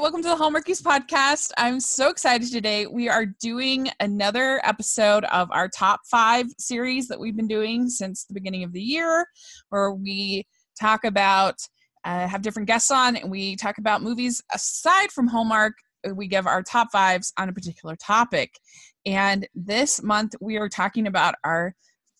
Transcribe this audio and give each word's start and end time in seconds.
Welcome 0.00 0.22
to 0.22 0.28
the 0.28 0.36
Hallmarkies 0.36 0.82
podcast. 0.82 1.52
I'm 1.56 1.80
so 1.80 2.10
excited 2.10 2.50
today. 2.50 2.86
We 2.86 3.08
are 3.08 3.24
doing 3.24 3.88
another 4.00 4.60
episode 4.64 5.24
of 5.26 5.48
our 5.50 5.68
top 5.68 6.00
five 6.10 6.46
series 6.58 7.08
that 7.08 7.18
we've 7.18 7.36
been 7.36 7.46
doing 7.46 7.88
since 7.88 8.24
the 8.24 8.34
beginning 8.34 8.64
of 8.64 8.72
the 8.72 8.82
year, 8.82 9.26
where 9.70 9.92
we 9.92 10.46
talk 10.78 11.04
about, 11.04 11.56
uh, 12.04 12.26
have 12.26 12.42
different 12.42 12.66
guests 12.66 12.90
on, 12.90 13.16
and 13.16 13.30
we 13.30 13.56
talk 13.56 13.78
about 13.78 14.02
movies 14.02 14.42
aside 14.52 15.10
from 15.10 15.28
Hallmark. 15.28 15.72
We 16.12 16.28
give 16.28 16.46
our 16.46 16.62
top 16.62 16.88
fives 16.92 17.32
on 17.38 17.48
a 17.48 17.52
particular 17.52 17.96
topic. 17.96 18.58
And 19.06 19.48
this 19.54 20.02
month, 20.02 20.34
we 20.40 20.58
are 20.58 20.68
talking 20.68 21.06
about 21.06 21.36
our 21.44 21.74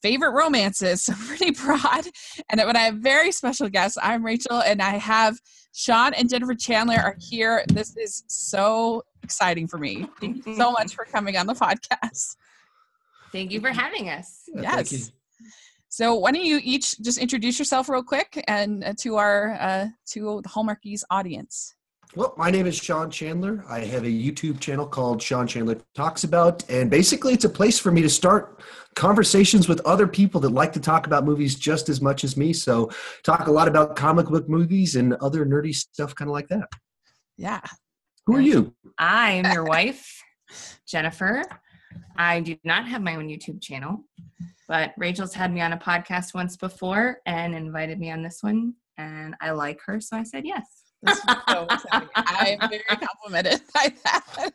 favorite 0.04 0.32
romances, 0.32 1.02
so 1.04 1.14
pretty 1.14 1.50
broad. 1.50 2.06
And 2.50 2.60
when 2.60 2.76
I 2.76 2.80
have 2.80 2.96
very 2.96 3.32
special 3.32 3.70
guests, 3.70 3.96
I'm 4.02 4.24
Rachel, 4.24 4.60
and 4.60 4.82
I 4.82 4.98
have 4.98 5.40
Sean 5.72 6.12
and 6.12 6.28
Jennifer 6.28 6.54
Chandler 6.54 6.96
are 6.96 7.16
here. 7.18 7.64
This 7.72 7.96
is 7.96 8.22
so 8.28 9.02
exciting 9.22 9.66
for 9.66 9.78
me. 9.78 10.06
Thank 10.20 10.46
you 10.46 10.56
so 10.56 10.70
much 10.72 10.94
for 10.94 11.06
coming 11.06 11.38
on 11.38 11.46
the 11.46 11.54
podcast. 11.54 12.36
Thank 13.32 13.50
you 13.50 13.60
for 13.60 13.70
having 13.70 14.10
us. 14.10 14.42
yes. 14.54 15.10
So 15.88 16.14
why 16.16 16.32
don't 16.32 16.44
you 16.44 16.60
each 16.62 17.00
just 17.00 17.18
introduce 17.18 17.58
yourself 17.58 17.88
real 17.88 18.02
quick 18.02 18.44
and 18.46 18.84
uh, 18.84 18.94
to 18.98 19.16
our 19.16 19.52
uh, 19.58 19.86
to 20.08 20.40
the 20.42 20.48
Hallmarkies 20.48 21.02
audience. 21.08 21.74
Well, 22.16 22.32
my 22.36 22.48
name 22.48 22.66
is 22.66 22.76
Sean 22.76 23.10
Chandler. 23.10 23.64
I 23.68 23.80
have 23.80 24.04
a 24.04 24.08
YouTube 24.08 24.60
channel 24.60 24.86
called 24.86 25.20
Sean 25.20 25.48
Chandler 25.48 25.80
Talks 25.96 26.22
About, 26.22 26.62
and 26.70 26.88
basically 26.88 27.32
it's 27.32 27.44
a 27.44 27.48
place 27.48 27.76
for 27.76 27.90
me 27.90 28.02
to 28.02 28.08
start 28.08 28.62
conversations 28.94 29.68
with 29.68 29.80
other 29.80 30.06
people 30.06 30.40
that 30.42 30.50
like 30.50 30.72
to 30.74 30.80
talk 30.80 31.08
about 31.08 31.24
movies 31.24 31.56
just 31.56 31.88
as 31.88 32.00
much 32.00 32.22
as 32.22 32.36
me. 32.36 32.52
So, 32.52 32.88
talk 33.24 33.48
a 33.48 33.50
lot 33.50 33.66
about 33.66 33.96
comic 33.96 34.26
book 34.26 34.48
movies 34.48 34.94
and 34.94 35.14
other 35.14 35.44
nerdy 35.44 35.74
stuff, 35.74 36.14
kind 36.14 36.28
of 36.28 36.34
like 36.34 36.46
that. 36.48 36.68
Yeah. 37.36 37.60
Who 38.26 38.36
are 38.36 38.40
you? 38.40 38.72
I 38.96 39.32
am 39.32 39.52
your 39.52 39.64
wife, 39.64 40.22
Jennifer. 40.86 41.42
I 42.16 42.38
do 42.38 42.56
not 42.62 42.86
have 42.86 43.02
my 43.02 43.16
own 43.16 43.26
YouTube 43.26 43.60
channel, 43.60 44.04
but 44.68 44.92
Rachel's 44.96 45.34
had 45.34 45.52
me 45.52 45.62
on 45.62 45.72
a 45.72 45.78
podcast 45.78 46.32
once 46.32 46.56
before 46.56 47.18
and 47.26 47.56
invited 47.56 47.98
me 47.98 48.12
on 48.12 48.22
this 48.22 48.38
one, 48.40 48.74
and 48.98 49.34
I 49.40 49.50
like 49.50 49.80
her, 49.86 50.00
so 50.00 50.16
I 50.16 50.22
said 50.22 50.46
yes 50.46 50.83
so 51.08 51.66
I'm 52.16 52.58
very 52.68 52.82
complimented 52.88 53.60
by 53.74 53.92
that. 54.04 54.52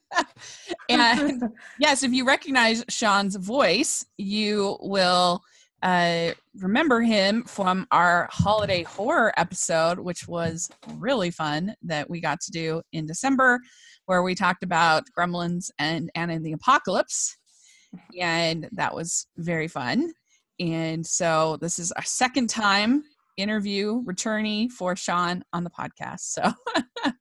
and 0.90 1.44
yes, 1.80 2.04
if 2.04 2.14
you 2.14 2.26
recognize 2.26 2.84
Sean's 2.90 3.36
voice, 3.36 4.06
you 4.18 4.78
will 4.82 5.42
uh, 5.82 6.32
remember 6.58 7.02
him 7.02 7.44
from 7.44 7.88
our 7.92 8.28
holiday 8.32 8.84
horror 8.84 9.34
episode, 9.38 10.00
which 10.00 10.28
was 10.28 10.70
really 10.96 11.32
fun 11.32 11.74
that 11.84 12.10
we 12.10 12.20
got 12.20 12.42
to 12.42 12.52
do 12.52 12.82
in 12.92 13.06
December, 13.06 13.60
where 14.06 14.24
we 14.24 14.36
talked 14.36 14.64
about 14.64 15.04
Gremlins 15.18 15.70
and 15.80 16.10
Anna 16.16 16.34
and 16.34 16.46
the 16.46 16.54
Apocalypse. 16.54 17.38
And 18.20 18.68
that 18.74 18.94
was 18.94 19.26
very 19.38 19.68
fun. 19.68 20.12
And 20.60 21.06
so 21.06 21.58
this 21.62 21.80
is 21.80 21.92
our 21.94 22.04
second 22.04 22.50
time 22.50 23.04
interview 23.40 24.04
returnee 24.04 24.70
for 24.70 24.96
Sean 24.96 25.44
on 25.54 25.64
the 25.64 25.70
podcast. 25.70 26.20
So 26.22 26.42
uh, 26.76 27.12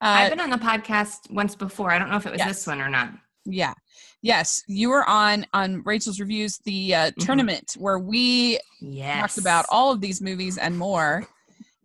I've 0.00 0.30
been 0.30 0.40
on 0.40 0.50
the 0.50 0.56
podcast 0.56 1.30
once 1.30 1.54
before. 1.54 1.90
I 1.90 1.98
don't 1.98 2.10
know 2.10 2.16
if 2.16 2.26
it 2.26 2.32
was 2.32 2.38
yes. 2.38 2.48
this 2.48 2.66
one 2.66 2.80
or 2.80 2.88
not. 2.88 3.12
Yeah. 3.44 3.74
Yes, 4.20 4.62
you 4.68 4.90
were 4.90 5.04
on 5.08 5.46
on 5.52 5.82
Rachel's 5.82 6.20
reviews 6.20 6.58
the 6.58 6.94
uh, 6.94 6.98
mm-hmm. 6.98 7.20
tournament 7.20 7.74
where 7.76 7.98
we 7.98 8.60
yes. 8.80 9.20
talked 9.20 9.38
about 9.38 9.66
all 9.68 9.90
of 9.90 10.00
these 10.00 10.20
movies 10.20 10.58
and 10.58 10.78
more, 10.78 11.26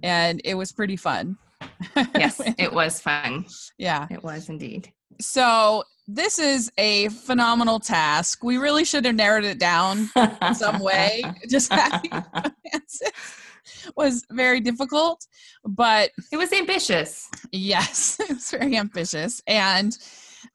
and 0.03 0.39
it 0.45 0.53
was 0.53 0.71
pretty 0.71 0.97
fun. 0.97 1.37
yes, 2.15 2.39
it 2.59 2.71
was 2.71 3.01
fun. 3.01 3.45
Yeah, 3.79 4.05
it 4.11 4.23
was 4.23 4.49
indeed. 4.49 4.93
So 5.19 5.83
this 6.07 6.39
is 6.39 6.71
a 6.77 7.09
phenomenal 7.09 7.79
task. 7.79 8.43
We 8.43 8.57
really 8.57 8.85
should 8.85 9.05
have 9.05 9.15
narrowed 9.15 9.43
it 9.43 9.59
down 9.59 10.09
in 10.41 10.55
some 10.55 10.79
way. 10.83 11.23
Just 11.49 11.71
having 11.71 12.11
was 13.95 14.23
very 14.31 14.61
difficult, 14.61 15.27
but 15.65 16.11
it 16.31 16.37
was 16.37 16.53
ambitious. 16.53 17.29
Yes, 17.51 18.19
it 18.21 18.29
was 18.29 18.51
very 18.51 18.77
ambitious. 18.77 19.41
And 19.47 19.97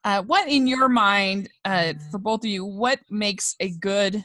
uh, 0.04 0.22
what, 0.22 0.48
in 0.48 0.66
your 0.66 0.88
mind, 0.88 1.50
uh, 1.64 1.94
for 2.10 2.18
both 2.18 2.44
of 2.44 2.50
you, 2.50 2.64
what 2.64 3.00
makes 3.10 3.54
a 3.60 3.70
good 3.70 4.24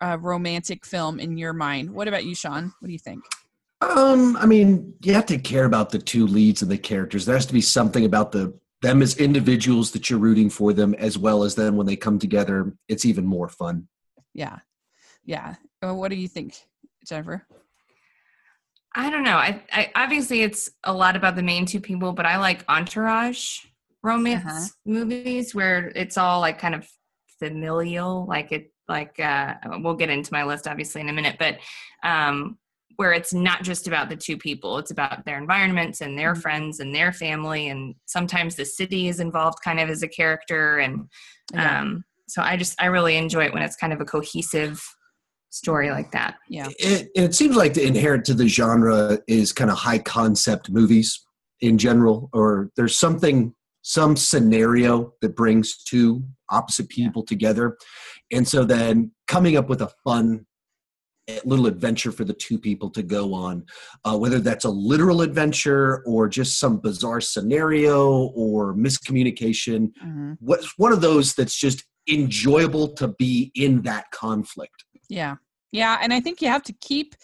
uh, 0.00 0.16
romantic 0.20 0.86
film 0.86 1.20
in 1.20 1.36
your 1.36 1.52
mind? 1.52 1.90
What 1.90 2.08
about 2.08 2.24
you, 2.24 2.34
Sean? 2.34 2.72
What 2.80 2.86
do 2.86 2.92
you 2.92 2.98
think? 2.98 3.22
Um, 3.82 4.36
I 4.36 4.46
mean, 4.46 4.94
you 5.02 5.12
have 5.12 5.26
to 5.26 5.38
care 5.38 5.64
about 5.64 5.90
the 5.90 5.98
two 5.98 6.26
leads 6.26 6.62
and 6.62 6.70
the 6.70 6.78
characters. 6.78 7.26
There 7.26 7.34
has 7.34 7.46
to 7.46 7.52
be 7.52 7.60
something 7.60 8.04
about 8.04 8.32
the 8.32 8.54
them 8.82 9.00
as 9.00 9.16
individuals 9.16 9.92
that 9.92 10.10
you're 10.10 10.18
rooting 10.18 10.50
for 10.50 10.72
them 10.72 10.94
as 10.94 11.16
well 11.16 11.44
as 11.44 11.54
then 11.54 11.76
when 11.76 11.86
they 11.86 11.96
come 11.96 12.18
together 12.18 12.72
it's 12.88 13.04
even 13.04 13.26
more 13.26 13.48
fun. 13.48 13.88
Yeah. 14.34 14.58
Yeah. 15.24 15.54
Well, 15.80 15.96
what 15.96 16.10
do 16.10 16.16
you 16.16 16.28
think 16.28 16.56
jennifer? 17.06 17.46
I 18.94 19.08
don't 19.08 19.24
know. 19.24 19.36
I, 19.36 19.62
I 19.72 19.90
obviously 19.94 20.42
it's 20.42 20.68
a 20.84 20.92
lot 20.92 21.16
about 21.16 21.36
the 21.36 21.42
main 21.42 21.64
two 21.64 21.80
people 21.80 22.12
but 22.12 22.26
i 22.26 22.36
like 22.36 22.64
entourage 22.68 23.60
romance 24.02 24.44
uh-huh. 24.44 24.68
movies 24.84 25.54
where 25.54 25.92
it's 25.94 26.18
all 26.18 26.40
like 26.40 26.58
kind 26.58 26.74
of 26.74 26.86
familial 27.38 28.26
like 28.26 28.52
it 28.52 28.72
like 28.88 29.18
uh 29.20 29.54
we'll 29.78 29.94
get 29.94 30.10
into 30.10 30.32
my 30.32 30.44
list 30.44 30.66
obviously 30.66 31.00
in 31.00 31.08
a 31.08 31.12
minute 31.12 31.36
but 31.38 31.58
um 32.02 32.58
where 32.96 33.12
it's 33.12 33.32
not 33.32 33.62
just 33.62 33.86
about 33.86 34.08
the 34.08 34.16
two 34.16 34.36
people 34.36 34.78
it's 34.78 34.90
about 34.90 35.24
their 35.24 35.38
environments 35.38 36.00
and 36.00 36.18
their 36.18 36.32
mm-hmm. 36.32 36.40
friends 36.40 36.80
and 36.80 36.94
their 36.94 37.12
family 37.12 37.68
and 37.68 37.94
sometimes 38.06 38.56
the 38.56 38.64
city 38.64 39.08
is 39.08 39.20
involved 39.20 39.58
kind 39.64 39.80
of 39.80 39.88
as 39.88 40.02
a 40.02 40.08
character 40.08 40.78
and 40.78 41.08
yeah. 41.52 41.80
um, 41.80 42.04
so 42.28 42.42
i 42.42 42.56
just 42.56 42.80
i 42.80 42.86
really 42.86 43.16
enjoy 43.16 43.44
it 43.44 43.52
when 43.52 43.62
it's 43.62 43.76
kind 43.76 43.92
of 43.92 44.00
a 44.00 44.04
cohesive 44.04 44.82
story 45.50 45.90
like 45.90 46.10
that 46.12 46.36
yeah 46.48 46.68
it, 46.78 47.08
it 47.14 47.34
seems 47.34 47.56
like 47.56 47.74
the 47.74 47.86
inherent 47.86 48.24
to 48.24 48.34
the 48.34 48.48
genre 48.48 49.18
is 49.28 49.52
kind 49.52 49.70
of 49.70 49.76
high 49.76 49.98
concept 49.98 50.70
movies 50.70 51.24
in 51.60 51.78
general 51.78 52.30
or 52.32 52.70
there's 52.76 52.96
something 52.96 53.54
some 53.82 54.16
scenario 54.16 55.12
that 55.20 55.34
brings 55.34 55.82
two 55.82 56.22
opposite 56.50 56.88
people 56.88 57.22
together 57.22 57.76
and 58.30 58.46
so 58.46 58.64
then 58.64 59.10
coming 59.28 59.56
up 59.56 59.68
with 59.68 59.82
a 59.82 59.90
fun 60.04 60.46
little 61.44 61.66
adventure 61.66 62.12
for 62.12 62.24
the 62.24 62.32
two 62.32 62.58
people 62.58 62.90
to 62.90 63.02
go 63.02 63.32
on, 63.32 63.64
uh, 64.04 64.16
whether 64.16 64.40
that's 64.40 64.64
a 64.64 64.70
literal 64.70 65.22
adventure 65.22 66.02
or 66.04 66.28
just 66.28 66.58
some 66.58 66.78
bizarre 66.78 67.20
scenario 67.20 68.26
or 68.34 68.74
miscommunication. 68.74 69.92
Mm-hmm. 70.02 70.32
What's 70.40 70.76
one 70.78 70.92
of 70.92 71.00
those 71.00 71.34
that's 71.34 71.56
just 71.56 71.84
enjoyable 72.08 72.88
to 72.94 73.08
be 73.08 73.52
in 73.54 73.82
that 73.82 74.10
conflict? 74.10 74.84
Yeah. 75.08 75.36
Yeah. 75.70 75.98
And 76.00 76.12
I 76.12 76.20
think 76.20 76.42
you 76.42 76.48
have 76.48 76.64
to 76.64 76.72
keep 76.74 77.14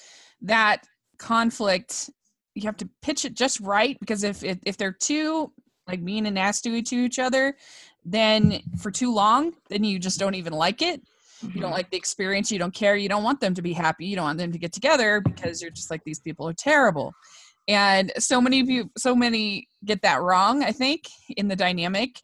that 0.42 0.86
conflict, 1.18 2.10
you 2.54 2.62
have 2.62 2.76
to 2.78 2.88
pitch 3.02 3.24
it 3.24 3.34
just 3.34 3.60
right 3.60 3.98
because 3.98 4.22
if, 4.22 4.44
if, 4.44 4.58
if 4.64 4.76
they're 4.76 4.92
too 4.92 5.52
like 5.88 6.00
mean 6.00 6.26
and 6.26 6.34
nasty 6.34 6.82
to 6.82 6.96
each 6.96 7.18
other, 7.18 7.56
then 8.04 8.60
for 8.78 8.90
too 8.90 9.12
long, 9.12 9.54
then 9.68 9.84
you 9.84 9.98
just 9.98 10.18
don't 10.18 10.34
even 10.34 10.52
like 10.52 10.82
it 10.82 11.02
Mm-hmm. 11.42 11.46
You 11.46 11.60
don't 11.60 11.70
mm-hmm. 11.70 11.72
like 11.72 11.90
the 11.90 11.96
experience. 11.96 12.50
You 12.50 12.58
don't 12.58 12.74
care. 12.74 12.96
You 12.96 13.08
don't 13.08 13.22
want 13.22 13.40
them 13.40 13.54
to 13.54 13.62
be 13.62 13.72
happy. 13.72 14.06
You 14.06 14.16
don't 14.16 14.24
want 14.24 14.38
them 14.38 14.52
to 14.52 14.58
get 14.58 14.72
together 14.72 15.20
because 15.20 15.62
you're 15.62 15.70
just 15.70 15.90
like, 15.90 16.02
these 16.04 16.20
people 16.20 16.48
are 16.48 16.54
terrible. 16.54 17.14
And 17.68 18.12
so 18.18 18.40
many 18.40 18.60
of 18.60 18.70
you, 18.70 18.90
so 18.96 19.14
many 19.14 19.68
get 19.84 20.02
that 20.02 20.22
wrong, 20.22 20.64
I 20.64 20.72
think, 20.72 21.02
in 21.36 21.48
the 21.48 21.56
dynamic. 21.56 22.20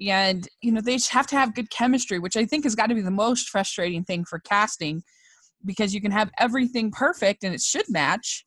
And, 0.00 0.46
you 0.60 0.72
know, 0.72 0.80
they 0.80 0.94
just 0.94 1.10
have 1.12 1.26
to 1.28 1.36
have 1.36 1.54
good 1.54 1.70
chemistry, 1.70 2.18
which 2.18 2.36
I 2.36 2.44
think 2.44 2.64
has 2.64 2.74
got 2.74 2.86
to 2.86 2.94
be 2.94 3.00
the 3.00 3.10
most 3.10 3.48
frustrating 3.48 4.04
thing 4.04 4.24
for 4.24 4.38
casting 4.38 5.02
because 5.64 5.94
you 5.94 6.00
can 6.00 6.12
have 6.12 6.30
everything 6.38 6.90
perfect 6.90 7.44
and 7.44 7.54
it 7.54 7.60
should 7.60 7.88
match, 7.88 8.44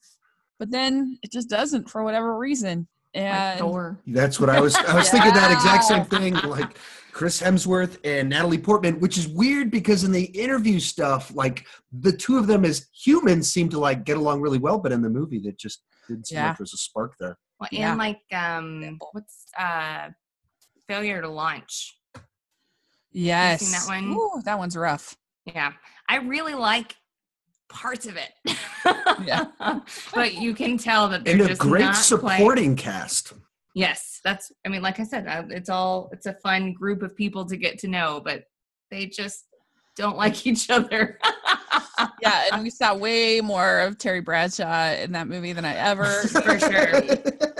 but 0.60 0.72
then 0.72 1.18
it 1.24 1.32
just 1.32 1.50
doesn't 1.50 1.90
for 1.90 2.04
whatever 2.04 2.38
reason. 2.38 2.88
And 3.14 3.60
like 3.62 3.96
that's 4.08 4.40
what 4.40 4.50
I 4.50 4.60
was 4.60 4.76
I 4.76 4.96
was 4.96 5.06
yeah. 5.06 5.12
thinking 5.12 5.34
that 5.34 5.52
exact 5.52 5.86
same 5.86 6.06
thing. 6.06 6.34
Like 6.50 6.78
Chris 7.12 7.42
Hemsworth 7.42 7.98
and 8.04 8.30
Natalie 8.30 8.60
Portman, 8.60 9.00
which 9.00 9.18
is 9.18 9.28
weird 9.28 9.72
because 9.72 10.04
in 10.04 10.12
the 10.12 10.26
interview 10.26 10.80
stuff, 10.80 11.34
like 11.34 11.66
the 11.92 12.12
two 12.12 12.38
of 12.38 12.46
them 12.46 12.64
as 12.64 12.88
humans 12.94 13.52
seem 13.52 13.70
to 13.70 13.80
like 13.80 14.04
get 14.04 14.18
along 14.18 14.42
really 14.42 14.60
well, 14.60 14.78
but 14.78 14.92
in 14.92 15.02
the 15.02 15.10
movie 15.10 15.40
that 15.40 15.58
just 15.58 15.82
didn't 16.08 16.28
seem 16.28 16.38
yeah. 16.38 16.50
like 16.50 16.58
there's 16.58 16.74
a 16.74 16.78
spark 16.78 17.16
there. 17.20 17.38
Well, 17.60 17.70
and 17.72 17.80
yeah. 17.80 17.96
like 17.96 18.22
um 18.34 18.98
what's 19.14 19.46
uh 19.58 20.10
failure 20.88 21.22
to 21.22 21.30
launch. 21.30 21.98
Yes. 23.12 23.72
that 23.72 23.92
one? 23.92 24.12
Ooh, 24.12 24.42
that 24.46 24.60
one's 24.60 24.78
rough. 24.78 25.18
Yeah. 25.46 25.74
I 26.08 26.18
really 26.18 26.54
like 26.54 26.96
parts 27.70 28.06
of 28.06 28.18
it. 28.18 28.58
yeah. 29.26 29.46
but 30.14 30.36
you 30.36 30.54
can 30.54 30.78
tell 30.78 31.08
that 31.10 31.24
they're 31.26 31.42
and 31.42 31.52
a 31.52 31.56
great 31.56 31.96
supporting 31.96 32.76
quite... 32.76 32.84
cast. 32.84 33.34
Yes, 33.76 34.20
that's. 34.24 34.52
I 34.66 34.70
mean, 34.70 34.82
like 34.82 35.00
I 35.00 35.04
said, 35.04 35.28
uh, 35.28 35.44
it's 35.50 35.70
all. 35.70 36.10
It's 36.12 36.26
a 36.26 36.34
fun 36.34 36.74
group 36.74 37.04
of 37.04 37.16
people 37.16 37.46
to 37.46 37.58
get 37.58 37.78
to 37.80 37.88
know, 37.88 38.22
but 38.24 38.44
they 38.90 39.06
just 39.06 39.46
don't 39.96 40.18
like 40.24 40.48
each 40.48 40.70
other. 40.70 41.20
yeah, 42.22 42.46
and 42.52 42.64
we 42.64 42.70
saw 42.70 42.96
way 42.96 43.42
more 43.42 43.80
of 43.82 43.98
Terry 43.98 44.22
Bradshaw 44.22 44.94
in 44.94 45.12
that 45.12 45.28
movie 45.28 45.54
than 45.54 45.66
I 45.66 45.76
ever. 45.76 46.06
For 46.06 46.60
sure. 46.60 47.02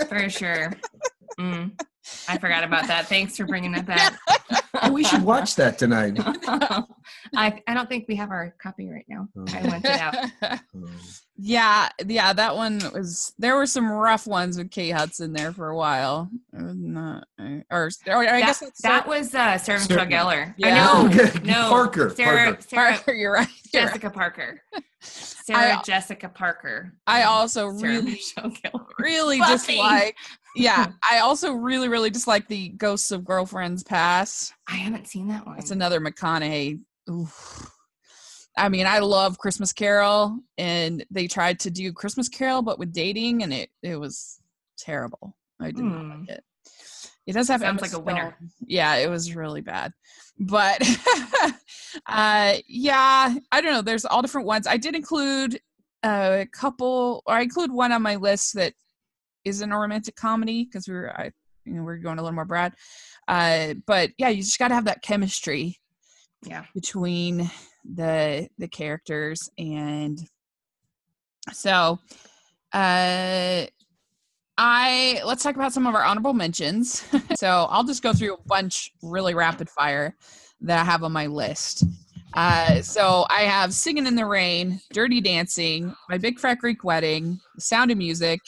For 0.08 0.30
sure. 0.30 0.74
Mm. 1.40 1.80
I 2.28 2.38
forgot 2.38 2.64
about 2.64 2.88
that. 2.88 3.08
Thanks 3.08 3.38
for 3.38 3.46
bringing 3.46 3.72
that 3.74 3.86
back. 3.86 4.18
Oh, 4.80 4.92
we 4.92 5.04
should 5.04 5.24
watch 5.24 5.56
that 5.56 5.80
tonight. 5.80 6.20
I, 7.36 7.62
I 7.66 7.74
don't 7.74 7.90
think 7.90 8.06
we 8.08 8.16
have 8.18 8.30
our 8.30 8.54
copy 8.62 8.88
right 8.88 9.06
now. 9.10 9.28
I 9.52 9.62
went 9.68 9.84
it 9.84 10.00
out. 10.00 10.16
Um, 10.76 10.92
yeah, 11.36 11.90
yeah, 12.06 12.32
that 12.34 12.56
one 12.56 12.80
was. 12.94 13.34
There 13.40 13.56
were 13.56 13.66
some 13.66 13.90
rough 13.90 14.28
ones 14.28 14.56
with 14.56 14.70
Kate 14.70 14.92
Hudson 14.92 15.34
there 15.34 15.52
for 15.52 15.70
a 15.70 15.76
while. 15.76 16.30
It 16.54 16.62
was 16.62 16.76
not, 16.76 17.28
or, 17.72 17.90
or 18.06 18.18
I 18.18 18.26
that, 18.26 18.40
guess 18.42 18.60
that's 18.60 18.82
that 18.84 19.08
was 19.08 19.34
uh, 19.34 19.58
Sarah 19.58 19.80
Sarah- 19.80 20.06
Michelle 20.06 20.26
Gellar. 20.26 20.54
Yeah. 20.58 20.68
I 20.68 21.10
know. 21.10 21.22
Okay, 21.22 21.40
No, 21.44 21.70
Parker. 21.70 22.12
Sarah, 22.16 22.46
Parker. 22.46 22.62
Sarah 22.68 22.94
Parker. 22.94 23.14
You're 23.14 23.34
right. 23.34 23.48
You're 23.74 23.84
right. 23.84 23.88
Jessica 23.90 24.10
Parker. 24.12 24.62
Sarah 25.56 25.82
Jessica 25.86 26.30
Parker. 26.30 26.94
I 27.08 27.24
also 27.24 27.72
Sarah 27.78 27.94
really, 28.02 28.22
really 29.00 29.40
Buffy. 29.40 29.74
dislike. 29.74 30.16
Yeah, 30.56 30.92
I 31.10 31.20
also 31.20 31.54
really, 31.54 31.88
really 31.88 32.10
dislike 32.10 32.48
the 32.48 32.70
Ghosts 32.70 33.12
of 33.12 33.24
Girlfriends 33.26 33.84
Past. 33.84 34.54
I 34.68 34.76
haven't 34.76 35.08
seen 35.08 35.28
that 35.30 35.46
one. 35.46 35.58
It's 35.60 35.72
another 35.72 36.00
McConaughey. 36.02 36.80
Oof. 37.10 37.72
I 38.58 38.70
mean, 38.70 38.88
I 38.88 39.00
love 39.00 39.38
Christmas 39.38 39.72
Carol, 39.72 40.40
and 40.58 41.06
they 41.12 41.28
tried 41.28 41.60
to 41.62 41.70
do 41.70 41.94
Christmas 41.94 42.28
Carol, 42.28 42.64
but 42.64 42.80
with 42.80 42.92
dating, 42.92 43.44
and 43.44 43.54
it 43.54 43.70
it 43.84 43.98
was 43.98 44.40
terrible. 44.78 45.36
I 45.60 45.72
did 45.72 45.84
not 45.86 46.02
Hmm. 46.02 46.20
like 46.22 46.30
it. 46.30 46.44
It 47.28 47.34
does 47.34 47.48
have 47.50 47.62
Sounds 47.62 47.82
Emma 47.82 47.82
like 47.82 47.94
a 47.94 48.00
winner. 48.00 48.36
Yeah, 48.66 48.96
it 48.96 49.10
was 49.10 49.36
really 49.36 49.62
bad, 49.62 49.92
but 50.40 50.82
uh, 52.08 52.54
yeah, 52.68 53.36
I 53.52 53.62
don't 53.62 53.74
know. 53.74 53.82
There's 53.82 54.06
all 54.06 54.22
different 54.22 54.48
ones. 54.48 54.66
I 54.66 54.78
did 54.78 54.96
include 54.96 55.60
a 56.04 56.48
couple, 56.54 57.22
or 57.26 57.36
I 57.36 57.42
include 57.42 57.72
one 57.72 57.92
on 57.92 58.02
my 58.02 58.16
list 58.16 58.54
that 58.56 58.74
isn't 59.44 59.72
a 59.72 59.78
romantic 59.78 60.16
comedy 60.16 60.64
because 60.64 60.88
we 60.88 60.94
were, 60.94 61.12
I, 61.20 61.32
you 61.66 61.74
know, 61.74 61.84
we're 61.84 61.98
going 61.98 62.18
a 62.18 62.22
little 62.22 62.34
more 62.36 62.46
broad. 62.46 62.74
Uh, 63.28 63.74
but 63.86 64.12
yeah, 64.18 64.30
you 64.30 64.42
just 64.42 64.58
got 64.60 64.70
to 64.70 64.76
have 64.76 64.86
that 64.86 65.02
chemistry 65.02 65.78
Yeah. 66.46 66.64
between 66.74 67.52
the 67.84 68.48
the 68.58 68.68
characters 68.68 69.50
and 69.58 70.20
so 71.54 72.00
uh 72.74 73.66
i 74.58 75.22
let's 75.26 75.44
talk 75.44 75.56
about 75.56 75.74
some 75.74 75.86
of 75.88 75.96
our 75.96 76.04
honorable 76.04 76.34
mentions. 76.34 77.06
So 77.38 77.68
i'll 77.70 77.84
just 77.84 78.02
go 78.02 78.14
through 78.14 78.34
a 78.34 78.42
bunch 78.48 78.92
really 79.04 79.34
rapid 79.36 79.70
fire 79.70 80.16
that 80.62 80.80
i 80.80 80.84
have 80.84 81.04
on 81.04 81.12
my 81.12 81.28
list. 81.28 81.84
Uh 82.34 82.82
so 82.82 83.26
i 83.30 83.42
have 83.42 83.74
singing 83.74 84.08
in 84.08 84.16
the 84.16 84.26
rain 84.26 84.80
dirty 84.92 85.22
dancing 85.22 85.94
my 86.10 86.18
big 86.18 86.40
fat 86.40 86.60
greek 86.60 86.84
wedding 86.84 87.40
sound 87.60 87.92
of 87.92 87.98
music 87.98 88.40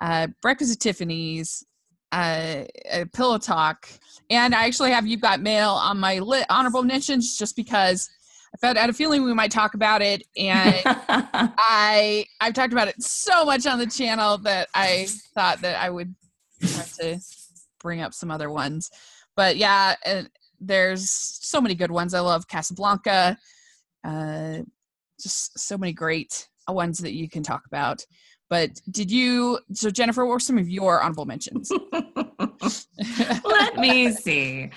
uh 0.00 0.28
breakfast 0.42 0.72
at 0.72 0.80
tiffany's 0.80 1.64
uh, 2.12 2.64
uh 2.92 3.04
pillow 3.12 3.38
talk. 3.38 3.88
And 4.30 4.54
I 4.54 4.64
actually 4.66 4.90
have 4.92 5.06
You've 5.06 5.20
Got 5.20 5.40
Mail 5.40 5.70
on 5.70 5.98
my 5.98 6.18
li- 6.18 6.44
honorable 6.50 6.82
mentions 6.82 7.36
just 7.36 7.56
because 7.56 8.08
I 8.54 8.56
felt 8.58 8.76
I 8.76 8.80
had 8.80 8.90
a 8.90 8.94
feeling 8.94 9.24
we 9.24 9.34
might 9.34 9.50
talk 9.50 9.74
about 9.74 10.02
it, 10.02 10.22
and 10.36 10.82
I 10.84 12.26
I've 12.40 12.54
talked 12.54 12.72
about 12.72 12.88
it 12.88 13.02
so 13.02 13.44
much 13.44 13.66
on 13.66 13.78
the 13.78 13.86
channel 13.86 14.38
that 14.38 14.68
I 14.74 15.06
thought 15.34 15.60
that 15.60 15.82
I 15.82 15.90
would 15.90 16.14
try 16.60 16.84
to 17.00 17.20
bring 17.80 18.00
up 18.00 18.14
some 18.14 18.30
other 18.30 18.50
ones. 18.50 18.90
But 19.36 19.56
yeah, 19.56 19.94
there's 20.60 21.10
so 21.10 21.60
many 21.60 21.74
good 21.74 21.90
ones. 21.90 22.14
I 22.14 22.20
love 22.20 22.48
Casablanca. 22.48 23.38
Uh, 24.04 24.58
just 25.20 25.58
so 25.58 25.76
many 25.76 25.92
great 25.92 26.48
ones 26.68 26.98
that 26.98 27.12
you 27.12 27.28
can 27.28 27.42
talk 27.42 27.66
about. 27.66 28.04
But 28.50 28.80
did 28.90 29.10
you? 29.10 29.58
So 29.72 29.90
Jennifer, 29.90 30.24
what 30.24 30.32
were 30.32 30.40
some 30.40 30.58
of 30.58 30.68
your 30.68 31.02
honorable 31.02 31.26
mentions? 31.26 31.70
Let 33.44 33.76
me 33.76 34.12
see. 34.12 34.70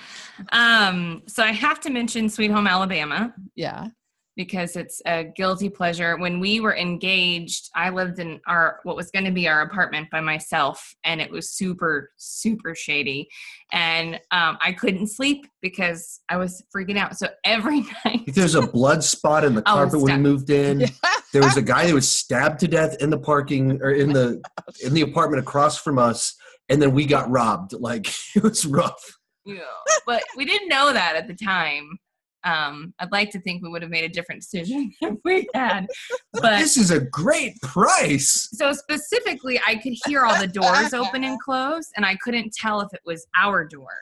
Um, 0.50 1.22
so 1.26 1.42
I 1.42 1.52
have 1.52 1.80
to 1.80 1.90
mention 1.90 2.28
Sweet 2.28 2.50
Home 2.50 2.66
Alabama 2.66 3.34
yeah. 3.54 3.88
Because 4.36 4.76
it's 4.76 5.02
a 5.06 5.24
guilty 5.24 5.68
pleasure. 5.68 6.16
When 6.16 6.40
we 6.40 6.60
were 6.60 6.74
engaged, 6.74 7.68
I 7.74 7.90
lived 7.90 8.18
in 8.18 8.40
our 8.46 8.80
what 8.84 8.96
was 8.96 9.10
going 9.10 9.26
to 9.26 9.30
be 9.30 9.48
our 9.48 9.62
apartment 9.62 10.10
by 10.10 10.20
myself, 10.20 10.94
and 11.04 11.20
it 11.20 11.30
was 11.30 11.50
super, 11.50 12.10
super 12.16 12.74
shady, 12.74 13.28
and 13.72 14.14
um, 14.30 14.58
I 14.60 14.72
couldn't 14.72 15.08
sleep 15.08 15.46
because 15.60 16.20
I 16.28 16.36
was 16.36 16.62
freaking 16.74 16.96
out. 16.96 17.16
So 17.16 17.28
every 17.44 17.80
night, 18.04 18.22
there's 18.28 18.54
a 18.54 18.66
blood 18.66 19.04
spot 19.04 19.44
in 19.44 19.54
the 19.54 19.62
carpet 19.62 20.00
when 20.00 20.16
we 20.16 20.30
moved 20.30 20.50
in, 20.50 20.86
there 21.32 21.42
was 21.42 21.56
a 21.56 21.62
guy 21.62 21.86
that 21.86 21.94
was 21.94 22.10
stabbed 22.10 22.60
to 22.60 22.68
death 22.68 22.96
in 23.00 23.10
the 23.10 23.18
parking 23.18 23.80
or 23.82 23.90
in 23.90 24.12
the 24.12 24.42
in 24.84 24.94
the 24.94 25.02
apartment 25.02 25.42
across 25.42 25.78
from 25.78 25.98
us, 25.98 26.34
and 26.68 26.80
then 26.80 26.92
we 26.92 27.04
got 27.04 27.30
robbed. 27.30 27.74
Like 27.74 28.08
it 28.34 28.42
was 28.42 28.64
rough. 28.64 29.18
Yeah. 29.44 29.58
but 30.06 30.22
we 30.36 30.44
didn't 30.44 30.68
know 30.68 30.92
that 30.92 31.16
at 31.16 31.26
the 31.26 31.34
time. 31.34 31.98
Um, 32.44 32.92
I'd 32.98 33.12
like 33.12 33.30
to 33.30 33.40
think 33.40 33.62
we 33.62 33.68
would 33.68 33.82
have 33.82 33.90
made 33.90 34.04
a 34.04 34.08
different 34.08 34.42
decision 34.42 34.92
if 35.00 35.18
we 35.24 35.48
had. 35.54 35.86
But 36.32 36.58
this 36.58 36.76
is 36.76 36.90
a 36.90 37.00
great 37.00 37.60
price. 37.62 38.48
so 38.52 38.72
specifically, 38.72 39.60
I 39.66 39.76
could 39.76 39.94
hear 40.06 40.24
all 40.24 40.38
the 40.38 40.46
doors 40.46 40.92
open 40.92 41.24
and 41.24 41.40
close, 41.44 41.90
and 41.96 42.04
I 42.04 42.16
couldn't 42.16 42.52
tell 42.52 42.80
if 42.80 42.92
it 42.92 43.00
was 43.04 43.26
our 43.36 43.64
door. 43.64 43.92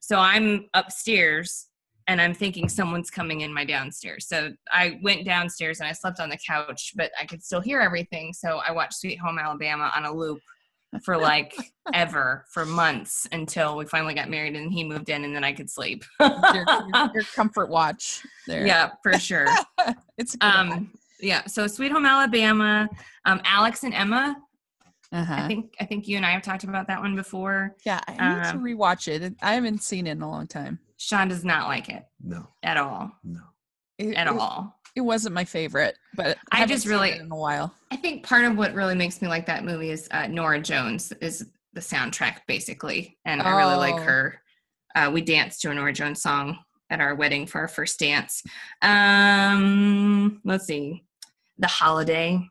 So 0.00 0.18
I'm 0.18 0.66
upstairs 0.74 1.68
and 2.06 2.20
I'm 2.20 2.34
thinking 2.34 2.68
someone's 2.68 3.10
coming 3.10 3.40
in 3.40 3.52
my 3.52 3.64
downstairs. 3.64 4.26
So 4.28 4.52
I 4.70 5.00
went 5.02 5.24
downstairs 5.24 5.80
and 5.80 5.88
I 5.88 5.92
slept 5.92 6.20
on 6.20 6.28
the 6.28 6.38
couch, 6.46 6.92
but 6.96 7.10
I 7.18 7.24
could 7.24 7.42
still 7.42 7.60
hear 7.60 7.80
everything. 7.80 8.32
So 8.34 8.60
I 8.66 8.72
watched 8.72 8.94
Sweet 8.94 9.18
Home 9.20 9.38
Alabama 9.38 9.90
on 9.96 10.04
a 10.04 10.12
loop 10.12 10.40
for 11.02 11.16
like 11.16 11.54
ever, 11.92 12.44
for 12.52 12.64
months 12.64 13.26
until 13.32 13.76
we 13.76 13.84
finally 13.86 14.14
got 14.14 14.28
married 14.30 14.54
and 14.56 14.72
he 14.72 14.84
moved 14.84 15.08
in 15.08 15.24
and 15.24 15.34
then 15.34 15.42
I 15.44 15.52
could 15.52 15.68
sleep. 15.70 16.04
your, 16.20 16.30
your, 16.68 17.10
your 17.14 17.22
comfort 17.34 17.68
watch 17.68 18.22
there. 18.46 18.66
yeah, 18.66 18.90
for 19.02 19.18
sure. 19.18 19.46
It's 20.16 20.34
a 20.34 20.38
good 20.38 20.46
one. 20.46 20.72
Um, 20.72 20.90
yeah. 21.20 21.44
So 21.46 21.66
Sweet 21.66 21.90
Home 21.90 22.06
Alabama, 22.06 22.88
um, 23.24 23.40
Alex 23.44 23.82
and 23.82 23.92
Emma. 23.92 24.36
uh-huh. 25.12 25.34
I 25.34 25.48
think 25.48 25.74
I 25.80 25.84
think 25.84 26.06
you 26.06 26.16
and 26.16 26.24
I 26.24 26.30
have 26.30 26.42
talked 26.42 26.62
about 26.62 26.86
that 26.86 27.00
one 27.00 27.16
before. 27.16 27.74
yeah, 27.84 27.98
I 28.06 28.12
need 28.12 28.44
to 28.44 28.50
um, 28.50 28.62
rewatch 28.62 29.08
it. 29.08 29.34
I 29.42 29.54
haven't 29.54 29.82
seen 29.82 30.06
it 30.06 30.12
in 30.12 30.22
a 30.22 30.30
long 30.30 30.46
time. 30.46 30.78
Sean 30.98 31.26
does 31.28 31.44
not 31.44 31.66
like 31.66 31.88
it 31.88 32.04
No, 32.22 32.46
at 32.62 32.76
all. 32.76 33.10
no. 33.24 33.40
It, 33.98 34.14
At 34.14 34.28
it- 34.28 34.32
all. 34.38 34.78
It 34.96 35.00
wasn't 35.00 35.34
my 35.34 35.44
favorite, 35.44 35.96
but 36.14 36.38
I 36.52 36.58
haven't 36.58 36.76
just 36.76 36.86
really- 36.86 37.12
in 37.12 37.30
a 37.30 37.36
while. 37.36 37.74
I 37.90 37.96
think 37.96 38.24
part 38.24 38.44
of 38.44 38.56
what 38.56 38.74
really 38.74 38.94
makes 38.94 39.20
me 39.20 39.28
like 39.28 39.46
that 39.46 39.64
movie 39.64 39.90
is 39.90 40.06
uh, 40.10 40.26
Norah 40.28 40.60
Jones 40.60 41.12
is 41.20 41.46
the 41.72 41.80
soundtrack 41.80 42.38
basically, 42.46 43.18
and 43.24 43.42
I 43.42 43.56
really 43.56 43.76
like 43.76 43.94
Oh. 43.94 44.02
her. 44.04 44.40
Uh, 44.94 45.10
we 45.12 45.20
danced 45.22 45.60
to 45.62 45.70
a 45.70 45.74
Norah 45.74 45.92
Jones 45.92 46.22
song 46.22 46.58
at 46.90 47.00
our 47.00 47.16
wedding 47.16 47.46
for 47.46 47.60
our 47.60 47.66
first 47.68 47.98
dance. 47.98 48.42
Um, 48.82 50.40
let's 50.44 50.66
see, 50.66 51.04
The 51.58 51.66
Holiday. 51.66 52.46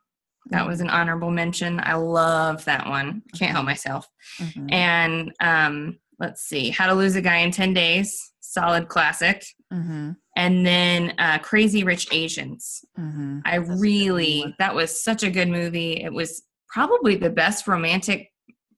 That 0.49 0.67
was 0.67 0.81
an 0.81 0.89
honorable 0.89 1.31
mention. 1.31 1.79
I 1.81 1.93
love 1.93 2.65
that 2.65 2.87
one. 2.89 3.21
Can't 3.37 3.53
help 3.53 3.65
myself. 3.65 4.05
Mhm, 4.39 4.73
And 4.73 5.31
um, 5.39 5.99
let's 6.19 6.41
see, 6.43 6.69
How 6.69 6.87
to 6.87 6.93
Lose 6.93 7.15
a 7.15 7.21
Guy 7.21 7.37
in 7.37 7.51
10 7.51 7.73
Days, 7.73 8.33
solid 8.41 8.89
classic. 8.89 9.45
Mhm, 9.73 10.15
And 10.35 10.65
then 10.65 11.13
uh, 11.17 11.39
Crazy 11.39 11.83
Rich 11.83 12.07
Asians. 12.11 12.85
mhm. 12.99 13.41
I 13.45 13.59
That's 13.59 13.81
really, 13.81 14.55
that 14.59 14.75
was 14.75 15.03
such 15.03 15.23
a 15.23 15.31
good 15.31 15.47
movie. 15.49 16.03
It 16.03 16.13
was 16.13 16.43
probably 16.67 17.15
the 17.15 17.29
best 17.29 17.67
romantic 17.67 18.29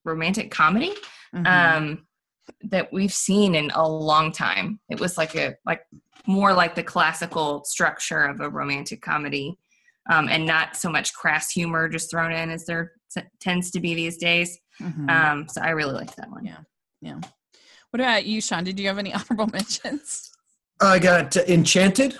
romantic 0.04 0.52
comedy 0.52 0.94
Mhm. 1.34 1.48
um, 1.48 2.08
that 2.62 2.94
we've 2.94 3.14
seen 3.14 3.56
in 3.56 3.72
a 3.72 3.88
long 3.88 4.32
time. 4.32 4.80
It 4.90 5.00
was 5.00 5.18
like 5.18 5.36
a 5.36 5.56
like 5.66 5.82
more 6.28 6.54
like 6.54 6.76
the 6.76 6.84
classical 6.84 7.64
structure 7.66 8.24
of 8.26 8.40
a 8.40 8.50
romantic 8.50 9.02
comedy, 9.02 9.58
um, 10.10 10.28
and 10.30 10.46
not 10.46 10.76
so 10.76 10.90
much 10.90 11.14
crass 11.14 11.50
humor 11.52 11.90
just 11.90 12.10
thrown 12.12 12.32
in 12.32 12.50
as 12.52 12.66
there 12.66 12.92
t- 13.14 13.22
tends 13.40 13.72
to 13.72 13.80
be 13.80 13.96
these 13.96 14.18
days. 14.18 14.58
Mhm. 14.82 15.10
Um, 15.10 15.48
so 15.50 15.62
I 15.62 15.70
really 15.72 15.94
liked 15.94 16.16
that 16.18 16.30
one. 16.30 16.46
Yeah, 16.46 16.60
yeah. 17.02 17.20
what 17.92 18.00
about 18.02 18.26
you, 18.26 18.42
Sean? 18.42 18.64
Did 18.64 18.80
you 18.80 18.88
have 18.88 18.98
any 19.00 19.14
honorable 19.18 19.48
mentions? 19.48 20.30
I 20.82 21.00
got 21.00 21.36
uh, 21.38 21.42
Enchanted. 21.48 22.18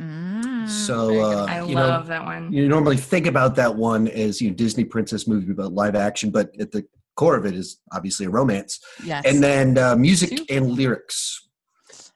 Mm, 0.00 0.68
So, 0.68 1.20
uh, 1.20 1.46
I 1.48 1.64
you 1.66 1.74
know, 1.74 1.86
love 1.88 2.06
that 2.06 2.24
one. 2.24 2.52
You 2.52 2.68
normally 2.68 2.96
think 2.96 3.26
about 3.26 3.56
that 3.56 3.74
one 3.74 4.08
as 4.08 4.40
you 4.40 4.50
know, 4.50 4.54
Disney 4.56 4.84
princess 4.84 5.26
movie 5.26 5.50
about 5.52 5.72
live 5.72 5.94
action, 5.96 6.30
but 6.30 6.50
at 6.60 6.70
the 6.72 6.86
core 7.16 7.36
of 7.36 7.44
it 7.46 7.54
is 7.54 7.80
obviously 7.92 8.26
a 8.26 8.30
romance. 8.30 8.78
yes. 9.04 9.24
And 9.26 9.42
then 9.42 9.76
uh, 9.76 9.96
music 9.96 10.30
Two. 10.30 10.44
and 10.50 10.70
lyrics 10.72 11.48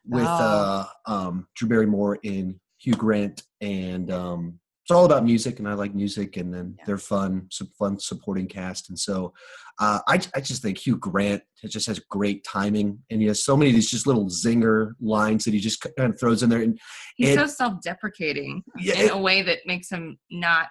with 0.06 0.24
uh, 0.24 0.84
Oh. 1.06 1.14
um, 1.28 1.48
Drew 1.56 1.68
Barrymore 1.68 2.18
and 2.24 2.54
Hugh 2.78 2.94
Grant, 2.94 3.42
and 3.60 4.10
um, 4.12 4.58
it's 4.82 4.90
all 4.90 5.04
about 5.04 5.24
music, 5.24 5.58
and 5.58 5.68
I 5.68 5.74
like 5.74 5.94
music, 5.94 6.36
and 6.36 6.52
then 6.52 6.74
Yeah. 6.78 6.84
they're 6.86 6.98
fun, 6.98 7.46
some 7.50 7.68
fun 7.78 7.98
supporting 7.98 8.46
cast, 8.48 8.88
and 8.88 8.98
so 8.98 9.32
uh, 9.80 10.00
I, 10.08 10.20
I 10.34 10.40
just 10.40 10.60
think 10.62 10.76
Hugh 10.78 10.96
Grant 10.98 11.42
just 11.66 11.86
has 11.86 11.98
great 11.98 12.44
timing, 12.44 12.98
and 13.10 13.20
he 13.20 13.26
has 13.28 13.44
so 13.44 13.56
many 13.56 13.70
of 13.70 13.76
these 13.76 13.90
just 13.90 14.06
little 14.06 14.26
zinger 14.26 14.92
lines 15.00 15.44
that 15.44 15.54
he 15.54 15.60
just 15.60 15.80
kind 15.80 16.12
of 16.12 16.18
throws 16.18 16.42
in 16.42 16.50
there, 16.50 16.62
and 16.62 16.78
He's 17.16 17.30
it- 17.30 17.38
so 17.38 17.46
self-deprecating 17.46 18.62
yeah, 18.78 18.94
in 18.94 19.06
it- 19.06 19.12
a 19.12 19.18
way 19.18 19.42
that 19.42 19.60
makes 19.66 19.88
him 19.90 20.18
not 20.30 20.66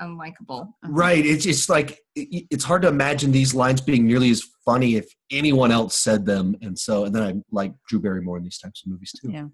unlikable. 0.00 0.68
Right. 0.84 1.24
It's 1.24 1.46
it's 1.46 1.68
like 1.68 2.00
it- 2.16 2.46
it's 2.50 2.64
hard 2.64 2.82
to 2.82 2.88
imagine 2.88 3.30
these 3.30 3.54
lines 3.54 3.80
being 3.80 4.04
nearly 4.06 4.30
as 4.30 4.42
funny 4.64 4.96
if 4.96 5.06
anyone 5.30 5.70
else 5.70 5.96
said 6.00 6.26
them. 6.26 6.56
And 6.60 6.76
so, 6.76 7.04
and 7.04 7.14
then 7.14 7.22
I 7.22 7.34
like 7.52 7.72
Drew 7.88 8.00
Barrymore 8.00 8.36
in 8.38 8.42
these 8.42 8.58
types 8.58 8.82
of 8.84 8.90
movies 8.90 9.12
too. 9.12 9.30
Yeah. 9.30 9.46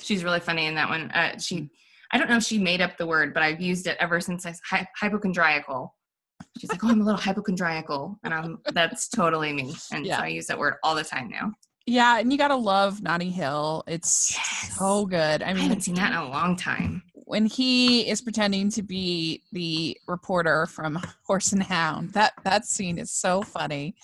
She's 0.00 0.24
really 0.24 0.40
funny 0.40 0.66
in 0.66 0.74
that 0.74 0.88
one. 0.88 1.10
Uh, 1.12 1.38
she, 1.38 1.70
I 2.10 2.18
don't 2.18 2.28
know 2.30 2.36
if 2.38 2.44
she 2.44 2.58
made 2.58 2.80
up 2.80 2.96
the 2.96 3.06
word, 3.06 3.34
but 3.34 3.42
I've 3.42 3.60
used 3.60 3.86
it 3.86 3.96
ever 4.00 4.20
since 4.20 4.46
I 4.46 4.54
hy- 4.68 4.88
hypochondriacal. 4.96 5.94
She's 6.58 6.70
like, 6.70 6.82
oh, 6.84 6.88
I'm 6.88 7.00
a 7.00 7.04
little 7.04 7.20
hypochondriacal, 7.20 8.18
and 8.24 8.32
I'm 8.32 8.58
that's 8.72 9.08
totally 9.08 9.52
me. 9.52 9.74
And 9.92 10.06
Yeah. 10.06 10.18
so 10.18 10.22
I 10.24 10.28
use 10.28 10.46
that 10.46 10.58
word 10.58 10.74
all 10.82 10.94
the 10.94 11.04
time 11.04 11.28
now. 11.28 11.52
Yeah, 11.86 12.18
and 12.18 12.30
you 12.30 12.38
gotta 12.38 12.54
love 12.56 13.02
Notting 13.02 13.30
Hill. 13.30 13.82
It's 13.86 14.34
Yes. 14.34 14.76
so 14.78 15.06
good. 15.06 15.42
I 15.42 15.48
I 15.50 15.54
mean, 15.54 15.62
haven't 15.64 15.82
seen 15.82 15.94
that 15.96 16.12
in 16.12 16.18
a 16.18 16.28
long 16.28 16.56
time. 16.56 17.02
when 17.14 17.44
he 17.44 18.08
is 18.08 18.22
pretending 18.22 18.70
to 18.70 18.82
be 18.82 19.42
the 19.52 19.98
reporter 20.06 20.64
from 20.66 20.98
Horse 21.26 21.52
and 21.52 21.62
Hound, 21.62 22.12
that 22.14 22.32
that 22.44 22.64
scene 22.64 22.98
is 22.98 23.10
so 23.10 23.42
funny. 23.42 23.94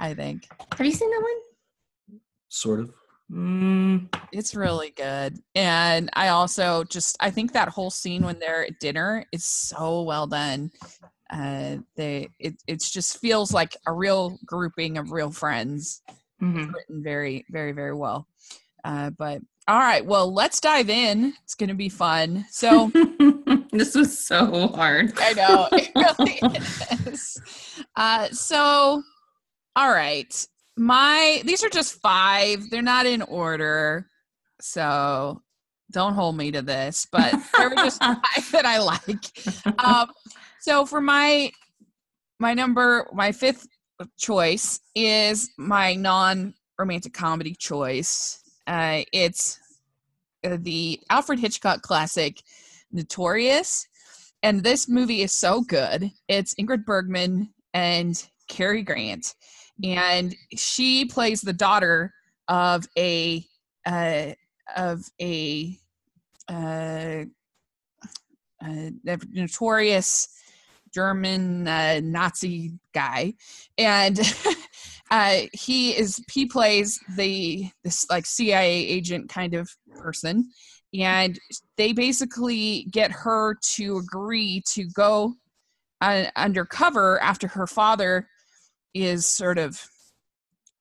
I 0.00 0.14
think 0.14 0.46
Have 0.76 0.86
you 0.86 0.92
seen 0.92 1.10
that 1.10 1.20
one? 1.22 2.20
Sort 2.48 2.80
of. 2.80 2.94
Mm, 3.32 4.14
it's 4.30 4.54
really 4.54 4.90
good, 4.90 5.38
and 5.54 6.10
I 6.12 6.28
also 6.28 6.84
just 6.84 7.16
I 7.20 7.30
think 7.30 7.52
that 7.52 7.70
whole 7.70 7.90
scene 7.90 8.24
when 8.24 8.38
they're 8.38 8.66
at 8.66 8.78
dinner 8.78 9.24
is 9.32 9.44
so 9.44 10.02
well 10.02 10.26
done. 10.26 10.70
Uh, 11.32 11.78
they 11.96 12.28
it 12.38 12.56
it 12.66 12.80
just 12.82 13.18
feels 13.18 13.52
like 13.54 13.74
a 13.86 13.92
real 13.92 14.38
grouping 14.44 14.98
of 14.98 15.12
real 15.12 15.30
friends. 15.30 16.02
mhm. 16.42 16.72
written 16.74 17.02
very, 17.02 17.46
very, 17.50 17.72
very 17.72 17.94
well. 17.94 18.26
Uh, 18.84 19.10
but 19.10 19.40
all 19.68 19.78
right, 19.78 20.04
well, 20.04 20.32
let's 20.32 20.60
dive 20.60 20.90
in. 20.90 21.32
It's 21.44 21.54
going 21.54 21.68
to 21.68 21.74
be 21.74 21.88
fun. 21.88 22.44
So 22.50 22.90
this 23.72 23.94
was 23.94 24.18
so 24.18 24.68
hard. 24.68 25.12
I 25.18 25.32
know 25.34 25.68
it 25.72 25.90
really 25.94 26.40
is. 27.12 27.40
Uh, 27.96 28.28
so, 28.30 29.02
all 29.76 29.90
right, 29.90 30.46
my 30.76 31.42
these 31.44 31.62
are 31.64 31.68
just 31.68 32.00
five. 32.00 32.70
They're 32.70 32.82
not 32.82 33.06
in 33.06 33.22
order, 33.22 34.08
so 34.60 35.42
don't 35.90 36.14
hold 36.14 36.36
me 36.36 36.50
to 36.52 36.62
this. 36.62 37.06
But 37.10 37.34
there 37.56 37.68
were 37.68 37.76
just 37.76 38.02
five 38.02 38.50
that 38.52 38.66
I 38.66 38.78
like. 38.78 39.84
Um, 39.84 40.10
so 40.60 40.86
for 40.86 41.00
my 41.00 41.50
my 42.38 42.54
number, 42.54 43.08
my 43.12 43.32
fifth 43.32 43.66
choice 44.18 44.80
is 44.94 45.50
my 45.56 45.94
non-romantic 45.94 47.12
comedy 47.12 47.54
choice. 47.54 48.40
Uh, 48.66 49.02
it's 49.12 49.58
uh, 50.44 50.56
the 50.60 51.00
Alfred 51.10 51.38
Hitchcock 51.38 51.82
classic, 51.82 52.42
Notorious, 52.90 53.86
and 54.42 54.62
this 54.62 54.88
movie 54.88 55.22
is 55.22 55.32
so 55.32 55.60
good. 55.60 56.10
It's 56.28 56.54
Ingrid 56.56 56.84
Bergman 56.84 57.52
and 57.74 58.22
Cary 58.48 58.82
Grant, 58.82 59.34
and 59.82 60.34
she 60.56 61.04
plays 61.04 61.40
the 61.40 61.52
daughter 61.52 62.12
of 62.48 62.86
a 62.96 63.44
uh, 63.86 64.32
of 64.76 65.04
a 65.20 65.76
uh, 66.48 67.24
uh, 68.64 68.90
notorious 69.32 70.28
German 70.94 71.66
uh, 71.66 72.00
Nazi 72.02 72.72
guy, 72.92 73.34
and 73.78 74.20
uh, 75.10 75.40
he 75.52 75.96
is 75.96 76.22
he 76.30 76.46
plays 76.46 77.00
the 77.16 77.68
this 77.82 78.08
like 78.10 78.26
CIA 78.26 78.86
agent 78.86 79.28
kind 79.28 79.54
of 79.54 79.70
person, 79.96 80.50
and 80.94 81.38
they 81.76 81.92
basically 81.92 82.86
get 82.90 83.10
her 83.10 83.56
to 83.74 83.96
agree 83.96 84.62
to 84.68 84.84
go 84.84 85.34
uh, 86.00 86.24
undercover 86.36 87.20
after 87.22 87.48
her 87.48 87.66
father 87.66 88.28
is 88.94 89.26
sort 89.26 89.58
of 89.58 89.80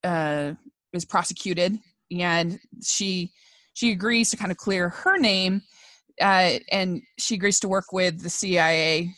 uh, 0.04 0.54
is 0.94 1.06
prosecuted, 1.06 1.78
and 2.12 2.60
she 2.84 3.32
she 3.74 3.92
agrees 3.92 4.30
to 4.30 4.38
kind 4.38 4.52
of 4.52 4.58
clear 4.58 4.90
her 4.90 5.18
name, 5.18 5.62
uh, 6.20 6.52
and 6.72 7.02
she 7.18 7.36
agrees 7.36 7.60
to 7.60 7.68
work 7.68 7.92
with 7.94 8.22
the 8.22 8.30
CIA 8.30 9.14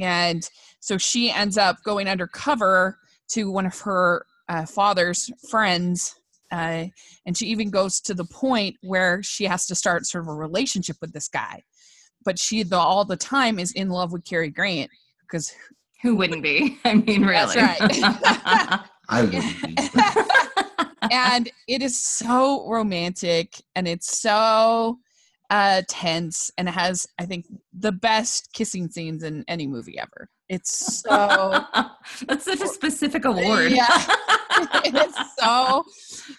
and 0.00 0.48
so 0.80 0.98
she 0.98 1.30
ends 1.30 1.56
up 1.56 1.82
going 1.84 2.08
undercover 2.08 2.98
to 3.28 3.50
one 3.50 3.66
of 3.66 3.78
her 3.80 4.26
uh, 4.48 4.66
father's 4.66 5.30
friends 5.48 6.14
uh, 6.52 6.86
and 7.26 7.36
she 7.36 7.46
even 7.46 7.70
goes 7.70 8.00
to 8.00 8.14
the 8.14 8.24
point 8.24 8.76
where 8.82 9.22
she 9.22 9.44
has 9.44 9.66
to 9.66 9.74
start 9.74 10.06
sort 10.06 10.22
of 10.22 10.28
a 10.28 10.34
relationship 10.34 10.96
with 11.00 11.12
this 11.12 11.26
guy. 11.26 11.60
But 12.24 12.38
she 12.38 12.62
the, 12.62 12.76
all 12.76 13.04
the 13.04 13.16
time 13.16 13.58
is 13.58 13.72
in 13.72 13.88
love 13.88 14.12
with 14.12 14.24
Cary 14.24 14.50
Grant 14.50 14.90
because 15.22 15.52
Who 16.02 16.16
wouldn't 16.16 16.42
be? 16.42 16.78
I 16.84 16.94
mean, 16.94 17.24
really. 17.24 17.54
That's 17.54 18.00
right. 18.00 18.80
I 19.08 19.22
wouldn't 19.22 19.62
be. 19.62 19.76
and 21.10 21.50
it 21.68 21.82
is 21.82 21.98
so 22.02 22.66
romantic 22.68 23.60
and 23.74 23.86
it's 23.86 24.18
so 24.18 24.98
uh 25.50 25.82
tense 25.88 26.50
and 26.56 26.68
it 26.68 26.72
has 26.72 27.06
i 27.18 27.26
think 27.26 27.44
the 27.78 27.92
best 27.92 28.48
kissing 28.54 28.88
scenes 28.88 29.22
in 29.22 29.44
any 29.46 29.66
movie 29.66 29.98
ever 29.98 30.30
it's 30.48 31.02
so 31.02 31.62
That's 32.26 32.44
such 32.44 32.60
a 32.62 32.68
specific 32.68 33.24
award. 33.26 33.72
Yeah. 33.72 33.86
it's 34.84 35.18
so 35.38 35.84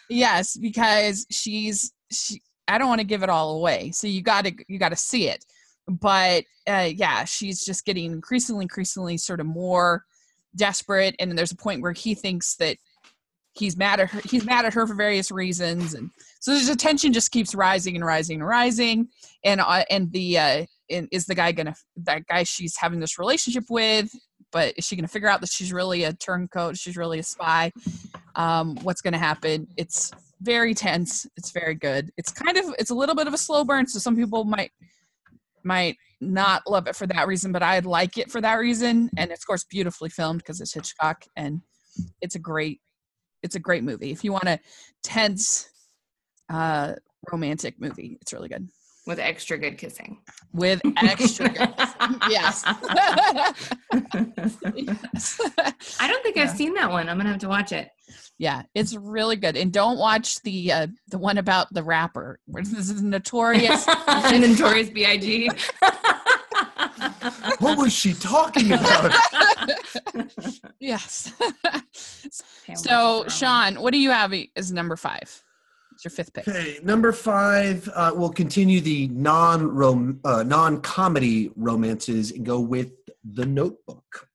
yes 0.10 0.58
because 0.58 1.26
she's 1.30 1.94
she 2.12 2.42
i 2.68 2.78
don't 2.80 2.88
want 2.88 3.02
to 3.02 3.06
give 3.06 3.22
it 3.22 3.30
all 3.30 3.58
away 3.58 3.92
so 3.92 4.08
you 4.08 4.24
gotta 4.24 4.54
you 4.68 4.80
gotta 4.80 4.96
see 4.96 5.28
it 5.30 5.46
but 5.88 6.44
uh 6.68 6.90
yeah 6.96 7.24
she's 7.26 7.64
just 7.64 7.86
getting 7.86 8.12
increasingly 8.12 8.64
increasingly 8.64 9.18
sort 9.18 9.40
of 9.40 9.46
more 9.46 10.04
desperate 10.56 11.16
and 11.20 11.38
there's 11.38 11.52
a 11.52 11.58
point 11.58 11.82
where 11.82 11.92
he 11.92 12.16
thinks 12.16 12.56
that 12.56 12.78
he's 13.54 13.78
mad 13.78 14.00
at 14.00 14.10
her 14.10 14.22
he's 14.26 14.46
mad 14.46 14.66
at 14.66 14.74
her 14.74 14.86
for 14.88 14.96
various 14.96 15.32
reasons 15.32 15.94
and 15.94 16.10
so 16.40 16.58
the 16.58 16.76
tension 16.76 17.14
just 17.14 17.32
keeps 17.32 17.56
rising 17.56 17.96
and 17.96 18.06
rising 18.06 18.40
and 18.40 18.48
rising 18.48 19.08
and 19.44 19.62
uh, 19.62 19.84
and 19.90 20.12
the 20.12 20.38
uh 20.38 20.66
and 20.90 21.08
is 21.12 21.26
the 21.26 21.36
guy 21.36 21.52
gonna 21.52 21.76
that 21.96 22.26
guy 22.28 22.44
she's 22.44 22.78
having 22.78 23.00
this 23.00 23.18
relationship 23.18 23.66
with 23.70 24.10
but 24.52 24.74
is 24.78 24.86
she 24.86 24.96
gonna 24.96 25.08
figure 25.08 25.28
out 25.28 25.42
that 25.42 25.50
she's 25.50 25.74
really 25.74 26.04
a 26.04 26.14
turncoat 26.14 26.78
she's 26.78 26.98
really 26.98 27.20
a 27.20 27.24
spy? 27.24 27.72
Um 28.36 28.78
what's 28.84 29.02
gonna 29.02 29.18
happen? 29.18 29.68
It's 29.78 30.12
very 30.42 30.74
tense 30.74 31.26
it's 31.38 31.52
very 31.52 31.76
good. 31.76 32.12
It's 32.18 32.32
kind 32.32 32.58
of 32.58 32.66
it's 32.78 32.92
a 32.92 32.96
little 32.96 33.16
bit 33.16 33.28
of 33.28 33.34
a 33.34 33.38
slow 33.38 33.64
burn 33.64 33.88
so 33.88 34.00
some 34.00 34.16
people 34.16 34.44
might 34.44 34.72
might 35.66 35.98
not 36.22 36.64
love 36.68 36.88
it 36.88 36.96
for 36.96 37.08
that 37.08 37.28
reason 37.28 37.52
but 37.52 37.64
I'd 37.64 37.86
like 37.86 38.18
it 38.18 38.32
for 38.32 38.42
that 38.42 38.56
reason. 38.56 39.10
And 39.18 39.32
it's 39.32 39.44
of 39.44 39.48
course 39.48 39.64
beautifully 39.64 40.10
filmed 40.10 40.40
because 40.40 40.62
it's 40.62 40.74
hitchcock 40.74 41.24
and 41.36 41.62
it's 42.22 42.36
a 42.36 42.40
great 42.40 42.82
it's 43.44 43.56
a 43.56 43.60
great 43.60 43.84
movie. 43.84 44.12
If 44.12 44.24
you 44.24 44.32
want 44.32 44.48
a 44.48 44.60
tense 45.04 45.70
uh 46.50 46.94
romantic 47.32 47.80
movie 47.80 48.18
it's 48.22 48.34
really 48.34 48.50
good 48.50 48.70
With 49.08 49.20
extra 49.20 49.58
good 49.58 49.78
kissing. 49.78 50.20
with 50.54 50.82
extra 50.98 51.48
good 51.50 51.74
yes 52.30 52.64
Yes. 54.76 55.42
I 56.00 56.08
don't 56.08 56.24
think 56.24 56.36
Yeah. 56.36 56.44
I've 56.44 56.52
seen 56.58 56.74
that 56.76 56.90
one. 56.92 57.08
I'm 57.10 57.18
gonna 57.18 57.30
have 57.30 57.40
to 57.40 57.48
watch 57.50 57.72
it. 57.72 57.90
yeah 58.38 58.64
it's 58.74 58.96
really 58.96 59.36
good 59.36 59.56
and 59.58 59.72
don't 59.72 59.98
watch 59.98 60.42
the 60.42 60.72
uh 60.72 60.88
the 61.10 61.18
one 61.18 61.38
about 61.38 61.74
the 61.74 61.84
rapper 61.84 62.40
this 62.48 62.90
is 62.90 63.02
notorious 63.02 63.86
the 63.86 64.38
Notorious 64.48 64.90
B.I.G. 64.90 65.50
what 67.60 67.78
was 67.78 67.94
she 67.94 68.14
talking 68.14 68.72
about? 68.74 69.14
yes 70.80 71.32
so 72.76 73.26
sean 73.28 73.82
what 73.82 73.92
do 73.94 74.00
you 74.00 74.12
have 74.12 74.34
as 74.56 74.72
number 74.72 74.96
five 74.96 75.42
it's 75.96 76.04
your 76.04 76.12
fifth 76.12 76.34
pick 76.34 76.48
Okay, 76.48 76.78
number 76.84 77.12
five. 77.12 77.90
Uh, 77.94 78.12
we'll 78.14 78.30
continue 78.30 78.82
the 78.82 79.08
non 79.08 80.20
uh, 80.26 80.44
non 80.44 80.82
comedy 80.82 81.52
romances 81.56 82.32
and 82.32 82.46
go 82.46 82.60
with 82.60 82.92
The 83.24 83.46
Notebook. 83.46 84.28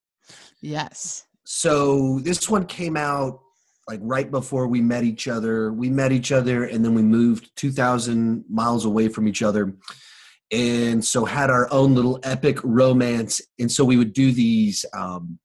yes 0.63 1.27
So 1.45 2.19
this 2.21 2.49
one 2.49 2.65
came 2.65 2.97
out 2.97 3.41
like 3.89 4.01
right 4.03 4.31
before 4.31 4.69
we 4.69 4.81
met 4.81 5.05
each 5.05 5.29
other. 5.29 5.73
We 5.73 5.91
met 5.91 6.13
each 6.13 6.33
other 6.33 6.65
and 6.65 6.85
then 6.85 6.95
we 6.95 7.03
moved 7.03 7.51
2,000 7.57 8.45
miles 8.49 8.85
away 8.85 9.09
from 9.09 9.29
each 9.29 9.43
other. 9.43 9.75
And 10.53 11.05
so 11.05 11.25
had 11.25 11.51
our 11.51 11.71
own 11.73 11.95
little 11.95 12.19
epic 12.23 12.59
romance. 12.65 13.41
And 13.59 13.71
so 13.71 13.85
we 13.85 13.97
would 13.97 14.13
do 14.13 14.33
these 14.33 14.85
um, 14.95 15.39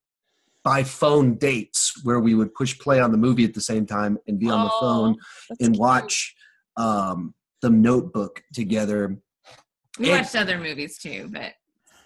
by 0.65 0.83
phone 0.83 1.35
dates 1.35 1.93
where 2.03 2.19
we 2.19 2.33
would 2.33 2.53
push 2.55 2.77
play 2.79 2.99
on 2.99 3.11
the 3.11 3.17
movie 3.17 3.45
at 3.45 3.53
the 3.53 3.61
same 3.61 3.85
time 3.85 4.17
and 4.27 4.39
be 4.39 4.49
on 4.49 4.65
the 4.65 4.71
Oh, 4.73 4.79
phone 4.81 5.15
and 5.61 5.77
watch 5.77 6.35
um, 6.75 7.33
the 7.61 7.69
notebook 7.69 8.41
together. 8.53 9.15
we 9.99 10.09
and- 10.11 10.21
watched 10.23 10.35
other 10.35 10.57
movies 10.57 10.97
too, 10.97 11.29
but 11.31 11.53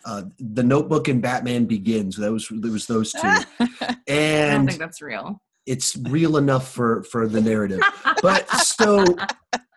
Uh, 0.05 0.23
the 0.39 0.63
notebook 0.63 1.07
and 1.07 1.21
Batman 1.21 1.65
Begins. 1.65 2.15
That 2.17 2.31
was 2.31 2.47
there 2.51 2.71
was 2.71 2.85
those 2.85 3.11
two. 3.13 3.19
I 3.23 3.45
don't 3.81 3.97
And 4.07 4.67
think 4.67 4.79
that's 4.79 5.01
real. 5.01 5.41
it's 5.65 5.95
real 6.09 6.35
enough 6.37 6.71
for 6.71 7.03
for 7.03 7.27
the 7.27 7.41
narrative 7.41 7.81
but 8.21 8.49
so 8.77 9.03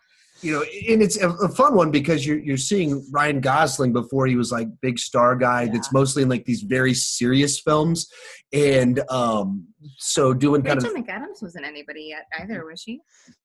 you 0.43 0.53
know, 0.53 0.63
and 0.63 1.03
it's 1.03 1.21
a, 1.21 1.31
a, 1.31 1.49
fun 1.49 1.75
one 1.75 1.91
because 1.91 2.27
you're 2.27 2.39
you're 2.39 2.57
seeing 2.57 3.07
Ryan 3.13 3.41
Gosling 3.41 3.93
before 3.93 4.27
he 4.27 4.37
was 4.37 4.51
like 4.51 4.69
big 4.81 4.99
star 4.99 5.37
guy. 5.37 5.63
Yeah. 5.63 5.73
That's 5.73 5.93
mostly 5.93 6.23
in 6.25 6.29
like 6.29 6.45
these 6.45 6.63
very 6.63 6.95
serious 6.95 7.61
films, 7.61 8.11
and 8.53 9.01
um, 9.11 9.69
so 9.99 10.35
doing 10.35 10.63
Rachel 10.63 10.81
kind 10.83 10.99
of 10.99 11.05
McAdams 11.05 11.43
wasn't 11.43 11.65
anybody 11.65 12.09
yet 12.11 12.27
either, 12.41 12.65
was 12.67 12.83
she? 12.83 13.01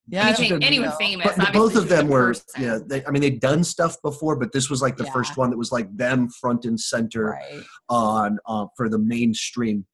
Yeah, 0.07 0.33
anyone, 0.37 0.63
anyone 0.63 0.91
famous. 0.99 1.35
But 1.35 1.53
both 1.53 1.75
of 1.75 1.87
them 1.87 2.07
were. 2.07 2.33
Yeah, 2.57 2.79
they, 2.85 3.05
I 3.05 3.11
mean, 3.11 3.21
they'd 3.21 3.39
done 3.39 3.63
stuff 3.63 4.01
before, 4.01 4.35
but 4.35 4.51
this 4.51 4.69
was 4.69 4.81
like 4.81 4.97
the 4.97 5.05
yeah. 5.05 5.11
first 5.11 5.37
one 5.37 5.49
that 5.51 5.57
was 5.57 5.71
like 5.71 5.95
them 5.95 6.29
front 6.29 6.65
and 6.65 6.79
center 6.79 7.31
right. 7.31 7.63
on 7.89 8.39
uh, 8.47 8.67
for 8.75 8.89
the 8.89 8.99
mainstream. 8.99 9.85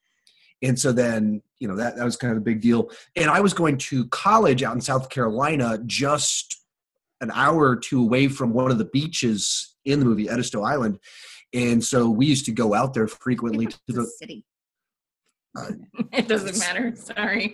And 0.62 0.80
so 0.80 0.94
then, 0.94 1.42
you 1.60 1.68
know, 1.68 1.76
that, 1.76 1.98
that 1.98 2.06
was 2.06 2.16
kind 2.16 2.32
of 2.32 2.38
a 2.38 2.42
big 2.42 2.62
deal. 2.62 2.90
And 3.18 3.30
I 3.30 3.42
was 3.42 3.54
going 3.54 3.78
to 3.80 4.08
college 4.08 4.64
out 4.64 4.74
in 4.74 4.82
South 4.82 5.10
Carolina 5.10 5.78
just 5.86 6.63
an 7.24 7.32
hour 7.34 7.70
or 7.70 7.76
two 7.78 8.02
away 8.02 8.28
from 8.28 8.54
one 8.54 8.70
of 8.70 8.78
the 8.78 8.86
beaches 8.86 9.76
in 9.86 10.00
the 10.00 10.06
movie 10.06 10.30
Edisto 10.30 10.62
Island, 10.62 11.00
and 11.54 11.84
so 11.84 12.10
we 12.10 12.26
used 12.26 12.46
to 12.46 12.52
go 12.52 12.74
out 12.74 12.94
there 12.94 13.08
frequently 13.08 13.68
to 13.68 13.80
the 13.88 14.06
city. 14.20 14.46
Uh, 15.58 15.72
it 16.12 16.28
doesn't 16.28 16.58
matter. 16.60 16.94
Sorry. 16.96 17.54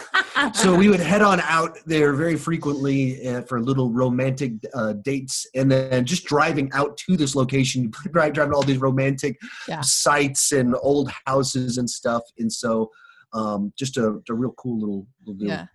so 0.54 0.74
we 0.74 0.88
would 0.88 1.00
head 1.00 1.22
on 1.22 1.40
out 1.40 1.78
there 1.86 2.12
very 2.12 2.36
frequently 2.36 3.26
uh, 3.26 3.42
for 3.42 3.60
little 3.60 3.90
romantic 3.90 4.52
uh, 4.74 4.92
dates, 5.04 5.46
and 5.54 5.70
then 5.70 6.04
just 6.04 6.24
driving 6.26 6.70
out 6.72 6.96
to 6.98 7.16
this 7.16 7.34
location, 7.34 7.90
driving 8.12 8.52
all 8.52 8.62
these 8.62 8.78
romantic 8.78 9.38
yeah. 9.66 9.80
sites 9.80 10.52
and 10.52 10.76
old 10.82 11.10
houses 11.26 11.78
and 11.78 11.88
stuff. 11.88 12.22
And 12.38 12.52
so, 12.52 12.90
um, 13.32 13.72
just 13.76 13.96
a, 13.96 14.20
a 14.28 14.34
real 14.34 14.52
cool 14.52 14.78
little, 14.78 15.06
little. 15.26 15.48
Yeah 15.48 15.66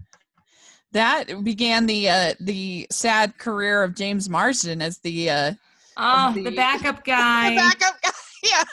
that 0.96 1.44
began 1.44 1.86
the 1.86 2.10
uh, 2.10 2.34
the 2.40 2.88
sad 2.90 3.38
career 3.38 3.84
of 3.84 3.96
James 3.96 4.30
Marsden 4.30 4.82
as 4.82 4.98
the 5.00 5.30
uh, 5.30 5.54
oh 5.98 6.32
the, 6.34 6.44
the, 6.44 6.52
backup 6.52 7.04
guy. 7.06 7.50
the 7.52 7.56
backup 7.58 8.02
guy. 8.02 8.10
Yeah. 8.44 8.64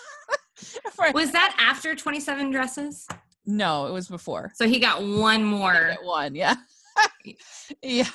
was 1.15 1.33
that 1.33 1.57
after 1.59 1.95
Twenty 1.95 2.21
Seven 2.21 2.51
Dresses? 2.51 3.09
No, 3.47 3.87
it 3.87 3.93
was 3.93 4.07
before. 4.07 4.53
So 4.55 4.69
he 4.69 4.79
got 4.79 5.03
one 5.03 5.43
more. 5.43 5.97
one, 6.03 6.35
yeah. 6.35 6.57
yeah, 7.83 8.07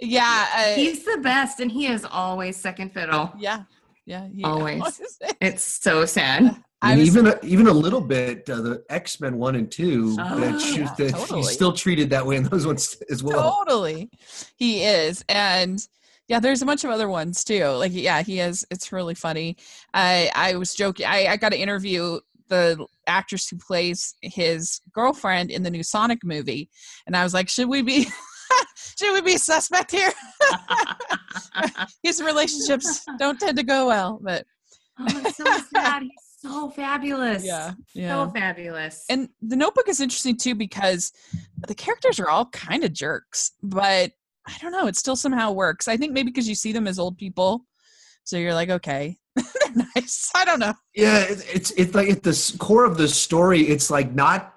yeah. 0.00 0.46
Uh, 0.56 0.74
He's 0.74 1.04
the 1.04 1.18
best, 1.18 1.60
and 1.60 1.70
he 1.70 1.86
is 1.86 2.06
always 2.06 2.56
second 2.56 2.94
fiddle. 2.94 3.30
Yeah, 3.38 3.64
yeah. 4.06 4.28
Always. 4.44 5.00
It's 5.40 5.64
so 5.64 6.04
sad. 6.04 6.56
And 6.84 6.98
was, 6.98 7.06
even 7.06 7.28
a, 7.28 7.38
even 7.44 7.68
a 7.68 7.72
little 7.72 8.00
bit 8.00 8.50
uh, 8.50 8.60
the 8.60 8.82
X 8.90 9.20
Men 9.20 9.38
one 9.38 9.54
and 9.54 9.70
two 9.70 10.16
oh, 10.18 10.40
that, 10.40 10.76
yeah, 10.76 10.92
that 10.98 11.10
totally. 11.12 11.38
he's 11.38 11.50
still 11.52 11.72
treated 11.72 12.10
that 12.10 12.26
way 12.26 12.34
in 12.34 12.42
those 12.42 12.66
ones 12.66 13.00
as 13.08 13.22
well. 13.22 13.56
Totally, 13.64 14.10
he 14.56 14.82
is, 14.82 15.24
and 15.28 15.78
yeah, 16.26 16.40
there's 16.40 16.60
a 16.60 16.66
bunch 16.66 16.82
of 16.82 16.90
other 16.90 17.08
ones 17.08 17.44
too. 17.44 17.64
Like 17.66 17.92
yeah, 17.94 18.22
he 18.22 18.40
is. 18.40 18.66
It's 18.68 18.90
really 18.90 19.14
funny. 19.14 19.58
I 19.94 20.28
I 20.34 20.56
was 20.56 20.74
joking. 20.74 21.06
I 21.06 21.28
I 21.28 21.36
got 21.36 21.52
to 21.52 21.56
interview 21.56 22.18
the 22.48 22.84
actress 23.06 23.48
who 23.48 23.58
plays 23.58 24.16
his 24.20 24.80
girlfriend 24.92 25.52
in 25.52 25.62
the 25.62 25.70
new 25.70 25.84
Sonic 25.84 26.24
movie, 26.24 26.68
and 27.06 27.16
I 27.16 27.22
was 27.22 27.32
like, 27.32 27.48
should 27.48 27.68
we 27.68 27.82
be 27.82 28.08
should 28.98 29.14
we 29.14 29.20
be 29.20 29.38
suspect 29.38 29.90
here? 29.90 30.12
his 32.02 32.22
relationships 32.22 33.04
don't 33.18 33.38
tend 33.38 33.58
to 33.58 33.64
go 33.64 33.86
well, 33.86 34.20
but. 34.22 34.46
Oh, 34.98 35.06
it's 35.08 35.36
so 35.36 35.44
sad. 35.74 36.02
He's 36.02 36.10
so 36.38 36.70
fabulous. 36.70 37.44
Yeah. 37.44 37.72
Yeah. 37.94 38.24
So 38.24 38.30
fabulous. 38.30 39.04
And 39.08 39.28
the 39.40 39.56
notebook 39.56 39.88
is 39.88 40.00
interesting 40.00 40.36
too 40.36 40.54
because 40.54 41.12
the 41.66 41.74
characters 41.74 42.18
are 42.20 42.28
all 42.28 42.46
kind 42.46 42.84
of 42.84 42.92
jerks, 42.92 43.52
but 43.62 44.12
I 44.46 44.58
don't 44.60 44.72
know, 44.72 44.86
it 44.86 44.96
still 44.96 45.16
somehow 45.16 45.52
works. 45.52 45.88
I 45.88 45.96
think 45.96 46.12
maybe 46.12 46.30
because 46.30 46.48
you 46.48 46.54
see 46.54 46.72
them 46.72 46.86
as 46.86 46.98
old 46.98 47.16
people. 47.16 47.64
So 48.24 48.36
you're 48.36 48.54
like, 48.54 48.70
okay, 48.70 49.18
they're 49.34 49.86
nice. 49.96 50.30
I 50.34 50.44
don't 50.44 50.60
know. 50.60 50.74
Yeah, 50.94 51.24
it's 51.28 51.70
it's 51.72 51.94
like 51.94 52.08
at 52.08 52.22
the 52.22 52.56
core 52.58 52.84
of 52.84 52.96
the 52.96 53.08
story, 53.08 53.62
it's 53.62 53.90
like 53.90 54.12
not 54.12 54.51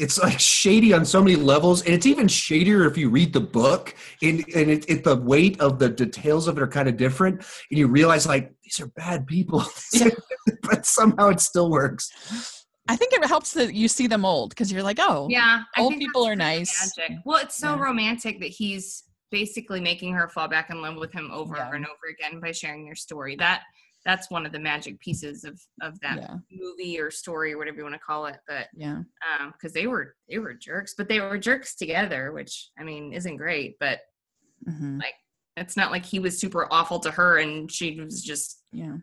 it's 0.00 0.18
like 0.18 0.40
shady 0.40 0.92
on 0.94 1.04
so 1.04 1.22
many 1.22 1.36
levels 1.36 1.82
and 1.82 1.94
it's 1.94 2.06
even 2.06 2.26
shadier 2.26 2.86
if 2.86 2.96
you 2.96 3.10
read 3.10 3.32
the 3.32 3.40
book 3.40 3.94
and, 4.22 4.44
and 4.54 4.70
it, 4.70 4.88
it, 4.88 5.04
the 5.04 5.14
weight 5.14 5.60
of 5.60 5.78
the 5.78 5.90
details 5.90 6.48
of 6.48 6.56
it 6.56 6.62
are 6.62 6.66
kind 6.66 6.88
of 6.88 6.96
different 6.96 7.36
and 7.70 7.78
you 7.78 7.86
realize 7.86 8.26
like 8.26 8.52
these 8.64 8.80
are 8.80 8.86
bad 8.88 9.26
people 9.26 9.62
but 10.62 10.86
somehow 10.86 11.28
it 11.28 11.38
still 11.38 11.70
works 11.70 12.10
i 12.88 12.96
think 12.96 13.12
it 13.12 13.24
helps 13.26 13.52
that 13.52 13.74
you 13.74 13.88
see 13.88 14.06
them 14.06 14.24
old 14.24 14.48
because 14.50 14.72
you're 14.72 14.82
like 14.82 14.98
oh 15.00 15.26
yeah 15.28 15.62
old 15.76 15.94
people 15.96 16.26
are 16.26 16.36
nice 16.36 16.96
magic. 16.96 17.18
well 17.26 17.38
it's 17.38 17.56
so 17.56 17.74
yeah. 17.74 17.82
romantic 17.82 18.40
that 18.40 18.48
he's 18.48 19.04
basically 19.30 19.80
making 19.80 20.12
her 20.12 20.28
fall 20.28 20.48
back 20.48 20.70
in 20.70 20.80
love 20.80 20.96
with 20.96 21.12
him 21.12 21.30
over 21.30 21.56
yeah. 21.56 21.70
and 21.74 21.84
over 21.84 22.08
again 22.10 22.40
by 22.40 22.50
sharing 22.50 22.84
their 22.84 22.96
story 22.96 23.36
that 23.36 23.62
that's 24.10 24.28
one 24.28 24.44
of 24.44 24.50
the 24.50 24.58
magic 24.58 24.98
pieces 24.98 25.44
of 25.44 25.60
of 25.82 25.98
that 26.00 26.16
yeah. 26.16 26.34
movie 26.50 26.98
or 26.98 27.10
story 27.12 27.52
or 27.52 27.58
whatever 27.58 27.76
you 27.76 27.84
want 27.84 27.94
to 27.94 28.00
call 28.00 28.26
it 28.26 28.38
but 28.48 28.66
yeah. 28.74 28.96
um 29.38 29.52
because 29.52 29.72
they 29.72 29.86
were 29.86 30.16
they 30.28 30.38
were 30.38 30.52
jerks 30.52 30.94
but 30.98 31.08
they 31.08 31.20
were 31.20 31.38
jerks 31.38 31.76
together 31.76 32.32
which 32.32 32.70
i 32.78 32.82
mean 32.82 33.12
isn't 33.12 33.36
great 33.36 33.76
but 33.78 34.00
mm-hmm. 34.68 34.98
like 34.98 35.14
it's 35.56 35.76
not 35.76 35.92
like 35.92 36.04
he 36.04 36.18
was 36.18 36.40
super 36.40 36.66
awful 36.72 36.98
to 36.98 37.10
her 37.10 37.38
and 37.38 37.70
she 37.70 38.00
was 38.00 38.22
just 38.22 38.64
yeah. 38.72 38.96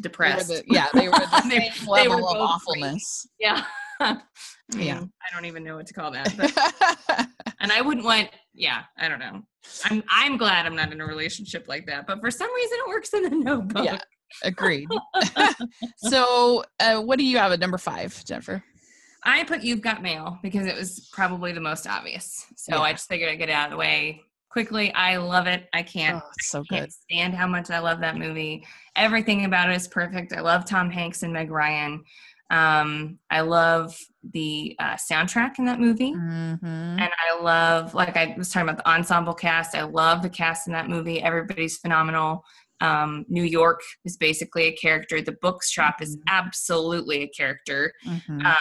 Depressed 0.00 0.48
they 0.48 0.56
the, 0.56 0.64
yeah 0.68 0.86
they 0.94 1.08
were 1.08 1.14
the 1.14 1.40
same 1.42 1.50
they, 1.50 1.70
level 1.86 1.96
they 1.96 2.08
were 2.08 2.28
of 2.28 2.36
awfulness. 2.36 3.26
Yeah 3.38 3.64
yeah 4.76 5.00
i 5.00 5.34
don't 5.34 5.44
even 5.44 5.64
know 5.64 5.76
what 5.76 5.86
to 5.86 5.94
call 5.94 6.10
that 6.10 6.32
but, 6.36 7.26
and 7.60 7.72
i 7.72 7.80
wouldn't 7.80 8.04
want 8.04 8.28
yeah 8.54 8.82
i 8.98 9.08
don't 9.08 9.18
know 9.18 9.42
I'm 9.84 10.02
I'm 10.08 10.36
glad 10.36 10.66
I'm 10.66 10.76
not 10.76 10.92
in 10.92 11.00
a 11.00 11.06
relationship 11.06 11.66
like 11.68 11.86
that, 11.86 12.06
but 12.06 12.20
for 12.20 12.30
some 12.30 12.52
reason 12.54 12.78
it 12.86 12.88
works 12.88 13.12
in 13.12 13.22
the 13.24 13.30
notebook. 13.30 13.84
Yeah, 13.84 13.98
agreed. 14.42 14.88
so, 15.96 16.64
uh, 16.80 17.00
what 17.00 17.18
do 17.18 17.24
you 17.24 17.38
have 17.38 17.52
at 17.52 17.60
number 17.60 17.78
five, 17.78 18.24
Jennifer? 18.24 18.62
I 19.22 19.44
put 19.44 19.62
"You've 19.62 19.82
Got 19.82 20.02
Mail" 20.02 20.38
because 20.42 20.66
it 20.66 20.76
was 20.76 21.08
probably 21.12 21.52
the 21.52 21.60
most 21.60 21.86
obvious. 21.86 22.46
So 22.56 22.76
yeah. 22.76 22.82
I 22.82 22.92
just 22.92 23.08
figured 23.08 23.30
I'd 23.30 23.36
get 23.36 23.48
it 23.48 23.52
out 23.52 23.66
of 23.66 23.72
the 23.72 23.76
way 23.76 24.22
quickly. 24.50 24.92
I 24.94 25.16
love 25.18 25.46
it. 25.46 25.68
I 25.72 25.82
can't. 25.82 26.22
Oh, 26.24 26.30
so 26.40 26.60
I 26.60 26.74
can't 26.74 26.92
stand 26.92 27.34
how 27.34 27.46
much 27.46 27.70
I 27.70 27.78
love 27.78 28.00
that 28.00 28.16
movie. 28.16 28.66
Everything 28.96 29.44
about 29.44 29.70
it 29.70 29.76
is 29.76 29.88
perfect. 29.88 30.32
I 30.32 30.40
love 30.40 30.64
Tom 30.64 30.90
Hanks 30.90 31.22
and 31.22 31.32
Meg 31.32 31.50
Ryan. 31.50 32.02
Um, 32.50 33.18
I 33.30 33.42
love 33.42 33.96
the 34.32 34.76
uh, 34.78 34.96
soundtrack 34.96 35.58
in 35.58 35.64
that 35.66 35.80
movie, 35.80 36.12
mm-hmm. 36.12 36.66
and 36.66 37.00
I 37.00 37.40
love, 37.40 37.94
like 37.94 38.16
I 38.16 38.34
was 38.36 38.50
talking 38.50 38.68
about 38.68 38.84
the 38.84 38.90
ensemble 38.90 39.34
cast. 39.34 39.76
I 39.76 39.82
love 39.82 40.22
the 40.22 40.28
cast 40.28 40.66
in 40.66 40.72
that 40.72 40.88
movie. 40.88 41.22
Everybody's 41.22 41.78
phenomenal. 41.78 42.44
Um, 42.80 43.24
New 43.28 43.44
York 43.44 43.80
is 44.04 44.16
basically 44.16 44.64
a 44.64 44.72
character. 44.72 45.22
The 45.22 45.36
bookshop 45.40 45.96
mm-hmm. 45.96 46.04
is 46.04 46.18
absolutely 46.28 47.22
a 47.22 47.28
character, 47.28 47.92
mm-hmm. 48.04 48.44
um, 48.44 48.56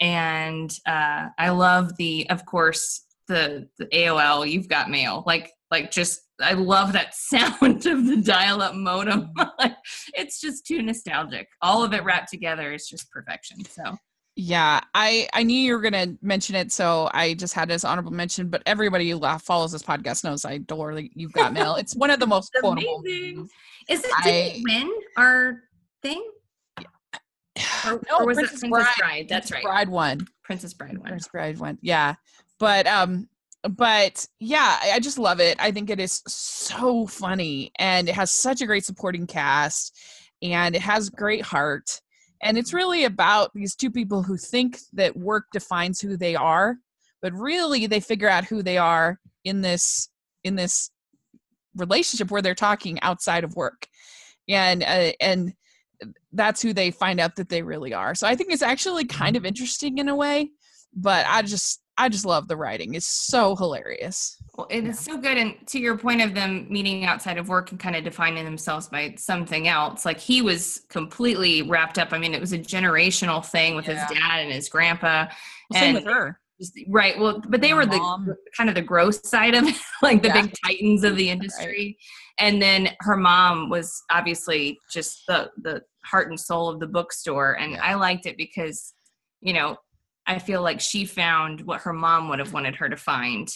and 0.00 0.76
uh, 0.86 1.28
I 1.38 1.50
love 1.50 1.96
the, 1.96 2.28
of 2.30 2.44
course, 2.46 3.04
the 3.28 3.68
the 3.78 3.86
AOL. 3.86 4.50
You've 4.50 4.68
got 4.68 4.90
mail. 4.90 5.22
Like 5.24 5.52
like 5.70 5.90
just 5.90 6.20
I 6.40 6.54
love 6.54 6.92
that 6.92 7.14
sound 7.14 7.86
of 7.86 8.06
the 8.06 8.22
dial-up 8.24 8.74
modem. 8.74 9.30
it's 10.14 10.40
just 10.40 10.66
too 10.66 10.82
nostalgic. 10.82 11.48
All 11.62 11.82
of 11.82 11.92
it 11.92 12.04
wrapped 12.04 12.30
together 12.30 12.72
is 12.72 12.88
just 12.88 13.10
perfection. 13.10 13.64
So 13.64 13.96
yeah, 14.36 14.80
I 14.94 15.28
I 15.32 15.44
knew 15.44 15.56
you 15.56 15.74
were 15.74 15.80
gonna 15.80 16.16
mention 16.20 16.56
it, 16.56 16.72
so 16.72 17.08
I 17.14 17.34
just 17.34 17.54
had 17.54 17.68
this 17.68 17.84
honorable 17.84 18.10
mention. 18.10 18.48
But 18.48 18.62
everybody 18.66 19.08
who 19.08 19.20
follows 19.38 19.70
this 19.70 19.82
podcast 19.82 20.24
knows 20.24 20.44
I 20.44 20.52
adore 20.52 20.98
You've 21.14 21.32
Got 21.32 21.52
Mail. 21.52 21.76
It's 21.78 21.94
one 21.94 22.10
of 22.10 22.18
the 22.18 22.26
most 22.26 22.52
quotable. 22.60 23.00
Amazing. 23.00 23.48
Is 23.88 24.04
it 24.04 24.10
did 24.24 24.56
I, 24.56 24.62
win 24.64 24.92
our 25.16 25.62
thing? 26.02 26.28
Or, 27.86 28.00
no, 28.10 28.20
or 28.20 28.26
was 28.26 28.36
Princess, 28.36 28.62
it 28.64 28.70
Princess 28.70 28.70
Bride? 28.70 28.94
Bride? 28.98 29.26
That's 29.28 29.50
Princess 29.50 29.64
right. 29.66 29.86
Bride 29.86 29.88
won. 29.88 30.26
Princess 30.42 30.74
Bride 30.74 30.98
won. 30.98 31.08
Princess 31.08 31.28
Bride 31.28 31.58
won. 31.58 31.78
Yeah, 31.82 32.14
but 32.58 32.86
um, 32.86 33.28
but 33.70 34.26
yeah, 34.40 34.78
I 34.82 35.00
just 35.00 35.18
love 35.18 35.40
it. 35.40 35.56
I 35.58 35.70
think 35.70 35.90
it 35.90 36.00
is 36.00 36.22
so 36.26 37.06
funny 37.06 37.72
and 37.78 38.08
it 38.08 38.14
has 38.14 38.30
such 38.30 38.60
a 38.60 38.66
great 38.66 38.84
supporting 38.84 39.26
cast 39.26 39.98
and 40.42 40.74
it 40.74 40.82
has 40.82 41.08
great 41.08 41.42
heart. 41.42 42.00
And 42.42 42.58
it's 42.58 42.74
really 42.74 43.04
about 43.04 43.52
these 43.54 43.74
two 43.74 43.90
people 43.90 44.22
who 44.22 44.36
think 44.36 44.78
that 44.92 45.16
work 45.16 45.46
defines 45.52 46.00
who 46.00 46.16
they 46.16 46.34
are, 46.34 46.76
but 47.22 47.32
really 47.32 47.86
they 47.86 48.00
figure 48.00 48.28
out 48.28 48.44
who 48.44 48.62
they 48.62 48.76
are 48.76 49.18
in 49.44 49.62
this 49.62 50.10
in 50.42 50.56
this 50.56 50.90
relationship 51.74 52.30
where 52.30 52.42
they're 52.42 52.54
talking 52.54 53.00
outside 53.00 53.44
of 53.44 53.56
work. 53.56 53.86
And 54.46 54.82
uh, 54.82 55.12
and 55.20 55.54
that's 56.32 56.60
who 56.60 56.74
they 56.74 56.90
find 56.90 57.18
out 57.18 57.36
that 57.36 57.48
they 57.48 57.62
really 57.62 57.94
are. 57.94 58.14
So 58.14 58.26
I 58.26 58.34
think 58.34 58.52
it's 58.52 58.62
actually 58.62 59.06
kind 59.06 59.36
of 59.36 59.46
interesting 59.46 59.96
in 59.96 60.10
a 60.10 60.16
way, 60.16 60.50
but 60.94 61.24
I 61.26 61.40
just 61.40 61.80
I 61.96 62.08
just 62.08 62.24
love 62.24 62.48
the 62.48 62.56
writing. 62.56 62.94
It's 62.94 63.06
so 63.06 63.54
hilarious. 63.54 64.36
Well, 64.56 64.66
it 64.68 64.84
is 64.84 64.98
so 64.98 65.16
good. 65.16 65.38
And 65.38 65.54
to 65.68 65.78
your 65.78 65.96
point 65.96 66.22
of 66.22 66.34
them 66.34 66.66
meeting 66.68 67.04
outside 67.04 67.38
of 67.38 67.48
work 67.48 67.70
and 67.70 67.78
kind 67.78 67.94
of 67.94 68.02
defining 68.02 68.44
themselves 68.44 68.88
by 68.88 69.14
something 69.16 69.68
else, 69.68 70.04
like 70.04 70.18
he 70.18 70.42
was 70.42 70.82
completely 70.88 71.62
wrapped 71.62 71.98
up. 71.98 72.12
I 72.12 72.18
mean, 72.18 72.34
it 72.34 72.40
was 72.40 72.52
a 72.52 72.58
generational 72.58 73.44
thing 73.44 73.76
with 73.76 73.86
yeah. 73.86 74.06
his 74.06 74.18
dad 74.18 74.40
and 74.40 74.52
his 74.52 74.68
grandpa. 74.68 75.26
Well, 75.70 75.74
and 75.74 75.78
same 75.78 75.94
with 75.94 76.04
her. 76.04 76.40
Just- 76.60 76.78
right. 76.88 77.18
Well, 77.18 77.40
but 77.48 77.60
they 77.60 77.74
were 77.74 77.86
the 77.86 78.36
kind 78.56 78.68
of 78.68 78.74
the 78.74 78.82
gross 78.82 79.20
side 79.28 79.54
of 79.54 79.64
it, 79.64 79.76
like 80.02 80.22
the 80.22 80.28
Yeah. 80.28 80.42
big 80.42 80.54
titans 80.64 81.04
of 81.04 81.16
the 81.16 81.30
industry. 81.30 81.96
And 82.38 82.60
then 82.60 82.90
her 83.00 83.16
mom 83.16 83.70
was 83.70 84.02
obviously 84.10 84.78
just 84.90 85.22
the 85.28 85.50
the 85.62 85.82
heart 86.04 86.28
and 86.28 86.38
soul 86.38 86.68
of 86.68 86.80
the 86.80 86.86
bookstore. 86.88 87.52
And 87.58 87.72
Yeah. 87.72 87.84
I 87.84 87.94
liked 87.94 88.26
it 88.26 88.36
because, 88.36 88.94
you 89.40 89.52
know, 89.52 89.76
I 90.26 90.38
feel 90.38 90.62
like 90.62 90.80
she 90.80 91.04
found 91.04 91.60
what 91.62 91.82
her 91.82 91.92
mom 91.92 92.28
would 92.28 92.38
have 92.38 92.52
wanted 92.52 92.76
her 92.76 92.88
to 92.88 92.96
find 92.96 93.48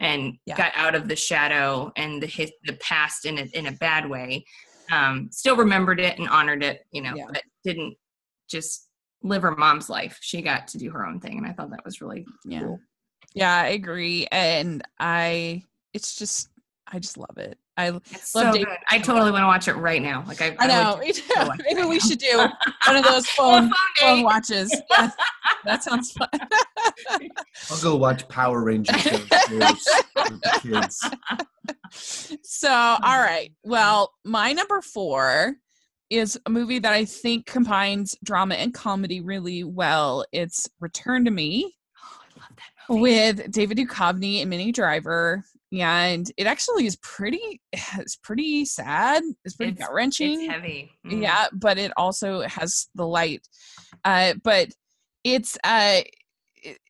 and 0.00 0.38
Yeah. 0.46 0.56
got 0.56 0.72
out 0.74 0.94
of 0.94 1.08
the 1.08 1.16
shadow 1.16 1.92
and 1.96 2.22
the 2.22 2.26
his, 2.26 2.52
the 2.64 2.74
past 2.74 3.24
in 3.24 3.38
a 3.38 3.42
in 3.54 3.66
a 3.66 3.72
bad 3.72 4.08
way. 4.08 4.44
Um, 4.90 5.28
still 5.30 5.56
remembered 5.56 6.00
it 6.00 6.18
and 6.18 6.28
honored 6.28 6.62
it, 6.62 6.84
you 6.90 7.02
know, 7.02 7.14
Yeah. 7.14 7.26
but 7.32 7.42
didn't 7.64 7.96
just 8.48 8.88
live 9.22 9.42
her 9.42 9.54
mom's 9.56 9.88
life. 9.88 10.18
She 10.20 10.42
got 10.42 10.66
to 10.68 10.78
do 10.78 10.90
her 10.90 11.06
own 11.06 11.20
thing, 11.20 11.38
and 11.38 11.46
I 11.46 11.52
thought 11.52 11.70
that 11.70 11.84
was 11.84 12.00
really 12.00 12.26
Yeah. 12.44 12.60
cool. 12.60 12.80
Yeah, 13.34 13.54
I 13.54 13.68
agree. 13.68 14.26
And 14.30 14.82
I 14.98 15.64
it's 15.94 16.16
just 16.16 16.48
I 16.94 16.98
just 16.98 17.16
love 17.16 17.38
it. 17.38 17.58
I 17.78 17.88
It's 17.88 18.34
Love 18.34 18.44
so 18.48 18.52
David 18.52 18.66
good. 18.68 18.76
I 18.90 18.98
totally 18.98 19.30
want 19.32 19.42
to 19.42 19.46
watch 19.46 19.66
it 19.66 19.80
right 19.80 20.02
now. 20.02 20.24
Like 20.28 20.42
I, 20.42 20.54
I 20.58 20.66
know. 20.66 20.96
would 20.98 21.06
me 21.06 21.12
too. 21.12 21.22
go 21.34 21.46
watch 21.46 21.60
it 21.60 21.64
Maybe 21.68 21.80
right 21.80 21.88
we 21.88 21.96
now. 21.96 22.04
should 22.04 22.18
do 22.18 22.36
one 22.86 22.96
of 22.96 23.04
those 23.04 23.24
Or 23.24 23.30
phone 23.34 23.62
phone 23.62 23.72
phone 23.98 24.22
watches. 24.24 24.82
Yeah, 24.90 25.10
that 25.64 25.82
sounds 25.82 26.12
fun. 26.12 26.28
I'll 27.70 27.80
go 27.82 27.96
watch 27.96 28.28
Power 28.28 28.62
Rangers 28.62 29.02
with 29.04 29.28
the 29.28 30.58
kids. 30.62 31.00
so, 32.42 32.70
all 32.70 32.98
right. 33.20 33.52
Well, 33.62 34.12
my 34.24 34.52
number 34.52 34.80
four 34.82 35.54
is 36.10 36.38
a 36.44 36.50
movie 36.50 36.78
that 36.78 36.92
I 36.92 37.04
think 37.06 37.46
combines 37.46 38.14
drama 38.22 38.54
and 38.56 38.74
comedy 38.74 39.20
really 39.20 39.64
well. 39.64 40.24
It's 40.32 40.68
Return 40.80 41.24
to 41.24 41.30
Me 41.30 41.74
Oh, 42.04 42.18
I 42.20 42.40
love 42.40 42.48
that 42.56 42.92
movie. 42.92 43.00
with 43.00 43.50
David 43.50 43.78
Duchovny 43.78 44.40
and 44.42 44.50
Minnie 44.50 44.72
Driver. 44.72 45.42
And 45.72 46.30
it 46.36 46.46
actually 46.46 46.86
is 46.86 46.96
pretty, 46.96 47.60
it's 47.72 48.16
pretty 48.16 48.64
sad. 48.64 49.22
It's 49.44 49.56
pretty 49.56 49.72
gut 49.72 49.92
wrenching. 49.92 50.42
It's 50.42 50.52
heavy. 50.52 50.90
Mm. 51.06 51.22
yeah 51.22 51.46
but 51.52 51.78
it 51.78 51.92
also 51.96 52.42
has 52.42 52.86
the 52.94 53.06
light 53.06 53.46
uh 54.04 54.34
but 54.44 54.68
it's 55.24 55.58
uh 55.64 56.00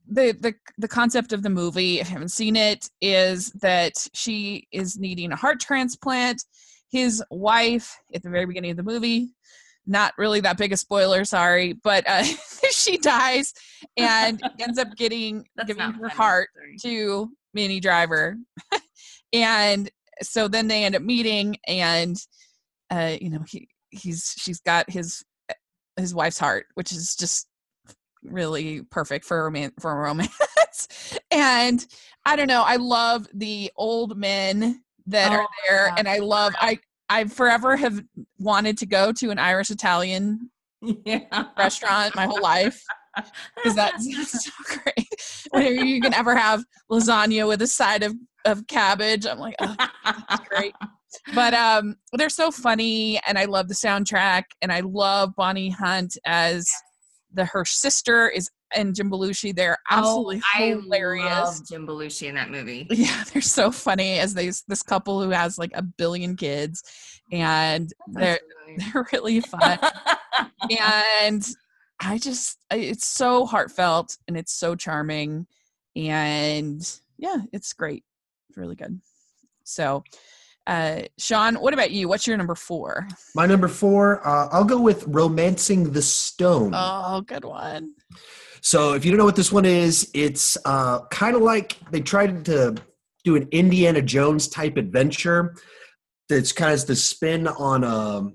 the 0.07 0.33
the 0.39 0.55
the 0.77 0.89
concept 0.89 1.33
of 1.33 1.43
the 1.43 1.49
movie 1.51 1.99
if 2.01 2.09
you 2.09 2.13
haven't 2.13 2.29
seen 2.31 2.57
it 2.57 2.91
is 3.01 3.51
that 3.63 3.93
she 4.13 4.67
is 4.73 4.99
needing 4.99 5.33
a 5.33 5.37
heart 5.37 5.61
transplant 5.61 6.45
his 6.91 7.23
wife 7.31 7.99
at 8.15 8.23
the 8.23 8.29
very 8.29 8.45
beginning 8.45 8.71
of 8.71 8.77
the 8.77 8.83
movie 8.83 9.31
not 9.87 10.13
really 10.19 10.41
that 10.41 10.59
big 10.59 10.73
a 10.73 10.77
spoiler 10.77 11.25
sorry 11.25 11.73
but 11.73 12.05
uh 12.07 12.23
she 12.71 12.99
dies 12.99 13.55
and 13.97 14.43
ends 14.61 14.79
up 14.79 14.95
getting 14.97 15.45
That's 15.57 15.69
giving 15.69 15.85
her 15.85 16.09
funny. 16.09 16.15
heart 16.15 16.49
to 16.83 17.31
Minnie 17.55 17.81
Driver. 17.81 18.37
and 19.33 19.91
so 20.23 20.49
then 20.49 20.69
they 20.69 20.85
end 20.85 20.95
up 20.95 21.03
meeting 21.03 21.57
and 21.67 22.17
uh 22.91 23.17
you 23.21 23.31
know 23.31 23.43
he 23.49 23.69
he's 23.91 24.35
she's 24.39 24.61
got 24.61 24.89
his 24.91 25.23
his 25.97 26.15
wife's 26.15 26.39
heart 26.39 26.67
which 26.75 26.93
is 26.93 27.17
just 27.17 27.47
really 28.23 28.83
perfect 28.91 29.25
for 29.25 29.41
a 29.41 29.45
roman- 29.45 29.73
for 29.81 29.91
a 29.91 29.95
romance 29.97 31.19
and 31.31 31.87
i 32.25 32.37
don't 32.37 32.47
know 32.47 32.63
i 32.63 32.77
love 32.77 33.27
the 33.35 33.71
old 33.77 34.17
men 34.17 34.83
that 35.07 35.33
are 35.33 35.43
Oh, 35.43 35.47
there 35.69 35.87
yeah. 35.89 35.95
and 35.99 36.09
i 36.09 36.19
love 36.19 36.55
i 36.61 36.79
i 37.09 37.25
forever 37.25 37.77
have 37.77 38.01
wanted 38.39 38.79
to 38.79 38.87
go 38.87 39.13
to 39.13 39.31
an 39.31 39.39
irish 39.39 39.71
italian 39.71 40.51
yeah. 41.05 41.45
restaurant 41.59 42.15
my 42.15 42.27
whole 42.27 42.41
life 42.43 42.83
because 43.57 43.75
that's, 43.75 44.45
so 44.45 44.51
great. 44.65 45.09
Whenever 45.51 45.85
you 45.85 46.01
can 46.01 46.15
ever 46.15 46.37
have 46.37 46.65
lasagna 46.91 47.47
with 47.47 47.63
a 47.63 47.67
side 47.67 48.03
of, 48.03 48.15
of 48.45 48.67
cabbage, 48.67 49.27
I'm 49.27 49.39
like, 49.39 49.55
oh, 49.61 49.75
that's 50.05 50.49
great. 50.49 50.75
But 51.35 51.55
um, 51.55 51.97
they're 52.13 52.31
so 52.31 52.51
funny, 52.51 53.21
and 53.27 53.39
I 53.39 53.45
love 53.45 53.69
the 53.69 53.75
soundtrack, 53.75 54.45
and 54.63 54.73
I 54.73 54.81
love 54.81 55.35
Bonnie 55.37 55.71
Hunt 55.71 56.17
as 56.25 56.69
the 57.33 57.45
her 57.47 57.65
sister 57.65 58.29
is 58.29 58.51
and 58.75 58.95
Jim 58.95 59.11
Belushi. 59.11 59.55
They're 59.55 59.79
absolutely 59.91 60.39
oh, 60.39 60.59
I 60.59 60.67
hilarious. 60.69 61.27
love 61.27 61.69
Jim 61.69 61.87
Belushi 61.87 62.29
in 62.29 62.35
that 62.37 62.51
movie. 62.51 62.87
Yeah, 63.03 63.25
they're 63.33 63.43
so 63.43 63.71
funny 63.71 64.19
as 64.19 64.35
they 64.35 64.51
this 64.69 64.83
couple 64.83 65.23
who 65.23 65.31
has 65.31 65.59
like 65.59 65.73
a 65.75 65.83
billion 65.83 66.37
kids, 66.37 66.83
and 67.31 67.93
they're 68.09 68.41
they're 68.93 69.07
really 69.13 69.41
fun 69.41 69.79
and 70.71 71.47
I 72.05 72.19
just 72.19 72.59
I- 72.71 72.77
it's 72.77 73.07
so 73.07 73.47
heartfelt 73.47 74.17
and 74.29 74.37
it's 74.37 74.53
so 74.53 74.75
charming 74.75 75.47
and 75.97 76.81
yeah, 77.19 77.39
it's 77.53 77.73
great. 77.73 78.05
It's 78.49 78.59
really 78.59 78.75
good. 78.77 79.01
So, 79.65 80.05
uh 80.67 81.03
Sean, 81.19 81.57
what 81.57 81.75
about 81.75 81.91
you? 81.91 82.09
What's 82.09 82.27
your 82.27 82.37
number 82.37 82.55
4? 82.55 83.09
My 83.35 83.47
number 83.47 83.69
four, 83.69 84.27
uh, 84.27 84.49
I'll 84.53 84.65
go 84.65 84.81
with 84.81 85.05
Romancing 85.07 85.93
the 85.93 86.03
Stone. 86.03 86.73
Oh, 86.75 87.21
good 87.23 87.45
one. 87.45 87.95
So 88.61 88.93
if 88.95 89.05
you 89.05 89.11
don't 89.11 89.19
know 89.19 89.25
what 89.25 89.35
this 89.37 89.51
one 89.51 89.65
is, 89.65 90.09
it's 90.15 90.57
uh, 90.65 91.01
kind 91.11 91.35
of 91.35 91.43
like 91.43 91.79
they 91.91 92.01
tried 92.01 92.45
to 92.45 92.77
do 93.25 93.35
an 93.37 93.49
Indiana 93.51 94.01
Jones 94.03 94.47
type 94.49 94.77
adventure. 94.77 95.57
That's 96.29 96.53
kind 96.53 96.73
of 96.73 96.87
the 96.87 96.95
spin 96.97 97.49
on 97.49 97.83
a 97.85 98.29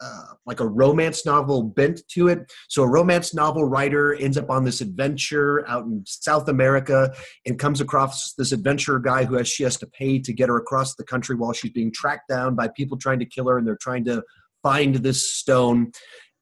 uh, 0.00 0.34
like 0.46 0.60
a 0.60 0.66
romance 0.66 1.24
novel 1.24 1.62
bent 1.62 2.00
to 2.08 2.28
it. 2.28 2.52
So 2.68 2.82
a 2.82 2.88
romance 2.88 3.34
novel 3.34 3.64
writer 3.64 4.14
ends 4.14 4.36
up 4.36 4.50
on 4.50 4.64
this 4.64 4.80
adventure 4.80 5.66
out 5.68 5.84
in 5.84 6.02
South 6.06 6.48
America 6.48 7.14
and 7.46 7.58
comes 7.58 7.80
across 7.80 8.34
this 8.34 8.52
adventurer 8.52 8.98
guy 8.98 9.24
who 9.24 9.36
has 9.36 9.48
she 9.48 9.62
has 9.62 9.76
to 9.78 9.86
pay 9.86 10.18
to 10.18 10.32
get 10.32 10.48
her 10.48 10.56
across 10.56 10.94
the 10.96 11.04
country 11.04 11.36
while 11.36 11.52
she's 11.52 11.72
being 11.72 11.92
tracked 11.92 12.28
down 12.28 12.54
by 12.54 12.68
people 12.68 12.96
trying 12.96 13.18
to 13.20 13.26
kill 13.26 13.48
her 13.48 13.58
and 13.58 13.66
they're 13.66 13.78
trying 13.80 14.04
to 14.04 14.22
find 14.62 14.96
this 14.96 15.34
stone 15.34 15.92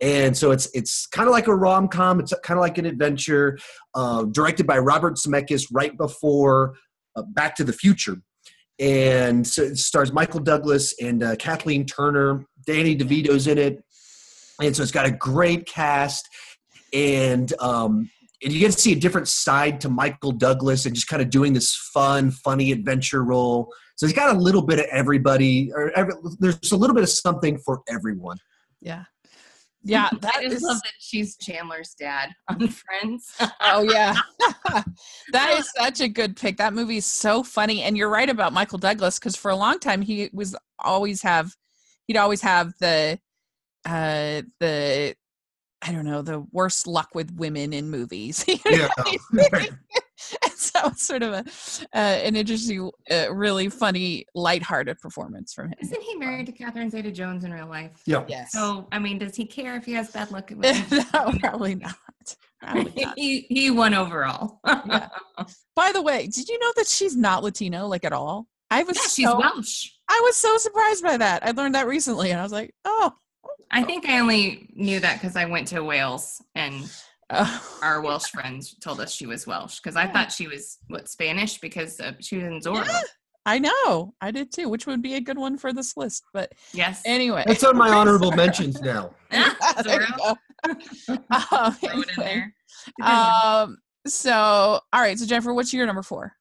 and 0.02 0.36
so 0.36 0.50
it's 0.50 0.68
it's 0.74 1.06
kind 1.06 1.28
of 1.28 1.32
like 1.32 1.46
a 1.46 1.54
rom 1.54 1.86
com. 1.86 2.18
It's 2.18 2.34
kind 2.42 2.58
of 2.58 2.62
like 2.62 2.76
an 2.76 2.86
adventure, 2.86 3.56
uh, 3.94 4.24
directed 4.24 4.66
by 4.66 4.78
Robert 4.78 5.14
Zemeckis 5.14 5.68
right 5.72 5.96
before 5.96 6.74
uh, 7.14 7.22
Back 7.22 7.54
to 7.56 7.64
the 7.64 7.72
Future, 7.72 8.16
and 8.82 9.46
so 9.46 9.62
it 9.62 9.78
stars 9.78 10.12
Michael 10.12 10.40
Douglas 10.40 10.94
and 11.00 11.22
uh, 11.22 11.36
Kathleen 11.36 11.86
Turner. 11.86 12.44
Danny 12.66 12.96
DeVito's 12.96 13.46
in 13.46 13.56
it, 13.56 13.84
and 14.60 14.74
so 14.74 14.82
it's 14.82 14.92
got 14.92 15.06
a 15.06 15.10
great 15.10 15.66
cast, 15.66 16.28
and 16.92 17.52
um, 17.60 18.10
and 18.42 18.52
you 18.52 18.58
get 18.58 18.72
to 18.72 18.80
see 18.80 18.92
a 18.92 18.96
different 18.96 19.28
side 19.28 19.80
to 19.82 19.88
Michael 19.88 20.32
Douglas 20.32 20.84
and 20.84 20.94
just 20.94 21.06
kind 21.06 21.22
of 21.22 21.30
doing 21.30 21.52
this 21.52 21.74
fun, 21.94 22.32
funny 22.32 22.72
adventure 22.72 23.22
role. 23.22 23.72
So 23.96 24.06
he's 24.06 24.16
got 24.16 24.34
a 24.34 24.38
little 24.38 24.62
bit 24.62 24.80
of 24.80 24.86
everybody, 24.90 25.70
or 25.72 25.92
every, 25.96 26.14
there's 26.40 26.72
a 26.72 26.76
little 26.76 26.94
bit 26.94 27.04
of 27.04 27.10
something 27.10 27.58
for 27.58 27.82
everyone. 27.88 28.38
Yeah. 28.80 29.04
Yeah, 29.84 30.08
that 30.20 30.36
I 30.36 30.42
just 30.42 30.56
is 30.56 30.62
love 30.62 30.80
that 30.82 30.92
she's 30.98 31.36
Chandler's 31.36 31.94
dad 31.98 32.30
on 32.48 32.68
Friends. 32.68 33.32
Oh 33.60 33.82
yeah. 33.82 34.14
that 35.32 35.56
is 35.58 35.70
such 35.76 36.00
a 36.00 36.08
good 36.08 36.36
pick. 36.36 36.56
That 36.56 36.74
movie's 36.74 37.06
so 37.06 37.42
funny 37.42 37.82
and 37.82 37.96
you're 37.96 38.08
right 38.08 38.28
about 38.28 38.52
Michael 38.52 38.78
Douglas 38.78 39.18
cuz 39.18 39.36
for 39.36 39.50
a 39.50 39.56
long 39.56 39.78
time 39.78 40.02
he 40.02 40.30
was 40.32 40.56
always 40.78 41.22
have 41.22 41.54
he'd 42.06 42.16
always 42.16 42.42
have 42.42 42.72
the 42.80 43.18
uh 43.84 44.42
the 44.60 45.14
I 45.84 45.90
don't 45.90 46.04
know, 46.04 46.22
the 46.22 46.46
worst 46.52 46.86
luck 46.86 47.08
with 47.14 47.32
women 47.34 47.72
in 47.72 47.90
movies. 47.90 48.44
You 48.46 48.58
know? 48.70 48.88
Yeah. 49.02 49.64
and 50.42 50.52
so 50.52 50.80
it's 50.86 51.06
sort 51.06 51.22
of 51.22 51.32
a 51.32 51.44
uh, 51.94 51.98
an 51.98 52.36
interesting 52.36 52.90
uh, 53.10 53.32
really 53.32 53.68
funny 53.68 54.24
lighthearted 54.34 54.98
performance 55.00 55.52
from 55.52 55.68
him. 55.68 55.74
Isn't 55.80 56.02
he 56.02 56.14
married 56.16 56.46
to 56.46 56.52
Catherine 56.52 56.90
Zeta 56.90 57.10
Jones 57.10 57.44
in 57.44 57.52
real 57.52 57.66
life? 57.68 58.02
yeah. 58.06 58.24
Yes. 58.28 58.52
So, 58.52 58.88
I 58.92 58.98
mean, 58.98 59.18
does 59.18 59.36
he 59.36 59.44
care 59.44 59.76
if 59.76 59.84
he 59.84 59.92
has 59.92 60.10
bad 60.10 60.30
luck? 60.30 60.50
with 60.54 60.90
no, 61.14 61.32
probably 61.40 61.74
not. 61.74 61.96
Probably 62.60 62.92
not. 63.04 63.18
he, 63.18 63.46
he 63.48 63.70
won 63.70 63.94
overall. 63.94 64.60
Yeah. 64.66 65.08
By 65.74 65.92
the 65.92 66.02
way, 66.02 66.26
did 66.26 66.48
you 66.48 66.58
know 66.58 66.72
that 66.76 66.86
she's 66.86 67.16
not 67.16 67.42
Latino 67.42 67.86
like 67.86 68.04
at 68.04 68.12
all? 68.12 68.46
I 68.70 68.82
was 68.84 68.96
Yeah, 68.96 69.02
she's 69.02 69.26
so, 69.26 69.38
Welsh. 69.38 69.90
I 70.08 70.20
was 70.24 70.36
so 70.36 70.56
surprised 70.56 71.02
by 71.02 71.16
that. 71.18 71.44
I 71.44 71.50
learned 71.50 71.74
that 71.74 71.86
recently, 71.86 72.30
and 72.30 72.40
I 72.40 72.42
was 72.42 72.52
like, 72.52 72.74
oh, 72.84 73.12
I 73.70 73.82
think 73.82 74.06
I 74.08 74.18
only 74.18 74.68
knew 74.74 75.00
that 75.00 75.20
because 75.20 75.34
I 75.36 75.46
went 75.46 75.68
to 75.68 75.82
Wales 75.82 76.42
and 76.54 76.90
oh. 77.32 77.78
our 77.82 78.00
Welsh 78.00 78.30
friends 78.30 78.74
told 78.80 79.00
us 79.00 79.12
she 79.12 79.26
was 79.26 79.46
Welsh 79.46 79.80
because 79.80 79.96
I 79.96 80.04
Yeah. 80.04 80.12
thought 80.12 80.32
she 80.32 80.46
was 80.46 80.78
what 80.88 81.08
Spanish 81.08 81.58
because 81.58 81.98
uh, 82.00 82.12
she 82.20 82.36
was 82.36 82.44
in 82.44 82.60
Zorro. 82.60 82.86
Yeah. 82.86 83.00
I 83.44 83.58
know, 83.58 84.14
I 84.20 84.30
did 84.30 84.52
too, 84.52 84.68
which 84.68 84.86
would 84.86 85.02
be 85.02 85.14
a 85.14 85.20
good 85.20 85.36
one 85.36 85.58
for 85.58 85.72
this 85.72 85.96
list. 85.96 86.22
But 86.32 86.52
Yes. 86.72 87.02
anyway, 87.04 87.42
That's 87.46 87.64
on 87.64 87.76
my 87.76 87.90
honorable 87.92 88.30
mentions 88.32 88.80
now. 88.80 89.10
There 89.30 89.46
you 90.00 90.06
Zorro. 90.06 90.16
go. 90.16 90.36
Um, 90.68 90.76
Throw 91.18 91.68
it 91.70 91.82
in 91.82 91.92
anyway, 91.92 92.14
there. 92.18 92.54
It's 92.68 92.88
a 92.88 93.02
good 93.02 93.04
one. 93.08 93.62
um, 93.70 93.78
so 94.06 94.32
all 94.92 95.00
right, 95.00 95.18
so 95.18 95.26
Jennifer, 95.26 95.52
what's 95.54 95.72
your 95.72 95.86
number 95.86 96.02
four? 96.02 96.34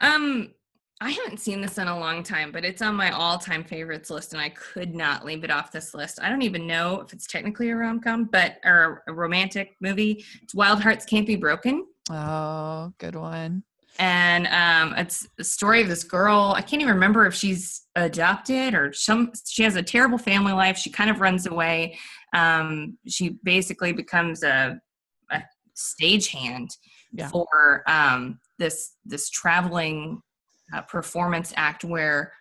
Um, 0.00 0.52
I 1.00 1.10
haven't 1.10 1.38
seen 1.40 1.60
this 1.60 1.76
in 1.78 1.88
a 1.88 1.98
long 1.98 2.22
time, 2.22 2.52
but 2.52 2.64
it's 2.64 2.80
on 2.80 2.94
my 2.94 3.10
all-time 3.10 3.64
favorites 3.64 4.10
list, 4.10 4.32
and 4.32 4.40
I 4.40 4.50
could 4.50 4.94
not 4.94 5.24
leave 5.24 5.42
it 5.44 5.50
off 5.50 5.72
this 5.72 5.92
list. 5.92 6.18
I 6.22 6.28
don't 6.28 6.42
even 6.42 6.66
know 6.66 7.00
if 7.00 7.12
it's 7.12 7.26
technically 7.26 7.70
a 7.70 7.76
rom-com, 7.76 8.26
but 8.30 8.58
or 8.64 9.02
a 9.08 9.12
romantic 9.12 9.76
movie. 9.80 10.24
It's 10.42 10.54
Wild 10.54 10.80
Hearts 10.80 11.04
Can't 11.04 11.26
Be 11.26 11.36
Broken. 11.36 11.84
Oh, 12.10 12.92
good 12.98 13.16
one. 13.16 13.64
and 13.98 14.46
um, 14.48 14.96
it's 14.98 15.26
the 15.36 15.44
story 15.44 15.82
of 15.82 15.88
this 15.88 16.04
girl. 16.04 16.52
I 16.56 16.62
can't 16.62 16.80
even 16.82 16.94
remember 16.94 17.26
if 17.26 17.34
she's 17.34 17.82
adopted 17.96 18.74
or 18.74 18.92
some. 18.92 19.32
She 19.46 19.62
has 19.64 19.76
a 19.76 19.82
terrible 19.82 20.18
family 20.18 20.52
life. 20.52 20.76
She 20.78 20.90
kind 20.90 21.10
of 21.10 21.20
runs 21.20 21.46
away. 21.46 21.98
Um, 22.34 22.98
she 23.06 23.36
basically 23.42 23.92
becomes 23.92 24.42
a, 24.42 24.80
a 25.30 25.42
stagehand 25.76 26.68
Yeah. 27.12 27.28
for 27.28 27.82
um, 27.88 28.38
this 28.58 28.92
this 29.04 29.28
traveling 29.30 30.20
uh, 30.72 30.82
performance 30.82 31.52
act. 31.56 31.84
Where 31.84 32.32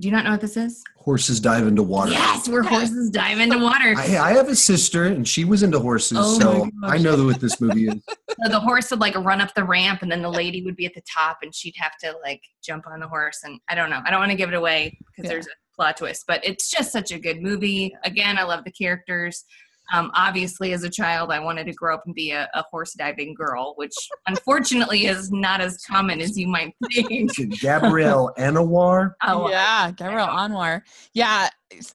do 0.00 0.08
you 0.08 0.12
not 0.12 0.24
know 0.24 0.30
what 0.32 0.40
this 0.40 0.56
is? 0.56 0.82
Horses 0.96 1.38
dive 1.38 1.66
into 1.66 1.82
water. 1.82 2.12
Yes, 2.12 2.48
where 2.48 2.62
horses 2.62 3.10
dive 3.10 3.38
into 3.38 3.58
water. 3.58 3.94
I, 3.96 4.16
I 4.18 4.32
have 4.32 4.48
a 4.48 4.56
sister, 4.56 5.04
and 5.06 5.26
she 5.28 5.44
was 5.44 5.62
into 5.62 5.78
horses, 5.78 6.18
Oh 6.20 6.38
so 6.38 6.70
I 6.82 6.98
know 6.98 7.24
what 7.24 7.40
this 7.40 7.60
movie 7.60 7.86
is. 7.88 7.94
So 8.44 8.48
the 8.50 8.58
horse 8.58 8.90
would 8.90 8.98
like 8.98 9.14
run 9.14 9.40
up 9.42 9.54
the 9.54 9.62
ramp, 9.62 10.00
and 10.02 10.10
then 10.10 10.22
the 10.22 10.30
lady 10.30 10.64
would 10.64 10.74
be 10.74 10.86
at 10.86 10.94
the 10.94 11.02
top, 11.02 11.38
and 11.42 11.54
she'd 11.54 11.74
have 11.76 11.96
to 11.98 12.16
like 12.24 12.40
jump 12.64 12.86
on 12.88 12.98
the 12.98 13.06
horse. 13.06 13.40
And 13.44 13.60
I 13.68 13.74
don't 13.74 13.90
know. 13.90 14.00
I 14.06 14.10
don't 14.10 14.18
want 14.20 14.30
to 14.32 14.36
give 14.36 14.48
it 14.48 14.54
away 14.54 14.98
because 15.06 15.24
Yeah. 15.28 15.34
there's 15.34 15.46
a 15.46 15.50
plot 15.76 15.98
twist, 15.98 16.24
but 16.26 16.42
it's 16.44 16.70
just 16.70 16.90
such 16.92 17.12
a 17.12 17.18
good 17.18 17.42
movie. 17.42 17.94
Again, 18.04 18.38
I 18.38 18.44
love 18.44 18.64
the 18.64 18.72
characters. 18.72 19.44
Um, 19.92 20.10
obviously, 20.14 20.72
as 20.72 20.84
a 20.84 20.90
child, 20.90 21.30
I 21.32 21.38
wanted 21.38 21.66
to 21.66 21.72
grow 21.72 21.94
up 21.94 22.02
and 22.06 22.14
be 22.14 22.30
a, 22.30 22.48
a 22.54 22.62
horse 22.70 22.94
diving 22.94 23.34
girl, 23.34 23.74
which 23.76 23.94
unfortunately 24.26 25.06
is 25.06 25.30
not 25.30 25.60
as 25.60 25.78
common 25.84 26.20
as 26.20 26.38
you 26.38 26.48
might 26.48 26.74
think. 26.94 27.30
Gabrielle 27.60 28.32
Anwar. 28.38 29.12
Oh, 29.26 29.50
yeah, 29.50 29.90
Gabrielle 29.90 30.28
Anwar. 30.28 30.82
Yeah, 31.14 31.48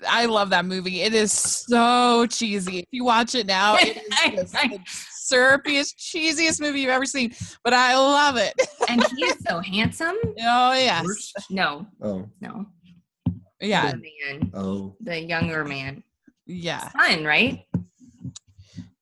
I 0.07 0.25
love 0.25 0.49
that 0.51 0.65
movie. 0.65 1.01
It 1.01 1.13
is 1.13 1.31
so 1.31 2.25
cheesy. 2.29 2.79
If 2.79 2.85
you 2.91 3.03
watch 3.05 3.35
it 3.35 3.47
now, 3.47 3.75
it 3.79 3.97
is 4.33 4.51
just 4.51 4.53
the 4.53 4.79
syruppiest, 5.33 5.95
cheesiest 5.97 6.61
movie 6.61 6.81
you've 6.81 6.89
ever 6.89 7.05
seen. 7.05 7.33
But 7.63 7.73
I 7.73 7.95
love 7.95 8.37
it. 8.37 8.53
and 8.89 9.03
he 9.15 9.25
is 9.25 9.37
so 9.47 9.59
handsome. 9.65 10.15
Oh 10.23 10.73
yes, 10.73 11.01
Horse? 11.01 11.33
No, 11.49 11.85
Oh, 12.01 12.27
no, 12.41 12.65
yeah, 13.61 13.91
the 13.91 13.97
man, 13.97 14.51
oh. 14.53 14.95
the 15.01 15.19
younger 15.21 15.65
man, 15.65 16.03
yeah, 16.45 16.89
son, 16.91 17.23
right? 17.25 17.65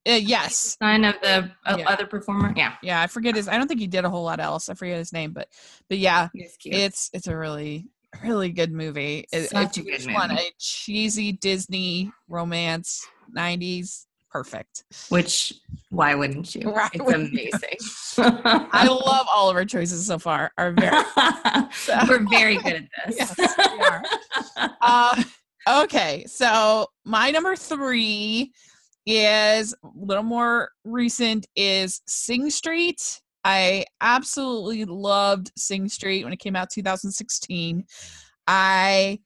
Uh, 0.07 0.11
yes, 0.13 0.77
Son 0.79 1.03
of 1.03 1.15
the 1.21 1.51
uh, 1.65 1.75
Yeah. 1.77 1.89
other 1.89 2.05
performer. 2.05 2.53
Yeah, 2.55 2.73
yeah. 2.83 3.01
I 3.01 3.07
forget 3.07 3.35
his. 3.35 3.47
I 3.47 3.57
don't 3.57 3.67
think 3.67 3.79
he 3.79 3.87
did 3.87 4.05
a 4.05 4.09
whole 4.09 4.23
lot 4.23 4.39
else. 4.39 4.69
I 4.69 4.75
forget 4.75 4.97
his 4.97 5.11
name, 5.11 5.31
but 5.33 5.47
but 5.89 5.97
yeah, 5.97 6.29
it's 6.63 7.09
it's 7.13 7.27
a 7.27 7.35
really 7.35 7.87
really 8.23 8.51
good 8.51 8.71
movie. 8.71 9.25
It- 9.33 9.49
Such 9.49 9.77
if 9.77 9.77
a 9.77 9.79
you 9.79 9.91
good 9.91 9.97
just 10.01 10.13
want 10.13 10.31
a 10.31 10.51
cheesy 10.59 11.31
Disney 11.31 12.11
romance, 12.29 13.05
'90s, 13.35 14.05
perfect. 14.29 14.83
Which 15.09 15.53
why 15.89 16.13
wouldn't 16.13 16.53
you? 16.53 16.69
Why 16.69 16.89
it's 16.93 17.03
wouldn't 17.03 17.33
you? 17.33 17.49
amazing. 17.51 17.77
I 18.71 18.85
love 18.87 19.25
all 19.33 19.49
of 19.49 19.55
our 19.55 19.65
choices 19.65 20.05
so 20.05 20.19
far. 20.19 20.51
Are 20.57 20.71
very 20.71 21.03
We're 22.07 22.27
very 22.29 22.57
good 22.57 22.73
at 22.73 22.83
this. 23.07 23.17
Yes, 23.17 23.55
we 23.57 23.79
are. 23.81 24.03
uh, 24.81 25.23
okay, 25.83 26.25
so 26.27 26.87
my 27.05 27.31
number 27.31 27.55
three 27.55 28.53
is 29.05 29.73
a 29.83 29.87
little 29.95 30.23
more 30.23 30.69
recent. 30.83 31.47
Is 31.55 32.01
Sing 32.07 32.49
Street. 32.49 33.21
I 33.43 33.85
absolutely 34.01 34.85
loved 34.85 35.51
Sing 35.55 35.87
Street 35.87 36.23
when 36.23 36.33
it 36.33 36.39
came 36.39 36.55
out 36.55 36.69
2016. 36.71 37.85
I 38.47 39.19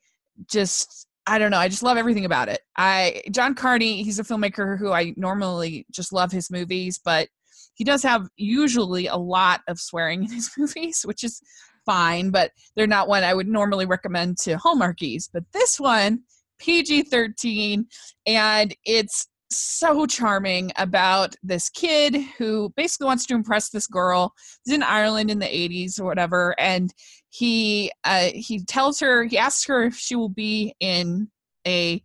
just 0.48 1.08
I 1.26 1.38
don't 1.38 1.52
know. 1.52 1.58
I 1.58 1.68
just 1.68 1.84
love 1.84 1.98
everything 1.98 2.26
about 2.26 2.50
it. 2.50 2.62
I 2.76 3.22
John 3.32 3.56
Carney, 3.56 4.04
he's 4.04 4.20
a 4.20 4.24
filmmaker 4.24 4.78
who 4.78 4.92
I 4.92 5.14
normally 5.16 5.86
just 5.92 6.12
love 6.12 6.32
his 6.32 6.50
movies, 6.50 7.00
but 7.04 7.30
he 7.76 7.84
does 7.84 8.04
have 8.04 8.28
usually 8.36 9.08
a 9.08 9.16
lot 9.16 9.62
of 9.68 9.80
swearing 9.80 10.24
in 10.26 10.32
his 10.32 10.52
movies, 10.58 11.04
which 11.04 11.24
is 11.24 11.42
fine, 11.86 12.30
but 12.30 12.52
they're 12.76 12.88
not 12.88 13.08
one 13.08 13.24
I 13.24 13.34
would 13.34 13.48
normally 13.48 13.86
recommend 13.86 14.38
to 14.40 14.58
Hallmarkies. 14.58 15.30
But 15.32 15.44
this 15.54 15.80
one, 15.80 16.24
PG 16.60 17.04
13, 17.04 17.86
and 18.26 18.76
it's 18.84 19.28
so 19.52 20.06
charming 20.06 20.72
about 20.78 21.36
this 21.42 21.70
kid 21.70 22.16
who 22.38 22.72
basically 22.76 23.06
wants 23.06 23.26
to 23.26 23.34
impress 23.34 23.70
this 23.70 23.88
girl. 23.88 24.34
He's 24.64 24.76
in 24.76 24.84
Ireland 24.84 25.32
in 25.32 25.40
the 25.40 25.46
80s 25.46 26.00
or 26.00 26.06
whatever, 26.06 26.56
and 26.60 26.94
he 27.30 27.92
uh, 28.04 28.30
he 28.34 28.64
tells 28.64 29.00
her 29.00 29.24
he 29.24 29.38
asks 29.38 29.66
her 29.66 29.84
if 29.84 29.96
she 29.96 30.16
will 30.16 30.30
be 30.30 30.74
in 30.80 31.30
a, 31.66 32.04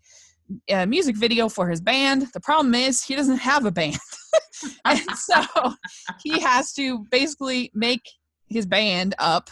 a 0.71 0.87
music 0.87 1.17
video 1.17 1.49
for 1.49 1.69
his 1.69 1.81
band. 1.81 2.29
The 2.33 2.41
problem 2.41 2.75
is 2.75 3.03
he 3.03 3.15
doesn't 3.15 3.39
have 3.39 3.65
a 3.67 3.71
band, 3.71 3.99
and 4.85 5.01
so 5.17 5.45
he 6.23 6.41
has 6.41 6.73
to 6.75 7.05
basically 7.11 7.71
make 7.75 8.03
his 8.49 8.67
band 8.67 9.15
up. 9.19 9.51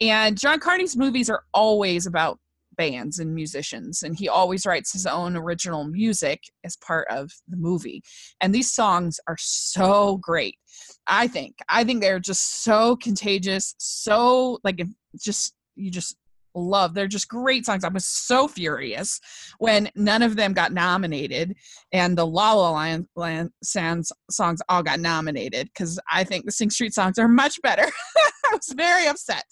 And 0.00 0.38
John 0.38 0.60
Carney's 0.60 0.96
movies 0.96 1.30
are 1.30 1.44
always 1.52 2.06
about 2.06 2.38
bands 2.76 3.18
and 3.18 3.34
musicians, 3.34 4.02
and 4.02 4.16
he 4.18 4.28
always 4.28 4.66
writes 4.66 4.92
his 4.92 5.06
own 5.06 5.36
original 5.36 5.84
music 5.84 6.42
as 6.64 6.76
part 6.76 7.06
of 7.10 7.30
the 7.48 7.56
movie. 7.56 8.02
And 8.40 8.54
these 8.54 8.72
songs 8.72 9.18
are 9.26 9.36
so 9.38 10.18
great. 10.18 10.58
I 11.06 11.26
think. 11.28 11.56
I 11.68 11.84
think 11.84 12.00
they're 12.00 12.20
just 12.20 12.62
so 12.62 12.96
contagious, 12.96 13.74
so 13.78 14.58
like 14.64 14.82
just 15.18 15.54
you 15.76 15.90
just 15.90 16.16
love. 16.54 16.94
They're 16.94 17.06
just 17.06 17.28
great 17.28 17.66
songs. 17.66 17.84
I 17.84 17.88
was 17.88 18.06
so 18.06 18.48
furious 18.48 19.20
when 19.58 19.90
none 19.94 20.22
of 20.22 20.36
them 20.36 20.52
got 20.52 20.72
nominated 20.72 21.54
and 21.92 22.16
the 22.16 22.26
La 22.26 22.52
La 22.52 22.70
Land, 22.70 23.06
Land 23.16 23.50
Sands 23.62 24.12
songs 24.30 24.60
all 24.68 24.82
got 24.82 25.00
nominated 25.00 25.68
because 25.68 25.98
I 26.10 26.24
think 26.24 26.44
the 26.44 26.52
Sing 26.52 26.70
Street 26.70 26.94
songs 26.94 27.18
are 27.18 27.28
much 27.28 27.60
better. 27.62 27.86
I 28.46 28.54
was 28.54 28.72
very 28.76 29.06
upset. 29.06 29.44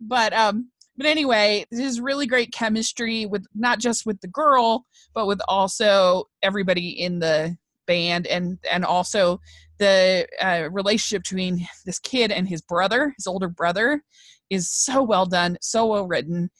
But 0.00 0.32
um 0.32 0.70
but 0.96 1.06
anyway, 1.06 1.64
there's 1.70 2.00
really 2.00 2.26
great 2.26 2.52
chemistry 2.52 3.26
with 3.26 3.44
not 3.54 3.78
just 3.78 4.04
with 4.06 4.20
the 4.20 4.28
girl, 4.28 4.84
but 5.14 5.26
with 5.26 5.40
also 5.48 6.24
everybody 6.42 6.88
in 7.00 7.18
the 7.18 7.56
band 7.86 8.26
and 8.28 8.58
and 8.70 8.84
also 8.84 9.40
the 9.78 10.26
uh, 10.40 10.68
relationship 10.70 11.22
between 11.24 11.66
this 11.86 11.98
kid 11.98 12.30
and 12.30 12.48
his 12.48 12.62
brother, 12.62 13.12
his 13.16 13.26
older 13.26 13.48
brother, 13.48 14.02
is 14.50 14.70
so 14.70 15.02
well 15.02 15.26
done, 15.26 15.56
so 15.60 15.86
well 15.86 16.06
written, 16.06 16.50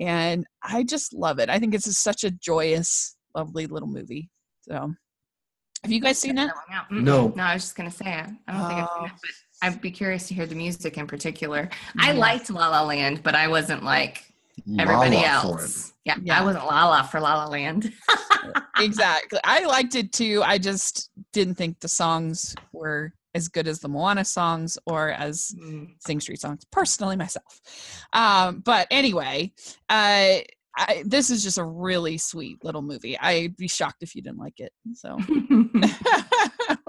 and 0.00 0.44
I 0.62 0.82
just 0.82 1.12
love 1.12 1.38
it. 1.38 1.48
I 1.50 1.58
think 1.58 1.74
it's 1.74 1.98
such 1.98 2.24
a 2.24 2.30
joyous, 2.30 3.16
lovely 3.36 3.66
little 3.66 3.88
movie. 3.88 4.30
So, 4.62 4.92
have 5.82 5.92
you 5.92 6.00
guys 6.00 6.18
seen 6.18 6.38
it? 6.38 6.50
No. 6.90 7.32
No, 7.36 7.42
I 7.42 7.54
was 7.54 7.64
just 7.64 7.76
gonna 7.76 7.90
say 7.90 8.06
it. 8.06 8.30
I 8.48 8.52
don't 8.52 8.68
think 8.68 8.80
I've 8.80 8.88
seen 8.88 9.02
Oh. 9.02 9.04
it, 9.04 9.12
but 9.12 9.30
I'd 9.62 9.80
be 9.80 9.90
curious 9.90 10.26
to 10.28 10.34
hear 10.34 10.44
the 10.46 10.54
music 10.54 10.98
in 10.98 11.06
particular. 11.06 11.70
I 11.98 12.12
liked 12.12 12.50
La 12.50 12.68
La 12.68 12.82
Land, 12.82 13.22
but 13.22 13.34
I 13.34 13.48
wasn't 13.48 13.82
like 13.84 14.24
La 14.66 14.82
everybody 14.82 15.16
La 15.16 15.40
for 15.40 15.48
else. 15.60 15.92
Yeah, 16.04 16.16
Yeah. 16.22 16.40
I 16.40 16.44
wasn't 16.44 16.66
La 16.66 16.88
La 16.88 17.02
for 17.04 17.20
La 17.20 17.34
La 17.36 17.46
Land. 17.48 17.92
exactly. 18.78 19.38
I 19.44 19.64
liked 19.66 19.94
it 19.94 20.12
too. 20.12 20.42
I 20.44 20.58
just 20.58 21.10
didn't 21.32 21.54
think 21.54 21.78
the 21.80 21.88
songs 21.88 22.54
were 22.72 23.12
as 23.34 23.48
good 23.48 23.66
as 23.68 23.78
the 23.80 23.88
Moana 23.88 24.24
songs 24.24 24.76
or 24.84 25.10
as 25.10 25.54
Mm. 25.58 25.94
Sing 26.00 26.20
Street 26.20 26.40
songs, 26.40 26.64
personally 26.70 27.16
myself. 27.16 27.60
Um, 28.12 28.58
but 28.64 28.86
anyway, 28.90 29.52
uh, 29.88 30.38
I, 30.76 31.02
this 31.06 31.30
is 31.30 31.42
just 31.42 31.58
a 31.58 31.64
really 31.64 32.18
sweet 32.18 32.64
little 32.64 32.82
movie. 32.82 33.18
I'd 33.18 33.56
be 33.56 33.68
shocked 33.68 34.02
if 34.02 34.14
you 34.14 34.22
didn't 34.22 34.38
like 34.38 34.58
it. 34.58 34.72
So 34.94 35.16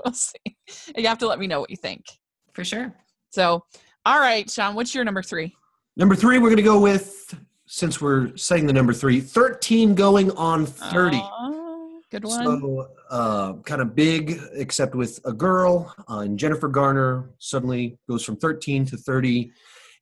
we'll 0.04 0.14
see. 0.14 0.58
You 0.98 1.08
have 1.08 1.18
to 1.20 1.28
let 1.28 1.40
me 1.40 1.48
know 1.48 1.60
what 1.60 1.70
you 1.70 1.78
think. 1.78 2.06
For 2.54 2.64
sure. 2.64 2.94
So, 3.30 3.66
all 4.06 4.20
right, 4.20 4.50
Sean, 4.50 4.76
what's 4.76 4.94
your 4.94 5.04
number 5.04 5.22
three? 5.22 5.56
Number 5.96 6.16
three, 6.16 6.40
we're 6.40 6.50
going 6.50 6.58
to 6.58 6.64
go 6.64 6.80
with, 6.80 7.36
since 7.68 8.02
we're 8.02 8.36
saying 8.36 8.68
the 8.68 8.74
number 8.74 8.94
three, 8.94 9.20
13 9.20 9.96
going 9.96 10.32
on 10.32 10.66
30. 10.66 11.20
Oh, 11.22 12.02
good 12.12 12.24
one. 12.24 12.44
So, 12.44 12.90
uh, 13.10 13.54
kind 13.64 13.82
of 13.82 13.96
big, 13.96 14.40
except 14.54 14.96
with 14.96 15.20
a 15.26 15.34
girl. 15.34 15.94
Uh, 16.10 16.20
and 16.20 16.38
Jennifer 16.40 16.68
Garner 16.68 17.30
suddenly 17.38 17.98
goes 18.10 18.24
from 18.24 18.38
13 18.38 18.86
to 18.88 18.98
30. 18.98 19.52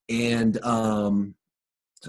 And 0.10 0.64
um, 0.64 1.36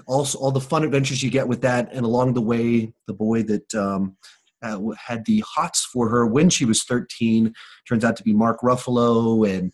also 0.07 0.39
all 0.39 0.51
the 0.51 0.61
fun 0.61 0.85
adventures 0.85 1.23
you 1.23 1.31
get 1.31 1.47
with 1.47 1.61
that. 1.63 1.93
And 1.93 2.05
along 2.05 2.35
the 2.35 2.41
way, 2.41 2.93
the 3.07 3.15
boy 3.15 3.43
that 3.45 3.75
um, 3.75 4.17
uh, 4.63 4.81
had 4.97 5.25
the 5.25 5.43
hots 5.47 5.85
for 5.85 6.09
her 6.09 6.27
when 6.27 6.49
she 6.49 6.65
was 6.65 6.85
13 6.85 7.53
turns 7.89 8.05
out 8.05 8.17
to 8.17 8.23
be 8.23 8.33
Mark 8.33 8.61
Ruffalo. 8.61 9.49
And 9.49 9.73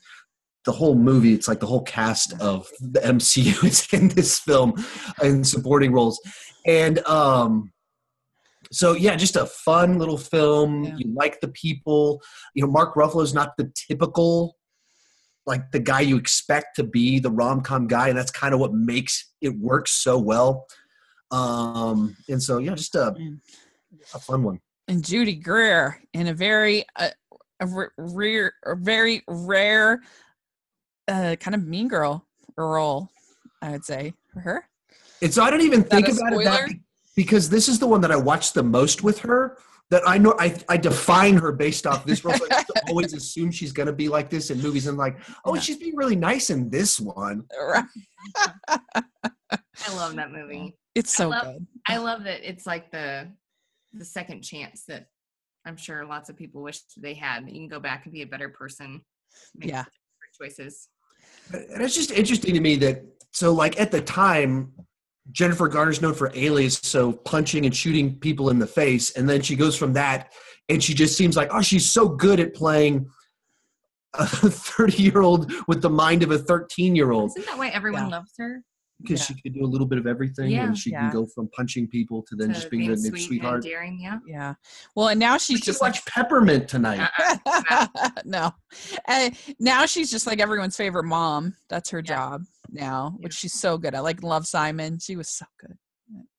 the 0.64 0.72
whole 0.72 0.94
movie, 0.94 1.32
it's 1.34 1.48
like 1.48 1.60
the 1.60 1.66
whole 1.66 1.82
cast 1.82 2.38
of 2.40 2.68
the 2.80 3.00
MCU 3.00 3.64
is 3.70 3.88
in 3.92 4.08
this 4.08 4.38
film 4.38 4.74
in 5.22 5.44
supporting 5.44 5.92
roles. 5.92 6.20
And 6.66 6.98
um, 7.06 7.72
so 8.72 8.92
yeah, 8.94 9.16
just 9.16 9.36
a 9.36 9.46
fun 9.46 9.98
little 9.98 10.18
film. 10.18 10.84
Yeah. 10.84 10.96
You 10.98 11.14
like 11.14 11.40
the 11.40 11.48
people. 11.48 12.20
You 12.54 12.64
know, 12.64 12.70
Mark 12.70 12.94
Ruffalo 12.94 13.22
is 13.22 13.32
not 13.34 13.56
the 13.56 13.72
typical 13.74 14.56
like 15.46 15.70
the 15.72 15.80
guy 15.80 16.00
you 16.00 16.18
expect 16.18 16.76
to 16.76 16.84
be 16.84 17.18
the 17.18 17.30
rom 17.30 17.62
com 17.62 17.86
guy, 17.86 18.08
and 18.10 18.18
that's 18.18 18.30
kind 18.30 18.52
of 18.52 18.60
what 18.60 18.74
makes 18.74 19.32
it 19.40 19.58
work 19.58 19.88
so 19.88 20.18
well. 20.18 20.66
Um, 21.30 22.16
and 22.28 22.42
so 22.42 22.58
yeah, 22.58 22.74
just 22.74 22.94
a 22.94 23.14
Mm. 23.18 23.40
a 24.14 24.18
fun 24.18 24.42
one. 24.42 24.60
and 24.88 25.02
Judy 25.04 25.34
Greer 25.34 26.02
in 26.12 26.26
a 26.26 26.34
very 26.34 26.84
uh, 26.96 27.08
a 27.60 27.66
rare, 27.96 28.52
a 28.66 28.76
very 28.76 29.22
rare 29.26 30.00
uh, 31.08 31.36
kind 31.40 31.54
of 31.54 31.66
mean 31.66 31.88
girl 31.88 32.24
role, 32.56 33.08
I 33.62 33.70
would 33.70 33.84
say 33.84 34.14
for 34.32 34.40
her. 34.40 34.68
And 35.22 35.32
so 35.32 35.42
I 35.42 35.50
don't 35.50 35.62
even 35.62 35.82
think 35.82 36.08
a 36.08 36.12
about 36.12 36.32
it 36.32 36.44
that 36.44 36.70
because 37.16 37.48
this 37.48 37.68
is 37.68 37.78
the 37.78 37.86
one 37.86 38.00
that 38.02 38.12
I 38.12 38.16
watched 38.16 38.54
the 38.54 38.62
most 38.62 39.02
with 39.02 39.18
her. 39.20 39.58
That 39.90 40.02
I 40.06 40.18
know 40.18 40.34
I, 40.38 40.54
I 40.68 40.76
define 40.76 41.36
her 41.38 41.50
based 41.50 41.86
off 41.86 42.04
this 42.04 42.22
role. 42.22 42.36
So 42.36 42.46
I 42.50 42.62
always 42.90 43.14
assume 43.14 43.50
she's 43.50 43.72
gonna 43.72 43.92
be 43.92 44.08
like 44.10 44.28
this 44.28 44.50
in 44.50 44.60
movies 44.60 44.86
and 44.86 44.98
like, 44.98 45.16
oh, 45.46 45.54
Yeah. 45.54 45.60
she's 45.62 45.78
being 45.78 45.96
really 45.96 46.14
nice 46.14 46.50
in 46.50 46.68
this 46.68 47.00
one. 47.00 47.44
Right. 47.58 47.84
I 48.68 49.94
love 49.94 50.14
that 50.16 50.30
movie. 50.30 50.76
It's 50.94 51.14
so 51.16 51.30
love- 51.30 51.44
good. 51.54 51.66
I 51.86 51.96
love 51.98 52.24
that 52.24 52.46
it's 52.48 52.66
like 52.66 52.90
the 52.90 53.32
the 53.94 54.04
second 54.04 54.42
chance 54.42 54.84
that 54.88 55.06
I'm 55.64 55.76
sure 55.78 56.04
lots 56.04 56.28
of 56.28 56.36
people 56.36 56.62
wish 56.62 56.80
they 56.98 57.14
had. 57.14 57.46
That 57.46 57.54
you 57.54 57.60
can 57.60 57.68
go 57.68 57.80
back 57.80 58.04
and 58.04 58.12
be 58.12 58.20
a 58.22 58.26
better 58.26 58.50
person. 58.50 59.00
Make 59.54 59.70
Yeah. 59.70 59.84
choices. 60.38 60.88
And 61.52 61.82
it's 61.82 61.94
just 61.94 62.10
interesting 62.10 62.54
to 62.54 62.60
me 62.60 62.76
that 62.76 63.02
so 63.32 63.52
like 63.52 63.80
at 63.80 63.90
the 63.90 64.00
time, 64.00 64.72
Jennifer 65.32 65.68
Garner's 65.68 66.00
known 66.02 66.14
for 66.14 66.30
Alias, 66.34 66.80
so 66.82 67.12
punching 67.12 67.66
and 67.66 67.74
shooting 67.74 68.16
people 68.18 68.50
in 68.50 68.58
the 68.58 68.66
face, 68.66 69.12
and 69.16 69.28
then 69.28 69.42
she 69.42 69.56
goes 69.56 69.76
from 69.76 69.92
that, 69.94 70.32
and 70.68 70.82
she 70.82 70.94
just 70.94 71.16
seems 71.16 71.36
like 71.36 71.48
oh, 71.52 71.60
she's 71.62 71.90
so 71.90 72.08
good 72.08 72.40
at 72.40 72.54
playing 72.54 73.08
a 74.14 74.26
30 74.26 75.02
year 75.02 75.20
old 75.20 75.52
with 75.68 75.82
the 75.82 75.90
mind 75.90 76.22
of 76.22 76.30
a 76.30 76.38
13 76.38 76.96
year 76.96 77.10
old 77.12 77.30
Isn't 77.36 77.46
that 77.46 77.58
why 77.58 77.68
everyone 77.68 78.04
Yeah. 78.08 78.16
loves 78.16 78.32
her? 78.38 78.62
Because 79.00 79.24
she 79.24 79.34
could 79.40 79.54
do 79.54 79.64
a 79.64 79.66
little 79.66 79.86
bit 79.86 79.98
of 79.98 80.06
everything, 80.06 80.50
Yeah. 80.50 80.64
and 80.66 80.76
she 80.76 80.90
Yeah. 80.90 81.10
can 81.10 81.12
go 81.12 81.26
from 81.26 81.48
punching 81.56 81.88
people 81.88 82.22
to 82.28 82.34
then 82.36 82.48
To 82.48 82.54
just 82.54 82.70
being 82.70 82.90
a 82.90 82.96
sweet 82.96 83.12
and 83.12 83.20
sweetheart. 83.22 83.62
daring, 83.62 83.98
yeah. 84.00 84.18
Yeah. 84.26 84.54
Well, 84.96 85.08
and 85.08 85.20
now 85.20 85.38
she's 85.38 85.58
should 85.58 85.66
just 85.66 85.80
like 85.80 86.04
Peppermint 86.06 86.68
tonight. 86.68 87.08
Uh-uh. 87.46 87.86
no. 88.24 88.52
Uh, 89.06 89.30
now 89.60 89.86
she's 89.86 90.10
just 90.10 90.26
like 90.26 90.40
everyone's 90.40 90.76
favorite 90.76 91.04
mom. 91.04 91.54
That's 91.68 91.90
her 91.90 91.98
Yeah. 91.98 92.14
job 92.14 92.42
now, 92.70 93.14
Yeah. 93.18 93.24
which 93.24 93.34
she's 93.34 93.54
so 93.54 93.78
good 93.78 93.94
at. 93.94 94.02
Like 94.02 94.22
Love 94.22 94.46
Simon. 94.46 94.98
She 94.98 95.14
was 95.16 95.28
so 95.28 95.46
good 95.60 95.76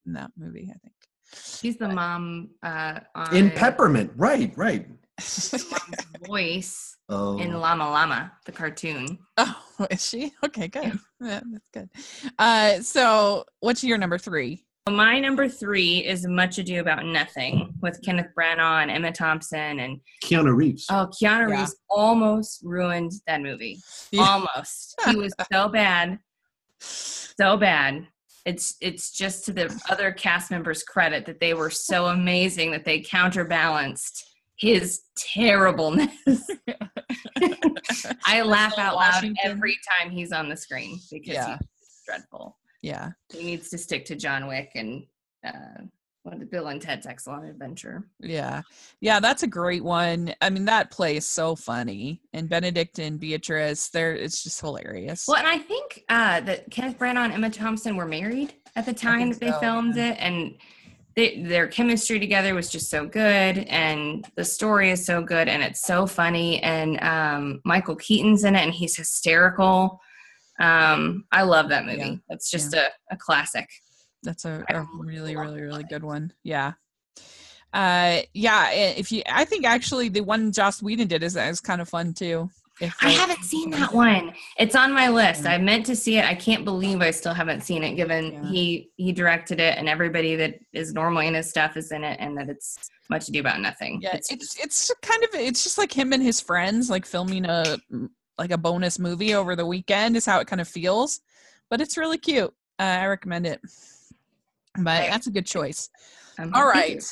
in 0.06 0.12
that 0.12 0.30
movie, 0.36 0.70
I 0.74 0.78
think. 0.78 0.94
She's 1.34 1.76
the 1.76 1.88
mom 1.88 2.50
uh, 2.62 3.00
on 3.14 3.34
In 3.36 3.50
Peppermint, 3.52 4.12
right, 4.16 4.52
right. 4.56 4.86
The 5.50 5.64
mom's 5.70 6.26
voice 6.28 6.96
Oh, 7.12 7.38
in 7.38 7.52
Llama 7.54 7.90
Llama, 7.90 8.32
the 8.46 8.52
cartoon. 8.52 9.18
oh, 9.36 9.56
is 9.90 10.06
she? 10.06 10.32
Okay, 10.44 10.68
good. 10.68 10.96
Yeah, 11.20 11.40
that's 11.52 11.68
good. 11.74 11.90
Uh, 12.38 12.80
so 12.82 13.44
what's 13.58 13.82
your 13.82 13.98
number 13.98 14.16
three? 14.16 14.64
My 14.88 15.18
number 15.18 15.48
three 15.48 15.98
is 16.06 16.24
Much 16.26 16.58
Ado 16.58 16.78
About 16.80 17.04
Nothing 17.04 17.74
with 17.82 18.00
Kenneth 18.04 18.28
Branagh 18.38 18.82
and 18.82 18.90
Emma 18.92 19.10
Thompson 19.12 19.80
and 19.80 20.00
Keanu 20.24 20.54
Reeves. 20.54 20.86
oh, 20.88 21.08
Keanu 21.08 21.48
Yeah. 21.50 21.60
Reeves 21.60 21.76
almost 21.88 22.60
ruined 22.62 23.12
that 23.26 23.42
movie. 23.42 23.78
Yeah. 24.12 24.22
Almost. 24.22 24.94
he 25.08 25.16
was 25.16 25.34
so 25.52 25.68
bad, 25.68 26.18
so 26.78 27.56
bad. 27.56 28.06
It's 28.46 28.76
it's 28.80 29.10
just 29.12 29.44
to 29.46 29.52
the 29.52 29.82
other 29.90 30.12
cast 30.12 30.50
members' 30.50 30.82
credit 30.82 31.26
that 31.26 31.40
they 31.40 31.54
were 31.54 31.70
so 31.70 32.06
amazing 32.06 32.70
that 32.70 32.84
they 32.84 33.00
counterbalanced 33.00 34.24
his 34.60 35.02
terribleness. 35.16 36.14
I 38.26 38.42
laugh 38.42 38.78
out 38.78 38.94
loud 38.94 39.24
every 39.42 39.76
time 39.98 40.10
he's 40.10 40.32
on 40.32 40.48
the 40.48 40.56
screen 40.56 40.98
because 41.10 41.34
Yeah. 41.34 41.56
he's 41.56 42.02
dreadful. 42.06 42.58
Yeah. 42.82 43.10
He 43.32 43.42
needs 43.44 43.70
to 43.70 43.78
stick 43.78 44.04
to 44.06 44.16
John 44.16 44.46
Wick 44.46 44.72
and 44.74 45.04
uh, 45.46 45.84
what 46.24 46.38
the 46.38 46.44
Bill 46.44 46.68
and 46.68 46.80
Ted's 46.80 47.06
Excellent 47.06 47.46
Adventure. 47.46 48.06
Yeah. 48.20 48.60
Yeah, 49.00 49.18
that's 49.18 49.42
a 49.42 49.46
great 49.46 49.82
one. 49.82 50.34
I 50.42 50.50
mean, 50.50 50.66
that 50.66 50.90
play 50.90 51.16
is 51.16 51.26
so 51.26 51.56
funny. 51.56 52.20
And 52.34 52.48
Benedick 52.48 52.98
and 52.98 53.18
Beatrice, 53.18 53.88
they're 53.88 54.14
it's 54.14 54.42
just 54.42 54.60
hilarious. 54.60 55.24
Well, 55.26 55.38
and 55.38 55.46
I 55.46 55.56
think 55.56 56.04
uh, 56.10 56.40
that 56.40 56.70
Kenneth 56.70 56.98
Branagh 56.98 57.24
and 57.24 57.32
Emma 57.32 57.48
Thompson 57.48 57.96
were 57.96 58.06
married 58.06 58.52
at 58.76 58.84
the 58.84 58.92
time 58.92 59.30
that 59.30 59.40
they 59.40 59.52
so, 59.52 59.60
filmed 59.60 59.96
yeah. 59.96 60.10
it, 60.12 60.16
and 60.20 60.54
they, 61.16 61.42
their 61.42 61.66
chemistry 61.66 62.20
together 62.20 62.54
was 62.54 62.70
just 62.70 62.90
so 62.90 63.06
good, 63.06 63.58
and 63.58 64.26
the 64.36 64.44
story 64.44 64.90
is 64.90 65.04
so 65.04 65.22
good, 65.22 65.48
and 65.48 65.62
it's 65.62 65.82
so 65.82 66.06
funny, 66.06 66.62
and 66.62 67.02
um, 67.02 67.60
Michael 67.64 67.96
Keaton's 67.96 68.44
in 68.44 68.54
it, 68.54 68.62
and 68.62 68.72
he's 68.72 68.96
hysterical. 68.96 70.00
Um, 70.60 71.24
I 71.32 71.42
love 71.42 71.70
that 71.70 71.86
movie. 71.86 71.98
Yeah. 71.98 72.16
It's 72.30 72.50
just 72.50 72.74
a, 72.74 72.90
a 73.10 73.16
classic. 73.16 73.68
That's 74.22 74.44
a, 74.44 74.64
a 74.68 74.86
really, 74.94 75.34
really, 75.36 75.62
really 75.62 75.84
good 75.84 76.04
one. 76.04 76.32
Yeah. 76.44 76.74
Uh 77.72 78.22
yeah, 78.34 78.72
if 78.72 79.12
you 79.12 79.22
I 79.30 79.44
think 79.44 79.64
actually 79.64 80.08
the 80.08 80.22
one 80.22 80.50
Joss 80.50 80.82
Whedon 80.82 81.06
did 81.06 81.22
is 81.22 81.36
is 81.36 81.60
kind 81.60 81.80
of 81.80 81.88
fun 81.88 82.14
too. 82.14 82.50
I 83.02 83.10
haven't 83.10 83.42
seen 83.44 83.70
that 83.70 83.92
one. 83.92 84.32
It's 84.58 84.74
on 84.74 84.92
my 84.92 85.08
list. 85.08 85.44
Yeah. 85.44 85.52
I 85.52 85.58
meant 85.58 85.84
to 85.86 85.96
see 85.96 86.16
it. 86.18 86.24
I 86.24 86.34
can't 86.34 86.64
believe 86.64 87.00
I 87.02 87.10
still 87.10 87.34
haven't 87.34 87.62
seen 87.62 87.82
it 87.84 87.94
given 87.94 88.32
Yeah. 88.32 88.50
he 88.50 88.90
he 88.96 89.12
directed 89.12 89.60
it 89.60 89.76
and 89.78 89.88
everybody 89.88 90.36
that 90.36 90.54
is 90.72 90.92
normally 90.94 91.26
in 91.26 91.34
his 91.34 91.48
stuff 91.50 91.76
is 91.76 91.92
in 91.92 92.04
it 92.04 92.16
and 92.20 92.36
that 92.38 92.48
it's 92.48 92.90
much 93.10 93.28
ado 93.28 93.40
about 93.40 93.60
nothing. 93.60 94.00
Yeah, 94.02 94.14
It's, 94.16 94.30
it's 94.32 94.56
it's 94.58 94.90
kind 95.02 95.22
of 95.24 95.30
it's 95.34 95.62
just 95.64 95.76
like 95.78 95.92
him 95.92 96.12
and 96.12 96.22
his 96.22 96.40
friends 96.40 96.88
like 96.90 97.04
filming 97.06 97.44
a 97.44 97.76
like 98.38 98.50
a 98.52 98.58
bonus 98.58 98.98
movie 98.98 99.34
over 99.34 99.54
the 99.56 99.66
weekend 99.66 100.16
is 100.16 100.24
how 100.24 100.40
it 100.40 100.46
kind 100.46 100.60
of 100.60 100.68
feels, 100.68 101.20
but 101.68 101.80
it's 101.80 101.98
really 101.98 102.16
cute. 102.18 102.52
Uh, 102.78 102.82
I 102.82 103.06
recommend 103.06 103.46
it. 103.46 103.60
But 104.76 104.84
Right. 105.00 105.10
that's 105.10 105.26
a 105.26 105.30
good 105.30 105.44
choice. 105.46 105.90
um, 106.38 106.52
All 106.54 106.72
thank 106.72 107.02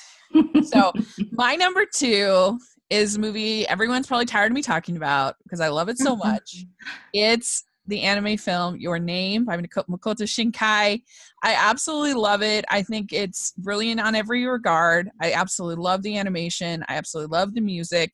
So 0.65 0.93
my 1.33 1.55
number 1.57 1.85
two 1.93 2.59
is 2.91 3.17
a 3.17 3.21
movie 3.21 3.67
everyone's 3.69 4.07
probably 4.07 4.27
tired 4.27 4.51
of 4.51 4.55
me 4.55 4.63
talking 4.63 4.97
about 4.97 5.37
because 5.43 5.61
I 5.61 5.69
love 5.69 5.89
it 5.89 5.99
so 5.99 6.17
mm-hmm. 6.17 6.29
much. 6.29 6.65
It's 7.13 7.65
the 7.87 8.03
anime 8.03 8.37
film 8.37 8.77
Your 8.77 8.99
Name 8.99 9.45
by 9.45 9.57
Mako- 9.57 9.85
Makoto 9.85 10.23
Shinkai. 10.23 11.03
I 11.43 11.55
absolutely 11.55 12.15
love 12.15 12.43
it. 12.43 12.65
I 12.71 12.83
think 12.83 13.13
it's 13.13 13.53
brilliant 13.57 14.01
on 14.01 14.15
every 14.15 14.47
regard. 14.47 15.11
I 15.21 15.33
absolutely 15.33 15.83
love 15.83 16.03
the 16.03 16.19
animation. 16.19 16.85
I 16.89 16.97
absolutely 16.97 17.37
love 17.37 17.55
the 17.55 17.63
music. 17.63 18.13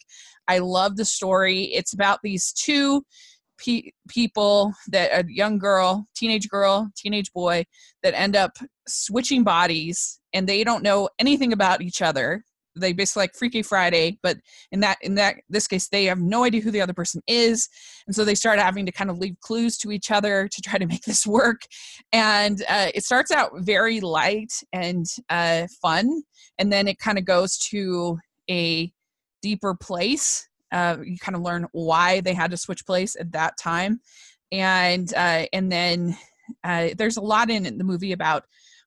I 0.48 0.58
love 0.58 0.96
the 0.96 1.04
story. 1.04 1.64
It's 1.64 1.92
about 1.92 2.20
these 2.22 2.52
two 2.52 3.02
pe- 3.58 3.90
people 4.08 4.72
that 4.88 5.10
a 5.12 5.24
young 5.28 5.58
girl, 5.58 6.06
teenage 6.14 6.48
girl, 6.48 6.90
teenage 6.96 7.32
boy 7.32 7.64
that 8.02 8.14
end 8.14 8.36
up 8.36 8.52
switching 8.86 9.42
bodies 9.42 10.20
and 10.32 10.48
they 10.48 10.62
don't 10.64 10.82
know 10.82 11.08
anything 11.18 11.52
about 11.52 11.82
each 11.82 12.00
other. 12.00 12.44
They 12.76 12.92
basically 12.92 13.22
like 13.22 13.34
Freaky 13.34 13.62
Friday, 13.62 14.18
but 14.22 14.38
in 14.72 14.80
that 14.80 14.98
in 15.02 15.14
that 15.16 15.36
this 15.48 15.66
case, 15.66 15.88
they 15.88 16.06
have 16.06 16.20
no 16.20 16.44
idea 16.44 16.60
who 16.60 16.70
the 16.70 16.80
other 16.80 16.92
person 16.92 17.22
is, 17.26 17.68
and 18.06 18.14
so 18.14 18.24
they 18.24 18.34
start 18.34 18.58
having 18.58 18.86
to 18.86 18.92
kind 18.92 19.10
of 19.10 19.18
leave 19.18 19.36
clues 19.40 19.78
to 19.78 19.92
each 19.92 20.10
other 20.10 20.48
to 20.48 20.62
try 20.62 20.78
to 20.78 20.86
make 20.94 21.02
this 21.02 21.26
work. 21.26 21.62
And 22.12 22.62
uh, 22.68 22.88
it 22.94 23.04
starts 23.04 23.30
out 23.30 23.52
very 23.58 24.00
light 24.00 24.52
and 24.72 25.06
uh, 25.28 25.66
fun, 25.80 26.22
and 26.58 26.72
then 26.72 26.88
it 26.88 26.98
kind 26.98 27.18
of 27.18 27.24
goes 27.24 27.58
to 27.70 28.18
a 28.50 28.92
deeper 29.42 29.74
place. 29.74 30.48
Uh, 30.72 30.96
you 31.04 31.18
kind 31.18 31.36
of 31.36 31.42
learn 31.42 31.66
why 31.72 32.20
they 32.20 32.34
had 32.34 32.50
to 32.50 32.56
switch 32.56 32.84
place 32.84 33.16
at 33.18 33.32
that 33.32 33.56
time, 33.56 34.00
and 34.50 35.12
uh, 35.14 35.46
and 35.52 35.70
then 35.70 36.16
uh, 36.62 36.88
there's 36.96 37.16
a 37.16 37.22
lot 37.22 37.50
in 37.50 37.78
the 37.78 37.84
movie 37.84 38.12
about 38.12 38.44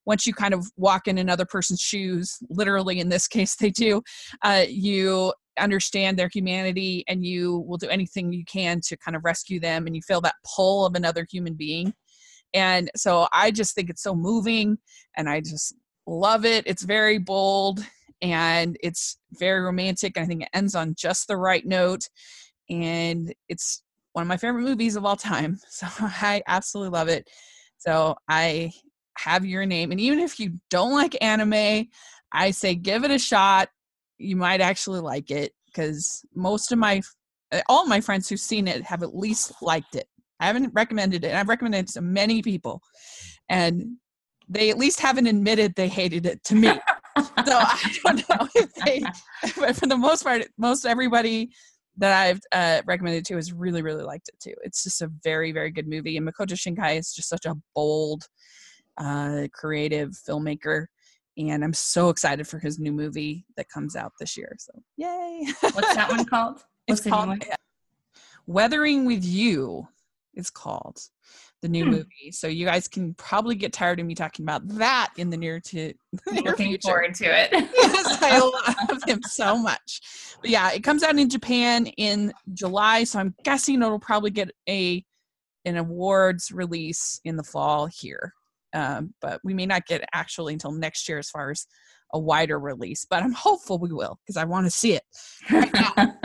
once 0.08 0.26
you 0.26 0.34
kind 0.34 0.54
of 0.54 0.66
walk 0.78 1.08
in 1.08 1.18
another 1.18 1.46
person's 1.46 1.82
shoes, 1.82 2.38
literally 2.50 3.00
in 3.00 3.10
this 3.10 3.28
case 3.38 3.56
they 3.56 3.70
do, 3.70 4.02
uh, 4.42 4.64
you 4.68 5.32
understand 5.60 6.18
their 6.18 6.30
humanity 6.30 7.04
and 7.08 7.26
you 7.26 7.60
will 7.68 7.78
do 7.78 7.90
anything 7.90 8.32
you 8.32 8.46
can 8.46 8.80
to 8.80 8.96
kind 8.98 9.16
of 9.16 9.26
rescue 9.26 9.60
them 9.60 9.86
and 9.86 9.96
you 9.96 10.02
feel 10.02 10.22
that 10.22 10.36
pull 10.56 10.86
of 10.86 10.96
another 10.96 11.28
human 11.30 11.54
being. 11.54 11.94
And 12.54 12.90
so 12.96 13.28
I 13.34 13.52
just 13.52 13.76
think 13.76 13.90
it's 13.90 14.02
so 14.02 14.16
moving 14.16 14.78
and 15.18 15.30
I 15.30 15.42
just 15.42 15.76
love 16.06 16.46
it. 16.46 16.64
It's 16.66 16.84
very 16.84 17.18
bold 17.18 17.86
and 18.22 18.78
it's 18.82 19.18
very 19.34 19.60
romantic. 19.62 20.18
I 20.18 20.26
think 20.26 20.44
it 20.44 20.50
ends 20.54 20.74
on 20.74 20.96
just 20.96 21.28
the 21.28 21.38
right 21.38 21.66
note. 21.66 22.08
And 22.70 23.34
it's 23.50 23.84
one 24.14 24.22
of 24.22 24.28
my 24.28 24.38
favorite 24.38 24.64
movies 24.64 24.96
of 24.96 25.06
all 25.06 25.18
time. 25.18 25.60
So 25.70 25.88
I 26.00 26.42
absolutely 26.48 26.98
love 26.98 27.10
it. 27.10 27.28
So 27.78 28.16
I 28.30 28.72
have 29.18 29.46
your 29.46 29.66
name. 29.66 29.92
And 29.92 30.00
even 30.00 30.20
if 30.20 30.40
you 30.40 30.60
don't 30.70 30.94
like 30.94 31.18
anime, 31.22 31.88
I 32.32 32.52
say 32.52 32.76
give 32.76 33.04
it 33.04 33.12
a 33.12 33.20
shot. 33.20 33.70
You 34.18 34.36
might 34.36 34.62
actually 34.62 35.00
like 35.00 35.32
it 35.32 35.54
because 35.68 36.26
most 36.34 36.72
of 36.72 36.80
my, 36.80 37.02
uh, 37.52 37.62
all 37.70 37.86
my 37.86 38.02
friends 38.02 38.28
who've 38.28 38.40
seen 38.40 38.68
it 38.68 38.84
have 38.84 39.04
at 39.04 39.16
least 39.16 39.54
liked 39.62 39.96
it. 39.96 40.08
I 40.40 40.48
haven't 40.48 40.74
recommended 40.74 41.24
it. 41.24 41.34
I've 41.34 41.50
recommended 41.50 41.90
it 41.90 41.94
to 41.94 42.02
many 42.02 42.42
people, 42.42 42.82
and 43.50 43.98
they 44.48 44.70
at 44.70 44.78
least 44.78 45.00
haven't 45.00 45.28
admitted 45.28 45.74
they 45.76 45.88
hated 45.88 46.26
it 46.26 46.44
to 46.46 46.56
me. 46.56 46.68
so 46.68 47.24
I 47.48 47.92
don't 48.04 48.30
know 48.30 48.48
if 48.56 48.74
they, 48.76 49.04
but 49.60 49.76
for 49.76 49.88
the 49.88 49.98
most 49.98 50.24
part, 50.24 50.44
most 50.58 50.86
everybody 50.86 51.50
that 51.98 52.14
I've 52.14 52.42
uh, 52.52 52.84
recommended 52.86 53.26
to 53.26 53.36
has 53.36 53.52
really, 53.52 53.82
really 53.82 54.04
liked 54.04 54.30
it 54.30 54.40
too. 54.40 54.54
It's 54.64 54.84
just 54.84 55.02
a 55.02 55.12
very, 55.24 55.52
very 55.52 55.72
good 55.72 55.88
movie, 55.88 56.18
and 56.18 56.28
Makoto 56.28 56.54
Shinkai 56.54 57.00
is 57.00 57.14
just 57.14 57.30
such 57.30 57.46
a 57.46 57.56
bold, 57.74 58.28
uh, 58.98 59.48
creative 59.54 60.12
filmmaker, 60.12 60.88
and 61.38 61.64
I'm 61.64 61.74
so 61.74 62.10
excited 62.10 62.48
for 62.48 62.60
his 62.60 62.80
new 62.80 62.92
movie 62.92 63.46
that 63.56 63.70
comes 63.70 63.96
out 63.96 64.14
this 64.20 64.38
year. 64.38 64.56
So 64.60 64.72
yay! 64.98 65.48
What's 65.74 65.96
that 65.96 66.10
one 66.10 66.26
called? 66.26 66.58
it's 66.88 67.00
What's 67.02 67.06
new 67.06 67.12
called 67.12 67.44
Weathering 68.46 69.06
with 69.06 69.24
You. 69.26 69.88
is 70.36 70.50
called 70.50 71.00
the 71.62 71.68
new 71.68 71.84
Hmm. 71.84 71.90
movie. 71.92 72.32
So 72.32 72.48
you 72.48 72.66
guys 72.66 72.88
can 72.88 73.14
probably 73.16 73.56
get 73.56 73.74
tired 73.74 74.00
of 74.00 74.06
me 74.06 74.14
talking 74.16 74.46
about 74.46 74.68
that 74.78 75.12
in 75.18 75.30
the 75.32 75.38
near 75.38 75.60
to 75.62 75.94
near 76.32 76.44
Looking 76.46 76.68
future. 76.70 76.80
forward 76.90 77.16
to 77.16 77.26
it. 77.26 77.50
yes, 77.78 78.18
I 78.22 78.40
love 78.40 79.04
him 79.08 79.22
so 79.24 79.58
much. 79.58 80.02
But 80.42 80.50
yeah, 80.52 80.72
it 80.72 80.84
comes 80.84 81.02
out 81.04 81.18
in 81.18 81.30
Japan 81.30 81.88
in 81.98 82.32
July, 82.54 83.04
so 83.04 83.20
I'm 83.20 83.34
guessing 83.44 83.82
it'll 83.82 84.00
probably 84.00 84.30
get 84.32 84.52
a 84.70 85.04
an 85.66 85.76
awards 85.78 86.52
release 86.52 87.20
in 87.26 87.36
the 87.36 87.44
fall 87.44 87.88
here. 87.88 88.34
Um, 88.74 89.14
but 89.22 89.40
we 89.44 89.54
may 89.54 89.66
not 89.66 89.86
get 89.86 90.08
actually 90.14 90.54
until 90.54 90.72
next 90.72 91.08
year 91.08 91.20
as 91.20 91.30
far 91.30 91.52
as 91.52 91.66
a 92.14 92.20
wider 92.20 92.60
release. 92.60 93.06
But 93.10 93.24
I'm 93.24 93.34
hopeful 93.34 93.78
we 93.78 93.92
will 93.92 94.20
because 94.24 94.38
I 94.38 94.46
want 94.46 94.66
to 94.66 94.72
see 94.72 94.94
it. 94.94 95.04
Right 95.52 95.74
now. 95.74 96.18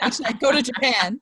Actually, 0.00 0.26
I 0.26 0.32
go 0.32 0.52
to 0.52 0.62
Japan 0.62 1.20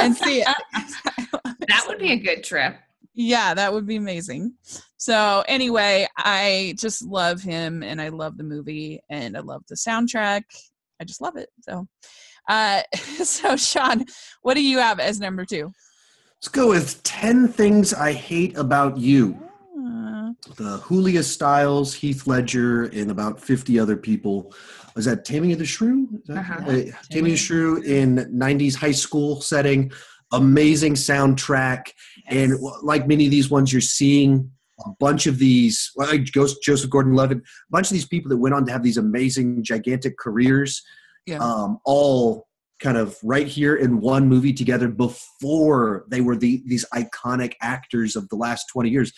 and 0.00 0.16
see 0.16 0.42
it. 0.42 0.48
that 1.68 1.84
would 1.86 1.98
be 1.98 2.12
a 2.12 2.16
good 2.16 2.44
trip. 2.44 2.76
Yeah, 3.14 3.54
that 3.54 3.72
would 3.72 3.86
be 3.86 3.96
amazing. 3.96 4.54
So 4.96 5.44
anyway, 5.46 6.06
I 6.16 6.74
just 6.78 7.02
love 7.02 7.42
him 7.42 7.82
and 7.82 8.00
I 8.00 8.08
love 8.08 8.38
the 8.38 8.44
movie 8.44 9.00
and 9.10 9.36
I 9.36 9.40
love 9.40 9.62
the 9.68 9.74
soundtrack. 9.74 10.42
I 11.00 11.04
just 11.04 11.20
love 11.20 11.36
it. 11.36 11.48
So 11.60 11.86
uh 12.48 12.82
so 12.94 13.56
Sean, 13.56 14.04
what 14.42 14.54
do 14.54 14.62
you 14.62 14.78
have 14.78 14.98
as 14.98 15.20
number 15.20 15.44
2? 15.44 15.70
Let's 16.36 16.48
go 16.48 16.68
with 16.68 17.02
10 17.02 17.48
things 17.48 17.92
I 17.92 18.12
hate 18.12 18.56
about 18.56 18.96
you. 18.96 19.38
The 20.56 20.82
Julia 20.88 21.22
Stiles, 21.22 21.94
Heath 21.94 22.26
Ledger, 22.26 22.84
and 22.84 23.10
about 23.10 23.40
50 23.40 23.78
other 23.78 23.96
people. 23.96 24.54
Was 24.94 25.04
that 25.06 25.24
Taming 25.24 25.52
of 25.52 25.58
the 25.58 25.66
Shrew? 25.66 26.08
Is 26.14 26.26
that- 26.28 26.38
Uh-huh. 26.38 26.54
uh, 26.66 26.82
Taming 27.10 27.32
of 27.32 27.36
the 27.38 27.44
Shrew 27.44 27.76
in 27.82 28.26
90s 28.32 28.74
high 28.74 28.92
school 28.92 29.40
setting. 29.40 29.90
Amazing 30.32 30.94
soundtrack. 30.94 31.88
And 32.28 32.58
like 32.82 33.06
many 33.06 33.26
of 33.26 33.30
these 33.30 33.50
ones, 33.50 33.72
you're 33.72 33.80
seeing 33.82 34.50
a 34.84 34.90
bunch 34.98 35.26
of 35.26 35.38
these, 35.38 35.90
like 35.96 36.24
Joseph 36.24 36.58
Joseph 36.62 36.90
Gordon-Levitt, 36.90 37.38
a 37.38 37.42
bunch 37.70 37.88
of 37.88 37.92
these 37.92 38.06
people 38.06 38.28
that 38.30 38.38
went 38.38 38.54
on 38.54 38.64
to 38.66 38.72
have 38.72 38.82
these 38.82 38.96
amazing, 38.96 39.62
gigantic 39.62 40.18
careers, 40.18 40.82
Yeah. 41.26 41.38
um, 41.38 41.78
all 41.84 42.48
kind 42.80 42.96
of 42.96 43.16
right 43.22 43.46
here 43.46 43.76
in 43.76 44.00
one 44.00 44.28
movie 44.28 44.52
together 44.52 44.88
before 44.88 46.04
they 46.08 46.20
were 46.20 46.34
the 46.36 46.62
these 46.66 46.84
iconic 46.92 47.52
actors 47.60 48.16
of 48.16 48.28
the 48.30 48.34
last 48.36 48.66
20 48.72 48.90
years. 48.90 49.12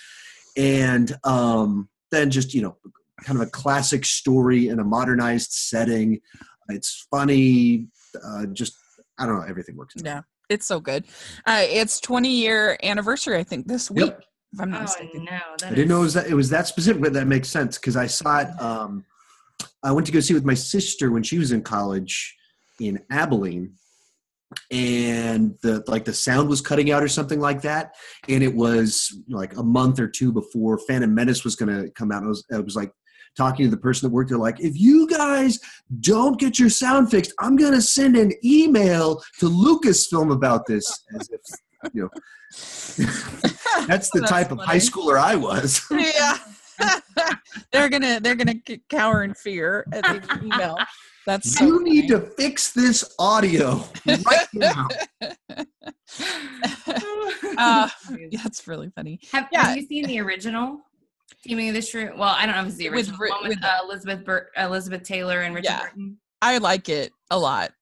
And 0.56 1.16
um, 1.24 1.88
then 2.10 2.30
just, 2.30 2.54
you 2.54 2.62
know, 2.62 2.76
kind 3.22 3.40
of 3.40 3.46
a 3.46 3.50
classic 3.50 4.04
story 4.04 4.68
in 4.68 4.78
a 4.78 4.84
modernized 4.84 5.52
setting. 5.52 6.20
It's 6.68 7.06
funny, 7.10 7.88
uh, 8.24 8.46
just, 8.46 8.76
I 9.18 9.26
don't 9.26 9.36
know, 9.40 9.46
everything 9.48 9.76
works. 9.76 9.94
yeah, 10.02 10.22
it's 10.48 10.66
so 10.66 10.80
good. 10.80 11.04
Uh 11.46 11.62
it's 11.64 12.00
20 12.00 12.28
year 12.30 12.78
anniversary 12.82 13.36
I 13.38 13.44
think 13.44 13.66
this 13.66 13.90
week 13.90 14.06
Yep. 14.06 14.22
if 14.52 14.60
I'm 14.60 14.70
not 14.70 14.80
Oh 14.80 14.82
mistaken. 14.82 15.24
no, 15.24 15.38
that 15.58 15.72
I 15.72 15.74
didn't 15.74 15.88
know 15.88 16.02
it 16.02 16.06
is- 16.06 16.14
was 16.14 16.14
that 16.14 16.26
it 16.28 16.34
was 16.34 16.50
that 16.50 16.66
specific, 16.66 17.02
but 17.02 17.12
that 17.14 17.26
makes 17.26 17.48
sense 17.48 17.78
because 17.78 17.96
I 17.96 18.06
saw 18.06 18.40
it. 18.40 18.48
Um, 18.60 19.04
I 19.82 19.92
went 19.92 20.06
to 20.06 20.12
go 20.12 20.20
see 20.20 20.32
it 20.34 20.36
with 20.36 20.44
my 20.44 20.54
sister 20.54 21.10
when 21.10 21.22
she 21.22 21.38
was 21.38 21.52
in 21.52 21.62
college 21.62 22.34
in 22.80 23.00
Abilene, 23.10 23.74
and 24.70 25.54
the 25.62 25.82
like 25.86 26.04
the 26.04 26.12
sound 26.12 26.48
was 26.48 26.60
cutting 26.60 26.90
out 26.90 27.02
or 27.02 27.08
something 27.08 27.40
like 27.40 27.62
that, 27.62 27.94
and 28.28 28.42
it 28.42 28.54
was 28.54 29.22
like 29.28 29.56
a 29.56 29.62
month 29.62 29.98
or 30.00 30.08
two 30.08 30.32
before 30.32 30.78
Phantom 30.78 31.14
Menace 31.14 31.44
was 31.44 31.56
going 31.56 31.74
to 31.74 31.90
come 31.90 32.12
out. 32.12 32.22
I 32.22 32.26
was, 32.26 32.44
I 32.52 32.58
was 32.58 32.76
like 32.76 32.92
talking 33.36 33.64
to 33.64 33.70
the 33.70 33.76
person 33.76 34.08
that 34.08 34.14
worked 34.14 34.30
there, 34.30 34.38
like, 34.38 34.60
if 34.60 34.78
you 34.78 35.08
guys 35.08 35.58
don't 36.00 36.38
get 36.38 36.58
your 36.58 36.70
sound 36.70 37.10
fixed, 37.10 37.32
I'm 37.40 37.56
going 37.56 37.72
to 37.72 37.82
send 37.82 38.16
an 38.16 38.32
email 38.44 39.22
to 39.40 39.46
Lucasfilm 39.46 40.32
about 40.32 40.66
this. 40.66 40.86
As 41.18 41.28
if, 41.30 41.40
you 41.92 42.02
know, 42.02 42.10
that's 43.86 44.10
the 44.10 44.20
That's 44.20 44.30
type 44.30 44.52
of 44.52 44.58
high 44.58 44.76
schooler 44.76 45.18
I 45.18 45.36
was. 45.36 45.84
yeah. 45.90 46.38
they're 47.72 47.88
gonna 47.88 48.18
they're 48.18 48.34
gonna 48.34 48.56
cower 48.88 49.22
in 49.22 49.32
fear 49.34 49.86
at 49.92 50.02
the 50.02 50.40
email. 50.44 50.76
That's 51.26 51.56
so 51.56 51.64
you 51.64 51.82
need 51.84 52.08
to 52.08 52.20
fix 52.20 52.72
this 52.72 53.14
audio 53.18 53.82
right 54.06 54.46
now. 54.54 54.88
uh, 57.56 57.88
yeah, 58.30 58.42
that's 58.42 58.66
really 58.68 58.90
funny. 58.94 59.20
have, 59.32 59.48
yeah. 59.52 59.64
have 59.66 59.76
you 59.76 59.86
seen 59.86 60.06
the 60.06 60.20
original 60.20 60.80
Taming 61.46 61.68
of 61.70 61.74
the 61.74 61.82
Shrew? 61.82 62.12
Well, 62.16 62.34
I 62.36 62.46
don't 62.46 62.54
know 62.54 62.62
if 62.62 62.68
it's 62.68 62.76
the 62.76 62.88
original 62.88 63.18
Ri- 63.18 63.30
one 63.30 63.42
with, 63.42 63.48
with- 63.56 63.64
uh, 63.64 63.78
Elizabeth 63.84 64.24
Bur- 64.24 64.50
Elizabeth 64.56 65.02
Taylor 65.02 65.40
and 65.42 65.54
Richard 65.54 65.70
Yeah. 65.70 65.82
Burton. 65.82 66.18
I 66.42 66.58
like 66.58 66.88
it 66.88 67.12
a 67.30 67.38
lot. 67.38 67.72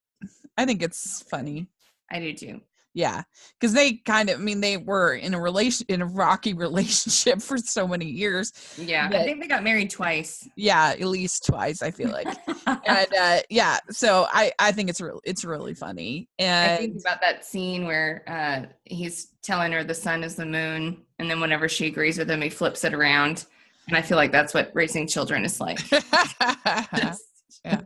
I 0.56 0.64
think 0.64 0.82
it's 0.82 1.22
funny. 1.22 1.66
I 2.10 2.20
do 2.20 2.32
too. 2.34 2.60
Yeah, 2.94 3.22
because 3.58 3.72
they 3.72 3.94
kind 3.94 4.28
of, 4.28 4.38
I 4.38 4.42
mean, 4.42 4.60
they 4.60 4.76
were 4.76 5.14
in 5.14 5.32
a 5.34 5.40
relation, 5.40 5.86
in 5.88 6.02
a 6.02 6.06
rocky 6.06 6.52
relationship 6.54 7.40
for 7.40 7.56
so 7.58 7.88
many 7.88 8.06
years. 8.06 8.52
Yeah, 8.78 9.08
I 9.10 9.24
think 9.24 9.40
they 9.40 9.48
got 9.48 9.64
married 9.64 9.90
twice. 9.90 10.48
Yeah, 10.56 10.90
at 10.90 11.00
least 11.00 11.46
twice. 11.46 11.82
I 11.82 11.90
feel 11.90 12.10
like, 12.10 12.28
and 12.66 13.08
uh, 13.18 13.38
yeah. 13.50 13.78
So 13.90 14.26
I, 14.30 14.52
I 14.58 14.72
think 14.72 14.90
it's 14.90 15.00
real, 15.00 15.20
it's 15.24 15.44
really 15.44 15.74
funny. 15.74 16.28
I 16.38 16.76
think 16.78 17.00
about 17.00 17.20
that 17.22 17.44
scene 17.44 17.86
where 17.86 18.24
uh, 18.26 18.68
he's 18.84 19.28
telling 19.42 19.72
her 19.72 19.84
the 19.84 19.94
sun 19.94 20.22
is 20.22 20.36
the 20.36 20.46
moon, 20.46 21.02
and 21.18 21.30
then 21.30 21.40
whenever 21.40 21.68
she 21.68 21.86
agrees 21.86 22.18
with 22.18 22.30
him, 22.30 22.42
he 22.42 22.50
flips 22.50 22.84
it 22.84 22.94
around. 22.94 23.46
And 23.88 23.96
I 23.96 24.02
feel 24.02 24.16
like 24.16 24.32
that's 24.32 24.54
what 24.54 24.70
raising 24.74 25.06
children 25.08 25.44
is 25.44 25.60
like. 25.60 25.78
Just 26.96 27.24
yeah, 27.64 27.80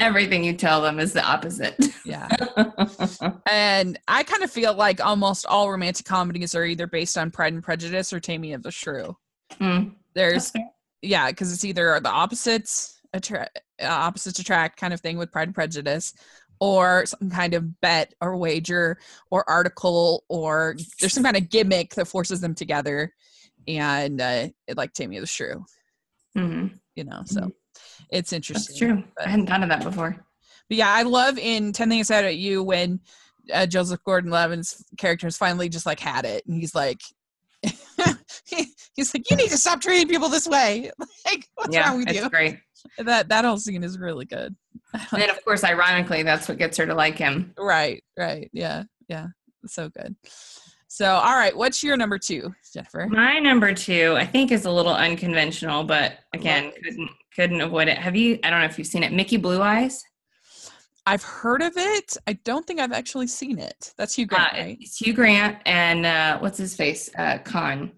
Everything 0.00 0.44
you 0.44 0.54
tell 0.54 0.82
them 0.82 0.98
is 0.98 1.12
the 1.12 1.22
opposite. 1.22 1.76
yeah. 2.04 2.28
And 3.46 3.98
I 4.08 4.22
kind 4.22 4.42
of 4.42 4.50
feel 4.50 4.74
like 4.74 5.04
almost 5.04 5.44
all 5.46 5.70
romantic 5.70 6.06
comedies 6.06 6.54
are 6.54 6.64
either 6.64 6.86
based 6.86 7.18
on 7.18 7.30
Pride 7.30 7.52
and 7.52 7.62
Prejudice 7.62 8.12
or 8.12 8.20
Taming 8.20 8.54
of 8.54 8.62
the 8.62 8.70
Shrew. 8.70 9.16
Mm, 9.60 9.94
There's 10.14 10.52
yeah, 11.02 11.28
because 11.28 11.52
it's 11.52 11.64
either 11.64 12.00
the 12.00 12.08
opposites 12.10 12.98
attract, 13.12 13.60
uh, 13.82 13.86
opposites 13.86 14.38
attract 14.38 14.80
kind 14.80 14.94
of 14.94 15.00
thing 15.00 15.18
with 15.18 15.30
Pride 15.30 15.48
and 15.48 15.54
Prejudice, 15.54 16.14
or 16.58 17.04
some 17.04 17.28
kind 17.30 17.52
of 17.52 17.80
bet 17.82 18.14
or 18.22 18.36
wager 18.38 18.98
or 19.30 19.48
article, 19.48 20.24
or 20.28 20.76
there's 20.98 21.12
some 21.12 21.22
kind 21.24 21.36
of 21.36 21.50
gimmick 21.50 21.94
that 21.94 22.06
forces 22.08 22.40
them 22.40 22.54
together, 22.54 23.12
and 23.68 24.20
uh, 24.22 24.48
it, 24.66 24.78
like 24.78 24.94
Taming 24.94 25.18
of 25.18 25.22
the 25.22 25.26
Shrew, 25.26 25.66
Mhm. 26.34 26.78
you 26.96 27.04
know. 27.04 27.22
So 27.26 27.52
it's 28.08 28.32
interesting. 28.32 28.72
That's 28.72 28.78
true. 28.78 29.04
but- 29.18 29.26
I 29.26 29.30
hadn't 29.30 29.46
thought 29.48 29.62
of 29.62 29.68
that 29.68 29.84
before. 29.84 30.16
But 30.70 30.78
yeah, 30.78 30.90
I 30.90 31.02
love 31.02 31.36
in 31.36 31.72
Ten 31.74 31.90
Things 31.90 32.10
I 32.10 32.14
Said 32.14 32.24
at 32.24 32.38
You 32.38 32.62
when 32.62 33.00
uh, 33.52 33.66
Joseph 33.66 34.00
Gordon-Levitt's 34.04 34.84
character 34.98 35.26
has 35.26 35.36
finally 35.36 35.68
just 35.68 35.86
like 35.86 36.00
had 36.00 36.24
it, 36.24 36.44
and 36.46 36.60
he's 36.60 36.74
like, 36.74 37.00
he's 38.46 39.14
like, 39.14 39.30
you 39.30 39.36
need 39.36 39.50
to 39.50 39.58
stop 39.58 39.80
treating 39.80 40.08
people 40.08 40.28
this 40.28 40.46
way. 40.46 40.90
Like, 41.26 41.48
what's 41.54 41.74
yeah, 41.74 41.88
wrong 41.88 41.98
with 41.98 42.08
it's 42.08 42.20
you? 42.20 42.28
great. 42.28 42.58
That 42.98 43.30
that 43.30 43.46
whole 43.46 43.56
scene 43.56 43.82
is 43.82 43.98
really 43.98 44.26
good. 44.26 44.54
And 44.92 45.22
then, 45.22 45.30
of 45.30 45.42
course, 45.42 45.64
ironically, 45.64 46.22
that's 46.22 46.48
what 46.48 46.58
gets 46.58 46.76
her 46.76 46.84
to 46.84 46.94
like 46.94 47.16
him. 47.16 47.54
Right, 47.58 48.04
right, 48.18 48.50
yeah, 48.52 48.82
yeah, 49.08 49.28
so 49.66 49.88
good. 49.88 50.14
So, 50.88 51.06
all 51.06 51.34
right, 51.34 51.56
what's 51.56 51.82
your 51.82 51.96
number 51.96 52.18
two, 52.18 52.54
Jennifer? 52.72 53.08
My 53.10 53.38
number 53.38 53.72
two, 53.74 54.14
I 54.16 54.26
think, 54.26 54.52
is 54.52 54.66
a 54.66 54.70
little 54.70 54.94
unconventional, 54.94 55.82
but 55.82 56.18
again, 56.34 56.72
couldn't 56.84 57.10
couldn't 57.34 57.60
avoid 57.62 57.88
it. 57.88 57.98
Have 57.98 58.14
you? 58.14 58.38
I 58.44 58.50
don't 58.50 58.60
know 58.60 58.66
if 58.66 58.78
you've 58.78 58.86
seen 58.86 59.02
it. 59.02 59.12
Mickey 59.12 59.38
Blue 59.38 59.62
Eyes. 59.62 60.04
I've 61.06 61.22
heard 61.22 61.60
of 61.62 61.72
it. 61.76 62.16
I 62.26 62.32
don't 62.44 62.66
think 62.66 62.80
I've 62.80 62.92
actually 62.92 63.26
seen 63.26 63.58
it. 63.58 63.92
That's 63.98 64.14
Hugh 64.16 64.26
Grant, 64.26 64.54
Uh, 64.54 64.56
right? 64.56 64.78
It's 64.80 64.96
Hugh 64.98 65.12
Grant 65.12 65.58
and 65.66 66.06
uh, 66.06 66.38
what's 66.38 66.56
his 66.58 66.74
face? 66.74 67.10
Uh, 67.16 67.38
Caan. 67.44 67.92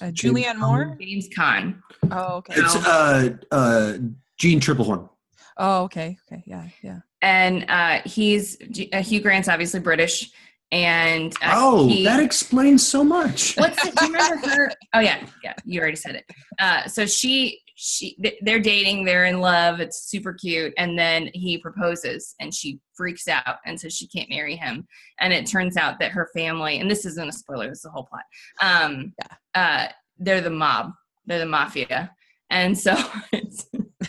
Uh, 0.00 0.06
Julianne 0.06 0.58
Moore. 0.58 0.96
James 1.00 1.28
Caan. 1.28 1.82
Oh, 2.10 2.36
okay. 2.36 2.54
It's 2.56 2.76
uh, 2.76 3.30
uh, 3.50 3.94
Jeanne 4.38 4.60
Tripplehorn. 4.60 5.08
Oh, 5.56 5.84
okay, 5.84 6.16
okay, 6.30 6.44
yeah, 6.46 6.68
yeah. 6.82 7.00
And 7.20 7.64
uh, 7.68 8.00
he's 8.04 8.58
uh, 8.92 9.02
Hugh 9.02 9.20
Grant's 9.20 9.48
obviously 9.48 9.80
British, 9.80 10.30
and 10.70 11.34
uh, 11.42 11.52
oh, 11.56 11.88
he- 11.88 12.04
that 12.04 12.20
explains 12.20 12.86
so 12.86 13.02
much. 13.02 13.56
What's 13.56 13.84
it? 13.84 13.96
Do 13.96 14.06
you 14.06 14.12
remember 14.12 14.48
her? 14.48 14.72
Oh 14.94 15.00
yeah, 15.00 15.26
yeah. 15.42 15.54
You 15.64 15.80
already 15.80 15.96
said 15.96 16.14
it. 16.14 16.30
Uh, 16.60 16.86
so 16.86 17.06
she, 17.06 17.60
she, 17.80 18.18
they're 18.42 18.58
dating. 18.58 19.04
They're 19.04 19.26
in 19.26 19.38
love. 19.38 19.78
It's 19.78 20.10
super 20.10 20.32
cute. 20.32 20.74
And 20.78 20.98
then 20.98 21.30
he 21.32 21.58
proposes, 21.58 22.34
and 22.40 22.52
she 22.52 22.80
freaks 22.92 23.28
out 23.28 23.58
and 23.64 23.80
says 23.80 23.94
she 23.94 24.08
can't 24.08 24.28
marry 24.28 24.56
him. 24.56 24.84
And 25.20 25.32
it 25.32 25.46
turns 25.46 25.76
out 25.76 26.00
that 26.00 26.10
her 26.10 26.28
family, 26.34 26.80
and 26.80 26.90
this 26.90 27.06
isn't 27.06 27.28
a 27.28 27.32
spoiler. 27.32 27.68
This 27.68 27.78
is 27.78 27.82
the 27.82 27.90
whole 27.90 28.08
plot. 28.08 28.22
Um, 28.60 29.14
Yeah. 29.18 29.36
Uh, 29.54 29.92
they're 30.18 30.40
the 30.40 30.50
mob. 30.50 30.90
They're 31.26 31.38
the 31.38 31.46
mafia. 31.46 32.10
And 32.50 32.76
so 32.76 32.96
it's. 33.32 33.66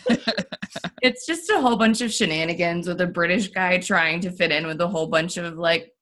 it's 1.02 1.26
just 1.26 1.50
a 1.50 1.60
whole 1.60 1.76
bunch 1.76 2.00
of 2.00 2.12
shenanigans 2.12 2.88
with 2.88 3.00
a 3.00 3.06
British 3.06 3.48
guy 3.48 3.78
trying 3.78 4.20
to 4.20 4.32
fit 4.32 4.50
in 4.50 4.66
with 4.66 4.80
a 4.80 4.88
whole 4.88 5.06
bunch 5.06 5.36
of 5.36 5.58
like 5.58 5.92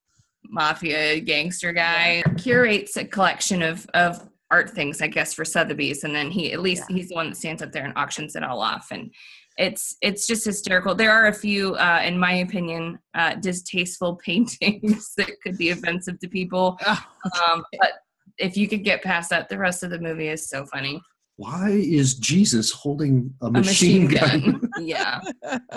mafia 0.45 1.21
gangster 1.21 1.73
guy 1.73 2.23
curates 2.39 2.97
a 2.97 3.05
collection 3.05 3.63
of 3.63 3.87
of 3.93 4.29
art 4.51 4.71
things, 4.71 5.03
I 5.03 5.09
guess, 5.09 5.35
for 5.35 5.45
Sotheby's, 5.45 6.05
and 6.05 6.15
then 6.15 6.31
he 6.31 6.53
at 6.53 6.61
least 6.61 6.85
Yeah. 6.89 6.97
he's 6.97 7.09
the 7.09 7.15
one 7.15 7.31
that 7.31 7.37
stands 7.37 7.63
up 7.63 7.73
there 7.73 7.85
and 7.85 7.93
auctions 7.97 8.35
it 8.37 8.43
all 8.43 8.61
off, 8.61 8.89
and 8.91 9.13
it's 9.57 9.97
it's 10.01 10.27
just 10.27 10.45
hysterical. 10.45 10.95
There 10.95 11.11
are 11.11 11.27
a 11.27 11.35
few, 11.35 11.75
uh, 11.75 12.01
in 12.05 12.19
my 12.19 12.33
opinion, 12.35 12.99
uh, 13.15 13.35
distasteful 13.35 14.17
paintings 14.25 15.13
that 15.17 15.31
could 15.43 15.59
be 15.59 15.71
offensive 15.71 16.19
to 16.21 16.29
people, 16.29 16.79
Oh, 16.87 17.05
um, 17.53 17.65
but 17.81 17.93
if 18.39 18.57
you 18.57 18.69
could 18.69 18.85
get 18.85 19.03
past 19.03 19.31
that, 19.31 19.49
the 19.49 19.59
rest 19.59 19.83
of 19.83 19.91
the 19.91 19.99
movie 19.99 20.29
is 20.29 20.49
so 20.49 20.65
funny. 20.67 21.01
Why 21.37 21.71
is 21.71 22.15
Jesus 22.15 22.71
holding 22.73 23.35
a 23.43 23.47
A 23.47 23.51
machine, 23.51 24.09
gun? 24.09 24.61
yeah, 24.81 25.21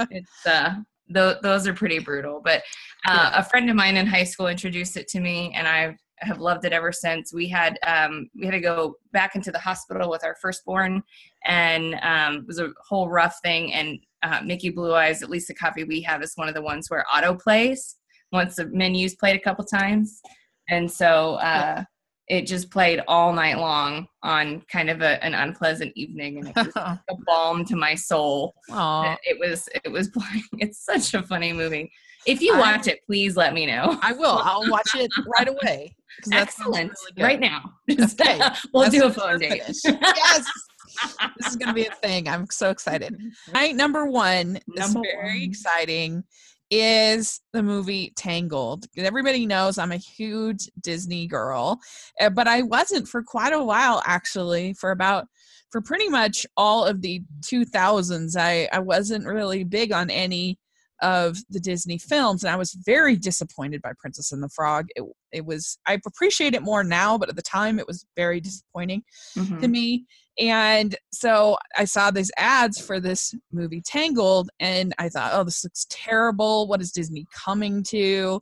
it's 0.09 0.45
uh, 0.47 0.75
th- 1.13 1.37
those 1.43 1.67
are 1.67 1.73
pretty 1.73 1.99
brutal. 1.99 2.41
But 2.43 2.63
uh, 3.07 3.31
a 3.35 3.43
friend 3.43 3.69
of 3.69 3.75
mine 3.75 3.97
in 3.97 4.07
high 4.07 4.23
school 4.23 4.47
introduced 4.47 4.95
it 4.97 5.07
to 5.09 5.19
me, 5.19 5.53
and 5.55 5.67
I 5.67 5.95
have 6.21 6.39
loved 6.39 6.65
it 6.65 6.73
ever 6.73 6.91
since. 6.91 7.33
We 7.33 7.47
had 7.47 7.77
um, 7.85 8.29
we 8.35 8.45
had 8.45 8.51
to 8.51 8.59
go 8.59 8.95
back 9.11 9.35
into 9.35 9.51
the 9.51 9.59
hospital 9.59 10.09
with 10.09 10.23
our 10.23 10.35
firstborn, 10.41 11.03
and 11.45 11.95
um, 12.01 12.37
it 12.41 12.47
was 12.47 12.59
a 12.59 12.69
whole 12.87 13.09
rough 13.09 13.39
thing. 13.43 13.73
And 13.73 13.99
uh, 14.23 14.41
Mickey 14.43 14.69
Blue 14.69 14.93
Eyes, 14.93 15.23
at 15.23 15.29
least 15.29 15.47
the 15.47 15.53
copy 15.53 15.83
we 15.83 16.01
have, 16.01 16.21
is 16.21 16.33
one 16.35 16.47
of 16.47 16.53
the 16.53 16.61
ones 16.61 16.89
where 16.89 17.05
auto 17.13 17.35
plays 17.35 17.97
once 18.31 18.55
the 18.55 18.65
menus 18.67 19.15
played 19.15 19.35
a 19.35 19.43
couple 19.43 19.65
times, 19.65 20.21
and 20.69 20.89
so. 20.91 21.35
Uh, 21.35 21.83
it 22.27 22.47
just 22.47 22.71
played 22.71 23.01
all 23.09 23.33
night 23.33 23.57
long 23.57 24.07
on 24.23 24.61
kind 24.71 24.89
of 24.89 25.01
a, 25.01 25.21
an 25.21 25.33
unpleasant 25.33 25.91
evening, 25.95 26.37
and 26.37 26.47
it 26.47 26.55
was 26.55 26.73
a 26.77 26.99
balm 27.25 27.65
to 27.65 27.75
my 27.75 27.93
soul. 27.93 28.53
Aw. 28.69 29.17
It 29.23 29.37
was 29.37 29.67
it 29.83 29.91
was 29.91 30.07
playing. 30.17 30.43
It's 30.53 30.79
such 30.85 31.13
a 31.13 31.23
funny 31.23 31.51
movie. 31.51 31.91
If 32.25 32.41
you 32.41 32.53
I- 32.55 32.59
watch 32.59 32.87
it, 32.87 32.99
please 33.05 33.35
let 33.35 33.53
me 33.53 33.65
know. 33.65 33.97
I 34.01 34.13
will. 34.13 34.39
I'll 34.43 34.69
watch 34.69 34.95
it 34.95 35.11
right 35.39 35.49
away. 35.49 35.93
'Cause 36.21 36.29
that 36.31 36.51
sounds 36.51 36.77
Excellent. 36.77 36.91
really 37.17 37.23
right 37.27 37.39
now. 37.39 37.73
Okay. 37.91 38.39
we'll 38.73 38.83
That's 38.83 38.95
do 38.95 39.05
a 39.05 39.11
phone 39.11 39.39
date. 39.39 39.61
yes. 39.65 40.51
This 41.37 41.47
is 41.47 41.55
going 41.55 41.69
to 41.69 41.73
be 41.73 41.85
a 41.85 41.91
thing. 41.95 42.27
I'm 42.27 42.45
so 42.51 42.69
excited. 42.69 43.15
My 43.53 43.71
number 43.71 44.05
one 44.05 44.57
is 44.57 44.93
Number 44.93 45.01
very 45.03 45.39
one. 45.41 45.49
exciting 45.49 46.23
is 46.69 47.41
the 47.53 47.63
movie 47.63 48.13
Tangled. 48.15 48.85
Everybody 48.97 49.45
knows 49.45 49.77
I'm 49.77 49.91
a 49.91 49.97
huge 49.97 50.69
Disney 50.81 51.27
girl, 51.27 51.79
uh, 52.19 52.29
but 52.29 52.47
I 52.47 52.61
wasn't 52.61 53.07
for 53.07 53.23
quite 53.23 53.53
a 53.53 53.63
while 53.63 54.01
actually. 54.05 54.73
For 54.73 54.91
about 54.91 55.27
for 55.69 55.81
pretty 55.81 56.09
much 56.09 56.45
all 56.57 56.85
of 56.85 57.01
the 57.01 57.21
2000s, 57.41 58.35
I 58.37 58.67
I 58.71 58.79
wasn't 58.79 59.25
really 59.25 59.63
big 59.63 59.91
on 59.91 60.09
any 60.09 60.59
of 61.01 61.37
the 61.49 61.59
Disney 61.59 61.97
films, 61.97 62.43
and 62.43 62.51
I 62.51 62.55
was 62.55 62.73
very 62.85 63.15
disappointed 63.15 63.81
by 63.81 63.91
Princess 63.97 64.31
and 64.31 64.41
the 64.43 64.49
Frog. 64.49 64.87
It 64.95 65.03
it 65.31 65.45
was 65.45 65.77
I 65.87 65.99
appreciate 66.05 66.53
it 66.53 66.61
more 66.61 66.83
now, 66.83 67.17
but 67.17 67.29
at 67.29 67.35
the 67.35 67.41
time 67.41 67.79
it 67.79 67.87
was 67.87 68.05
very 68.15 68.39
disappointing 68.41 69.03
to 69.35 69.41
Mhm. 69.41 69.69
me. 69.71 70.05
And 70.39 70.95
so 71.11 71.57
I 71.77 71.85
saw 71.85 72.09
these 72.11 72.31
ads 72.37 72.79
for 72.79 72.99
this 72.99 73.33
movie 73.51 73.81
Tangled, 73.81 74.49
and 74.59 74.93
I 74.97 75.09
thought, 75.09 75.31
oh, 75.33 75.43
this 75.43 75.63
looks 75.63 75.85
terrible. 75.89 76.67
What 76.67 76.81
is 76.81 76.91
Disney 76.91 77.25
coming 77.33 77.83
to? 77.85 78.41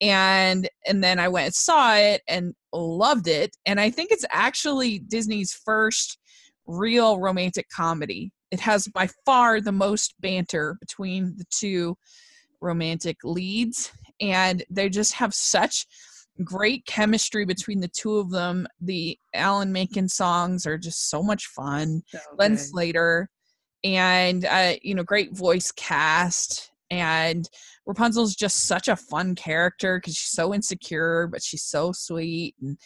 And 0.00 0.68
and 0.86 1.02
then 1.02 1.18
I 1.18 1.28
went 1.28 1.46
and 1.46 1.54
saw 1.54 1.96
it 1.96 2.22
and 2.28 2.54
loved 2.72 3.28
it. 3.28 3.56
And 3.66 3.80
I 3.80 3.90
think 3.90 4.10
it's 4.12 4.24
actually 4.30 4.98
Disney's 5.00 5.52
first 5.52 6.18
real 6.66 7.18
romantic 7.18 7.68
comedy. 7.70 8.30
It 8.50 8.60
has 8.60 8.88
by 8.88 9.08
far 9.26 9.60
the 9.60 9.72
most 9.72 10.14
banter 10.20 10.76
between 10.80 11.36
the 11.36 11.44
two 11.50 11.96
romantic 12.60 13.18
leads, 13.24 13.92
and 14.20 14.64
they 14.70 14.88
just 14.88 15.14
have 15.14 15.34
such 15.34 15.86
great 16.44 16.86
chemistry 16.86 17.44
between 17.44 17.80
the 17.80 17.88
two 17.88 18.16
of 18.16 18.30
them. 18.30 18.66
The 18.80 19.18
Alan 19.34 19.72
Menken 19.72 20.08
songs 20.08 20.66
are 20.66 20.78
just 20.78 21.10
so 21.10 21.22
much 21.22 21.46
fun. 21.46 22.02
So 22.08 22.18
Len 22.38 22.52
good. 22.52 22.60
Slater, 22.60 23.28
and 23.84 24.44
uh, 24.44 24.74
you 24.82 24.94
know, 24.94 25.04
great 25.04 25.36
voice 25.36 25.72
cast. 25.72 26.70
And 26.90 27.48
Rapunzel's 27.86 28.34
just 28.34 28.64
such 28.66 28.88
a 28.88 28.96
fun 28.96 29.34
character 29.34 29.98
because 29.98 30.14
she's 30.14 30.30
so 30.30 30.54
insecure, 30.54 31.26
but 31.26 31.42
she's 31.42 31.64
so 31.64 31.92
sweet. 31.92 32.54
And 32.62 32.78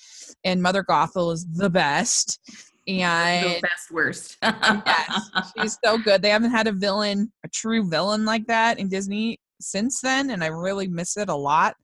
and 0.44 0.62
Mother 0.62 0.82
Gothel 0.82 1.32
is 1.32 1.46
the 1.46 1.70
best. 1.70 2.40
The 2.86 3.02
And 3.02 3.62
best 3.62 3.90
worst. 3.90 4.36
yes, 4.42 5.30
she's 5.58 5.78
so 5.84 5.98
good. 5.98 6.22
They 6.22 6.30
haven't 6.30 6.50
had 6.50 6.66
a 6.66 6.72
villain, 6.72 7.32
a 7.44 7.48
true 7.48 7.88
villain 7.88 8.24
like 8.24 8.46
that 8.46 8.78
in 8.78 8.88
Disney 8.88 9.38
since 9.60 10.00
then, 10.00 10.30
and 10.30 10.42
I 10.42 10.48
really 10.48 10.88
miss 10.88 11.16
it 11.16 11.28
a 11.28 11.34
lot. 11.34 11.74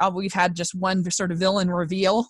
Uh, 0.00 0.10
we've 0.14 0.32
had 0.32 0.54
just 0.54 0.74
one 0.74 1.08
sort 1.10 1.32
of 1.32 1.38
villain 1.38 1.70
reveal 1.70 2.26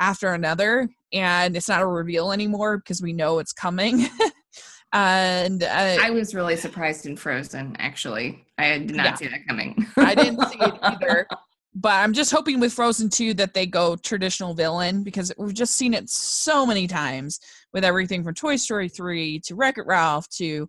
after 0.00 0.32
another, 0.34 0.88
and 1.12 1.56
it's 1.56 1.68
not 1.68 1.80
a 1.82 1.86
reveal 1.86 2.32
anymore 2.32 2.78
because 2.78 3.00
we 3.00 3.12
know 3.12 3.38
it's 3.38 3.52
coming. 3.52 4.06
and 4.92 5.62
uh, 5.62 5.96
I 6.00 6.10
was 6.10 6.34
really 6.34 6.56
surprised 6.56 7.06
in 7.06 7.16
Frozen. 7.16 7.76
Actually, 7.78 8.44
I 8.58 8.78
did 8.78 8.94
not 8.96 9.06
Yeah. 9.06 9.14
see 9.14 9.26
that 9.28 9.46
coming. 9.48 9.86
I 9.96 10.14
didn't 10.14 10.46
see 10.48 10.58
it 10.60 10.74
either. 10.82 11.26
But 11.78 11.92
I'm 11.92 12.14
just 12.14 12.32
hoping 12.32 12.58
with 12.58 12.72
Frozen 12.72 13.10
2 13.10 13.34
that 13.34 13.52
they 13.52 13.66
go 13.66 13.96
traditional 13.96 14.54
villain 14.54 15.02
because 15.02 15.30
we've 15.36 15.52
just 15.52 15.76
seen 15.76 15.92
it 15.92 16.08
so 16.08 16.64
many 16.64 16.86
times 16.86 17.38
with 17.74 17.84
everything 17.84 18.24
from 18.24 18.32
Toy 18.32 18.56
Story 18.56 18.88
3 18.88 19.40
to 19.40 19.54
Wreck 19.54 19.76
It 19.76 19.86
Ralph 19.86 20.26
to 20.30 20.68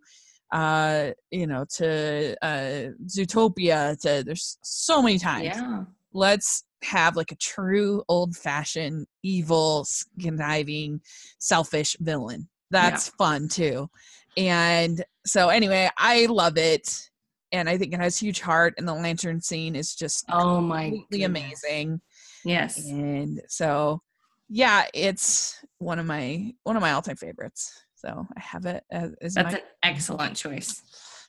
uh 0.53 1.11
you 1.29 1.45
know 1.45 1.65
to 1.75 2.35
uh 2.41 2.91
Zootopia 3.05 3.99
to 4.01 4.23
there's 4.25 4.57
so 4.61 5.01
many 5.01 5.17
times. 5.17 5.45
yeah. 5.45 5.83
Let's 6.11 6.65
have 6.83 7.15
like 7.15 7.31
a 7.31 7.35
true 7.35 8.03
old 8.09 8.35
fashioned 8.35 9.07
evil 9.23 9.87
conniving 10.21 10.99
selfish 11.39 11.95
villain. 12.01 12.49
That's 12.69 13.07
fun 13.09 13.47
too. 13.47 13.89
And 14.35 15.03
so 15.25 15.47
anyway, 15.49 15.89
I 15.97 16.25
love 16.25 16.57
it 16.57 17.09
and 17.51 17.69
I 17.69 17.77
think 17.77 17.93
it 17.93 17.99
has 17.99 18.17
huge 18.17 18.41
heart 18.41 18.73
and 18.77 18.87
the 18.87 18.93
lantern 18.93 19.41
scene 19.41 19.75
is 19.75 19.95
just 19.95 20.25
Oh 20.29 20.59
my. 20.61 20.83
completely 20.89 21.19
goodness. 21.19 21.63
amazing 21.63 22.01
Yes. 22.45 22.85
and 22.89 23.41
so 23.47 24.01
yeah 24.49 24.85
it's 24.93 25.63
one 25.79 25.99
of 25.99 26.05
my 26.05 26.53
one 26.63 26.75
of 26.77 26.81
my 26.81 26.91
all-time 26.93 27.17
favorites 27.17 27.83
so 27.95 28.25
i 28.37 28.39
have 28.39 28.65
it 28.65 28.81
as, 28.91 29.13
as 29.21 29.33
That's 29.33 29.51
my 29.53 29.59
an 29.59 29.65
excellent 29.83 30.37
choice. 30.37 30.81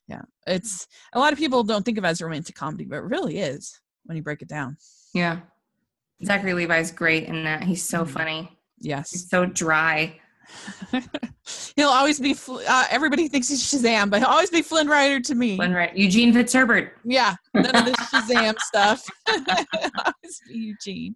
yeah 0.06 0.22
it's 0.46 0.86
a 1.14 1.18
lot 1.18 1.32
of 1.32 1.38
people 1.38 1.64
don't 1.64 1.84
think 1.84 1.98
of 1.98 2.04
it 2.04 2.08
as 2.08 2.22
romantic 2.22 2.54
comedy 2.54 2.84
but 2.84 2.96
it 2.96 3.02
really 3.04 3.38
is 3.38 3.80
when 4.04 4.16
you 4.16 4.22
break 4.22 4.42
it 4.42 4.48
down 4.48 4.76
Yeah. 5.14 5.40
Zachary 6.24 6.52
Levi's 6.54 6.90
great 6.90 7.24
in 7.24 7.44
that. 7.44 7.62
He's 7.62 7.82
so 7.82 8.04
Mhm. 8.04 8.08
funny. 8.10 8.58
yes 8.78 9.10
He's 9.12 9.28
so 9.30 9.46
dry. 9.46 10.20
he'll 11.76 11.88
always 11.88 12.18
be 12.20 12.34
uh, 12.68 12.84
everybody 12.90 13.28
thinks 13.28 13.48
he's 13.48 13.62
shazam 13.62 14.10
but 14.10 14.20
he'll 14.20 14.28
always 14.28 14.50
be 14.50 14.62
flynn 14.62 14.88
rider 14.88 15.20
to 15.20 15.34
me 15.34 15.56
Flynn 15.56 15.72
right. 15.72 15.96
Eugene 15.96 16.32
Fitzherbert. 16.32 16.90
yeah 17.04 17.34
none 17.54 17.74
of 17.74 17.84
this 17.84 17.96
shazam 18.12 18.58
stuff 18.58 19.04
always 19.28 20.40
be 20.48 20.54
eugene 20.54 21.14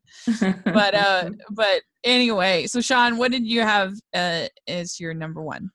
but 0.65 0.95
uh 0.95 1.31
but 1.51 1.83
anyway 2.05 2.67
so 2.67 2.81
sean 2.81 3.17
what 3.17 3.31
did 3.33 3.47
you 3.47 3.61
have 3.63 3.93
uh 4.15 4.47
as 4.69 4.99
your 5.01 5.15
number 5.15 5.43
one 5.43 5.71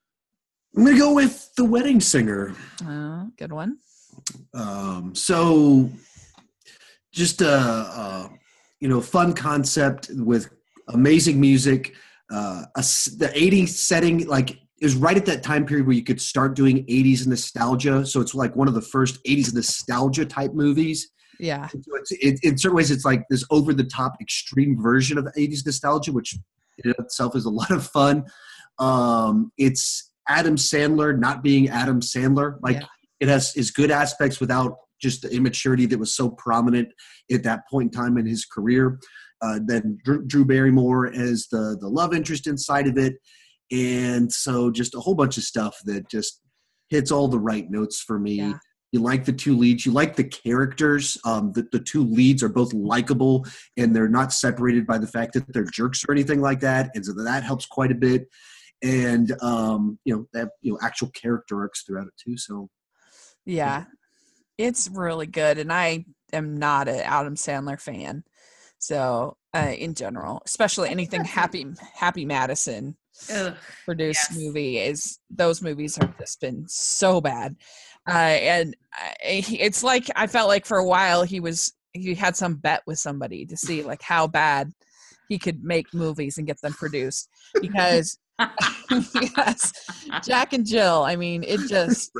I'm 0.76 0.84
gonna 0.84 0.98
go 0.98 1.14
with 1.14 1.52
the 1.56 1.64
wedding 1.64 2.00
singer. 2.00 2.54
uh, 2.86 3.24
good 3.36 3.52
one 3.52 3.78
Um, 4.54 5.14
so 5.14 5.90
just 7.12 7.40
a, 7.40 7.48
a 7.56 8.30
you 8.80 8.88
know 8.88 9.00
fun 9.00 9.32
concept 9.32 10.10
with 10.14 10.50
amazing 10.88 11.40
music. 11.40 11.94
Uh, 12.30 12.64
a 12.76 12.80
the 12.80 13.32
80s 13.34 13.68
setting 13.70 14.26
like 14.26 14.58
is 14.80 14.94
right 14.94 15.16
at 15.16 15.26
that 15.26 15.42
time 15.42 15.64
period 15.66 15.86
where 15.86 15.96
you 15.96 16.04
could 16.04 16.20
start 16.20 16.54
doing 16.54 16.84
80s 16.86 17.26
nostalgia. 17.26 18.06
So 18.06 18.20
it's 18.20 18.34
like 18.34 18.54
one 18.54 18.68
of 18.68 18.74
the 18.74 18.82
first 18.82 19.22
80s 19.24 19.54
nostalgia 19.54 20.24
type 20.24 20.52
movies. 20.54 21.10
yeah 21.40 21.66
So 21.68 21.78
it's, 21.96 22.12
it, 22.12 22.38
in 22.42 22.58
certain 22.58 22.76
ways, 22.76 22.90
it's 22.90 23.04
like 23.04 23.24
this 23.30 23.44
over 23.50 23.72
the 23.72 23.84
top 23.84 24.14
extreme 24.20 24.80
version 24.80 25.18
of 25.18 25.24
80s 25.36 25.64
nostalgia, 25.66 26.12
which 26.12 26.36
in 26.84 26.92
itself 26.98 27.34
is 27.34 27.44
a 27.44 27.50
lot 27.50 27.70
of 27.70 27.86
fun. 27.86 28.24
Um, 28.78 29.50
it's 29.58 30.12
Adam 30.28 30.56
Sandler 30.56 31.18
not 31.18 31.42
being 31.42 31.68
Adam 31.68 32.00
Sandler. 32.00 32.58
Like 32.62 32.76
Yeah. 32.76 32.86
it 33.20 33.28
has 33.28 33.52
his 33.52 33.70
good 33.70 33.90
aspects 33.90 34.38
without 34.38 34.76
just 35.00 35.22
the 35.22 35.30
immaturity 35.34 35.86
that 35.86 35.98
was 35.98 36.14
so 36.14 36.28
prominent 36.30 36.88
at 37.32 37.42
that 37.44 37.60
point 37.70 37.94
in 37.94 38.00
time 38.00 38.18
in 38.18 38.26
his 38.26 38.44
career. 38.44 38.98
Uh, 39.40 39.60
then 39.64 39.98
Drew, 40.04 40.44
Barrymore 40.44 41.06
as 41.06 41.46
the 41.50 41.76
the 41.80 41.88
love 41.88 42.14
interest 42.14 42.46
inside 42.46 42.88
of 42.88 42.98
it, 42.98 43.16
and 43.70 44.32
so 44.32 44.70
just 44.70 44.94
a 44.94 45.00
whole 45.00 45.14
bunch 45.14 45.36
of 45.36 45.44
stuff 45.44 45.78
that 45.84 46.08
just 46.08 46.40
hits 46.88 47.10
all 47.10 47.28
the 47.28 47.38
right 47.38 47.70
notes 47.70 48.00
for 48.00 48.18
me. 48.18 48.34
Yeah. 48.34 48.54
You 48.92 49.00
like 49.00 49.26
the 49.26 49.34
two 49.34 49.54
leads. 49.54 49.84
You 49.84 49.92
like 49.92 50.16
the 50.16 50.24
characters. 50.24 51.18
Um, 51.24 51.52
the, 51.52 51.68
the 51.72 51.78
two 51.78 52.02
leads 52.02 52.42
are 52.42 52.48
both 52.48 52.72
likable, 52.72 53.44
and 53.76 53.94
they're 53.94 54.08
not 54.08 54.32
separated 54.32 54.86
by 54.86 54.96
the 54.96 55.06
fact 55.06 55.34
that 55.34 55.52
they're 55.52 55.64
jerks 55.64 56.04
or 56.08 56.12
anything 56.12 56.40
like 56.40 56.60
that. 56.60 56.90
And 56.94 57.04
so 57.04 57.12
that 57.12 57.42
helps 57.42 57.66
quite 57.66 57.92
a 57.92 57.94
bit. 57.94 58.28
And 58.82 59.30
um, 59.42 59.98
you 60.04 60.14
know, 60.16 60.26
they 60.32 60.40
have 60.40 60.50
you 60.62 60.72
know 60.72 60.78
actual 60.82 61.10
character 61.10 61.60
arcs 61.60 61.82
throughout 61.82 62.06
it 62.06 62.14
too. 62.16 62.38
So 62.38 62.70
Yeah, 63.44 63.84
it's 64.56 64.88
really 64.92 65.26
good, 65.26 65.58
and 65.58 65.72
I 65.72 66.06
am 66.32 66.56
not 66.56 66.88
an 66.88 67.00
Adam 67.00 67.34
Sandler 67.34 67.80
fan, 67.80 68.24
So 68.78 69.36
uh, 69.54 69.72
in 69.76 69.94
general, 69.94 70.42
especially 70.44 70.90
anything 70.90 71.24
Happy 71.24 71.66
Happy 71.94 72.24
Madison 72.24 72.96
Ugh, 73.32 73.56
produced 73.84 74.30
Yes. 74.30 74.38
movie 74.38 74.78
is 74.78 75.18
those 75.30 75.62
movies 75.62 75.96
have 75.96 76.16
just 76.18 76.40
been 76.40 76.64
so 76.68 77.20
bad, 77.20 77.56
uh, 78.08 78.12
and 78.12 78.76
I, 78.92 79.44
it's 79.48 79.82
like 79.82 80.08
I 80.16 80.26
felt 80.26 80.48
like 80.48 80.66
for 80.66 80.78
a 80.78 80.84
while 80.84 81.22
he 81.24 81.40
was 81.40 81.72
he 81.92 82.14
had 82.14 82.36
some 82.36 82.54
bet 82.56 82.82
with 82.86 82.98
somebody 82.98 83.46
to 83.46 83.56
see 83.56 83.82
like 83.82 84.02
how 84.02 84.26
bad 84.26 84.72
he 85.28 85.38
could 85.38 85.62
make 85.62 85.92
movies 85.92 86.38
and 86.38 86.46
get 86.46 86.60
them 86.62 86.74
produced 86.74 87.28
because 87.60 88.18
yes, 88.90 89.72
Jack 90.22 90.52
and 90.52 90.64
Jill. 90.66 91.02
I 91.02 91.16
mean, 91.16 91.42
it 91.42 91.60
just 91.68 92.12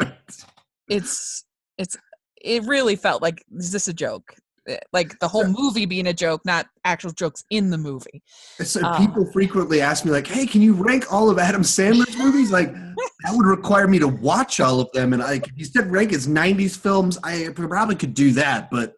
it's 0.88 1.44
it's 1.76 1.96
it 2.40 2.64
really 2.64 2.96
felt 2.96 3.22
like 3.22 3.44
is 3.56 3.72
this 3.72 3.88
a 3.88 3.92
joke 3.92 4.34
Eh, 4.34 4.47
like 4.92 5.18
the 5.20 5.28
whole 5.28 5.46
movie 5.46 5.86
being 5.86 6.06
a 6.08 6.12
joke 6.12 6.40
not 6.44 6.66
actual 6.84 7.10
jokes 7.10 7.44
in 7.50 7.70
the 7.70 7.78
movie 7.78 8.22
So 8.60 8.80
Uh, 8.82 8.98
people 8.98 9.24
frequently 9.32 9.80
ask 9.80 10.04
me 10.04 10.10
like, 10.10 10.26
"Hey, 10.26 10.46
can 10.46 10.62
you 10.62 10.74
rank 10.74 11.12
all 11.12 11.30
of 11.30 11.38
Adam 11.38 11.62
Sandler's 11.62 12.16
movies?" 12.16 12.50
Like 12.50 12.72
that 12.72 13.32
would 13.32 13.46
require 13.46 13.86
me 13.86 13.98
to 13.98 14.08
watch 14.08 14.60
all 14.60 14.80
of 14.80 14.90
them, 14.92 15.12
and 15.12 15.22
I, 15.22 15.34
if 15.34 15.52
you 15.56 15.64
said 15.64 15.90
rank 15.90 16.10
his 16.10 16.26
'90s 16.26 16.76
films, 16.76 17.18
I 17.22 17.48
probably 17.54 17.94
could 17.96 18.14
do 18.14 18.32
that. 18.32 18.70
But 18.70 18.94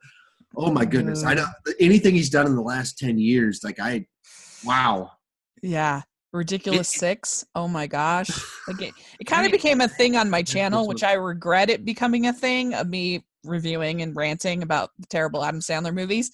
oh 0.56 0.70
my 0.70 0.84
goodness, 0.84 1.24
I 1.24 1.34
don't 1.34 1.48
anything 1.78 2.14
he's 2.14 2.30
done 2.30 2.46
in 2.46 2.54
the 2.54 2.62
last 2.62 2.98
ten 2.98 3.18
years. 3.18 3.60
Like 3.62 3.78
I, 3.80 4.06
wow, 4.64 5.10
yeah 5.62 6.02
ridiculous 6.32 6.94
It- 6.94 6.98
six 6.98 7.44
oh 7.54 7.66
my 7.66 7.86
gosh 7.86 8.30
like 8.68 8.80
it, 8.82 8.94
it 9.18 9.24
kind 9.24 9.44
of 9.44 9.52
became 9.52 9.80
a 9.80 9.88
thing 9.88 10.16
on 10.16 10.30
my 10.30 10.42
channel 10.42 10.86
which 10.86 11.02
i 11.02 11.14
regret 11.14 11.70
it 11.70 11.84
becoming 11.84 12.26
a 12.28 12.32
thing 12.32 12.72
of 12.74 12.88
me 12.88 13.24
reviewing 13.45 14.03
and 14.03 14.14
ranting 14.16 14.62
about 14.62 14.91
the 14.99 15.07
terrible 15.07 15.43
adam 15.45 15.61
sandler 15.61 15.95
movies 15.95 16.30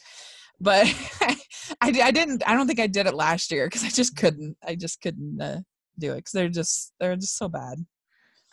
but 0.61 0.87
I, 1.21 1.37
I 1.81 2.11
didn't 2.11 2.43
i 2.49 2.55
don't 2.55 2.67
think 2.67 2.81
i 2.81 2.87
did 2.87 3.07
it 3.07 3.15
last 3.15 3.51
year 3.51 3.67
because 3.67 3.85
i 3.85 3.89
just 3.89 4.17
couldn't 4.17 4.57
i 4.67 4.75
just 4.75 5.01
couldn't 5.01 5.41
uh, 5.41 5.61
do 5.99 6.13
it 6.13 6.17
because 6.17 6.33
they're 6.33 6.49
just 6.49 6.93
they're 7.01 7.17
just 7.17 7.37
so 7.37 7.49
bad 7.49 7.85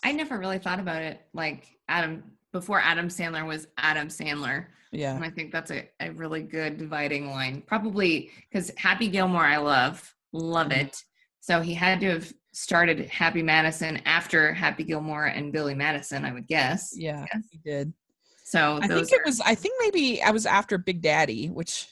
I 0.05 0.11
never 0.11 0.37
really 0.37 0.59
thought 0.59 0.79
about 0.81 1.01
it 1.01 1.21
like 1.33 1.65
Adam 1.87 2.23
before 2.51 2.81
Adam 2.81 3.07
Sandler 3.07 3.47
was 3.47 3.67
Adam 3.77 4.09
Sandler. 4.09 4.65
yeah 4.91 5.15
And 5.15 5.23
I 5.23 5.29
think 5.29 5.53
that's 5.53 5.71
a, 5.71 5.87
a 6.01 6.09
really 6.11 6.41
good 6.43 6.77
dividing 6.77 7.29
line. 7.31 7.63
Probably 7.65 8.29
because 8.51 8.69
Happy 8.75 9.07
Gilmore, 9.07 9.45
I 9.45 9.55
love, 9.57 10.13
love 10.33 10.67
Mhm. 10.71 10.81
it. 10.87 10.97
So 11.39 11.61
he 11.61 11.73
had 11.73 12.01
to 12.01 12.07
have 12.09 12.33
started 12.51 13.07
Happy 13.07 13.41
Madison 13.41 14.01
after 14.05 14.53
Happy 14.53 14.83
Gilmore 14.83 15.27
and 15.27 15.53
Billy 15.53 15.73
Madison, 15.73 16.25
I 16.25 16.33
would 16.33 16.47
guess. 16.47 16.93
yeah 16.97 17.25
Yes. 17.33 17.43
he 17.49 17.59
did 17.63 17.93
So 18.53 18.77
I 18.81 18.87
think 18.87 19.11
it 19.11 19.19
are- 19.21 19.23
was. 19.25 19.41
I 19.41 19.55
think 19.55 19.73
maybe 19.79 20.21
I 20.21 20.29
was 20.29 20.45
after 20.45 20.77
Big 20.77 21.01
Daddy, 21.01 21.47
which 21.49 21.87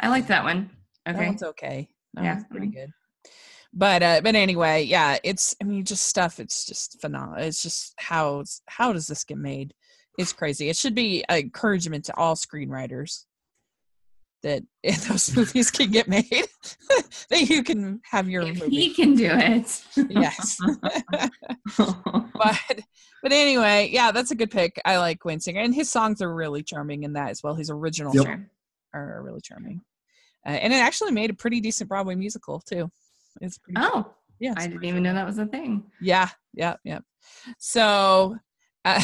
I 0.00 0.08
like 0.08 0.26
that 0.26 0.42
one. 0.42 0.68
Okay, 1.06 1.12
that 1.12 1.14
Okay. 1.16 1.26
one's 1.28 1.42
okay. 1.44 1.88
That 2.14 2.24
Yeah. 2.24 2.34
one's 2.34 2.46
pretty 2.50 2.66
good. 2.66 2.90
But 3.72 4.02
uh, 4.02 4.20
but 4.24 4.34
anyway, 4.34 4.82
yeah, 4.82 5.18
it's. 5.22 5.54
I 5.60 5.64
mean, 5.64 5.84
just 5.84 6.08
stuff. 6.08 6.40
It's 6.40 6.64
just 6.66 7.00
phenomenal. 7.00 7.44
It's 7.44 7.62
just 7.62 7.94
how 7.98 8.42
how 8.66 8.92
does 8.92 9.06
this 9.06 9.22
get 9.22 9.38
made? 9.38 9.74
It's 10.18 10.32
crazy. 10.32 10.68
It 10.68 10.76
should 10.76 10.96
be 10.96 11.24
an 11.28 11.38
encouragement 11.38 12.04
to 12.06 12.16
all 12.16 12.34
screenwriters 12.34 13.24
that 14.42 14.62
if 14.82 15.04
those 15.08 15.34
movies 15.36 15.70
can 15.70 15.90
get 15.90 16.08
made, 16.08 16.24
that 17.30 17.48
you 17.48 17.62
can 17.62 18.00
have 18.10 18.28
your 18.28 18.42
If 18.42 18.60
movie. 18.60 18.76
he 18.76 18.94
can 18.94 19.14
do 19.14 19.28
it. 19.30 19.82
yes. 20.10 20.58
but 21.78 22.80
but 23.22 23.32
anyway, 23.32 23.88
yeah, 23.92 24.12
that's 24.12 24.30
a 24.30 24.34
good 24.36 24.50
pick. 24.50 24.80
I 24.84 24.98
like 24.98 25.24
Wedding 25.24 25.40
Singer, 25.40 25.60
and 25.60 25.74
his 25.74 25.90
songs 25.90 26.22
are 26.22 26.32
really 26.34 26.62
charming 26.62 27.02
in 27.02 27.14
that 27.14 27.30
as 27.30 27.42
well. 27.42 27.54
His 27.54 27.70
original 27.70 28.14
Yep. 28.14 28.40
are 28.94 29.22
really 29.22 29.40
charming, 29.40 29.80
uh, 30.46 30.50
and 30.50 30.72
it 30.72 30.76
actually 30.76 31.12
made 31.12 31.30
a 31.30 31.34
pretty 31.34 31.60
decent 31.60 31.88
Broadway 31.88 32.14
musical 32.14 32.60
too. 32.60 32.90
It's 33.40 33.58
pretty. 33.58 33.80
oh, 33.80 34.12
yeah, 34.38 34.54
I 34.56 34.66
didn't 34.66 34.84
even 34.84 35.02
good. 35.02 35.08
know 35.08 35.14
that 35.14 35.26
was 35.26 35.38
a 35.38 35.46
thing. 35.46 35.84
Yeah, 36.00 36.28
yeah, 36.54 36.76
yeah. 36.84 37.00
So, 37.58 38.36
uh, 38.84 39.00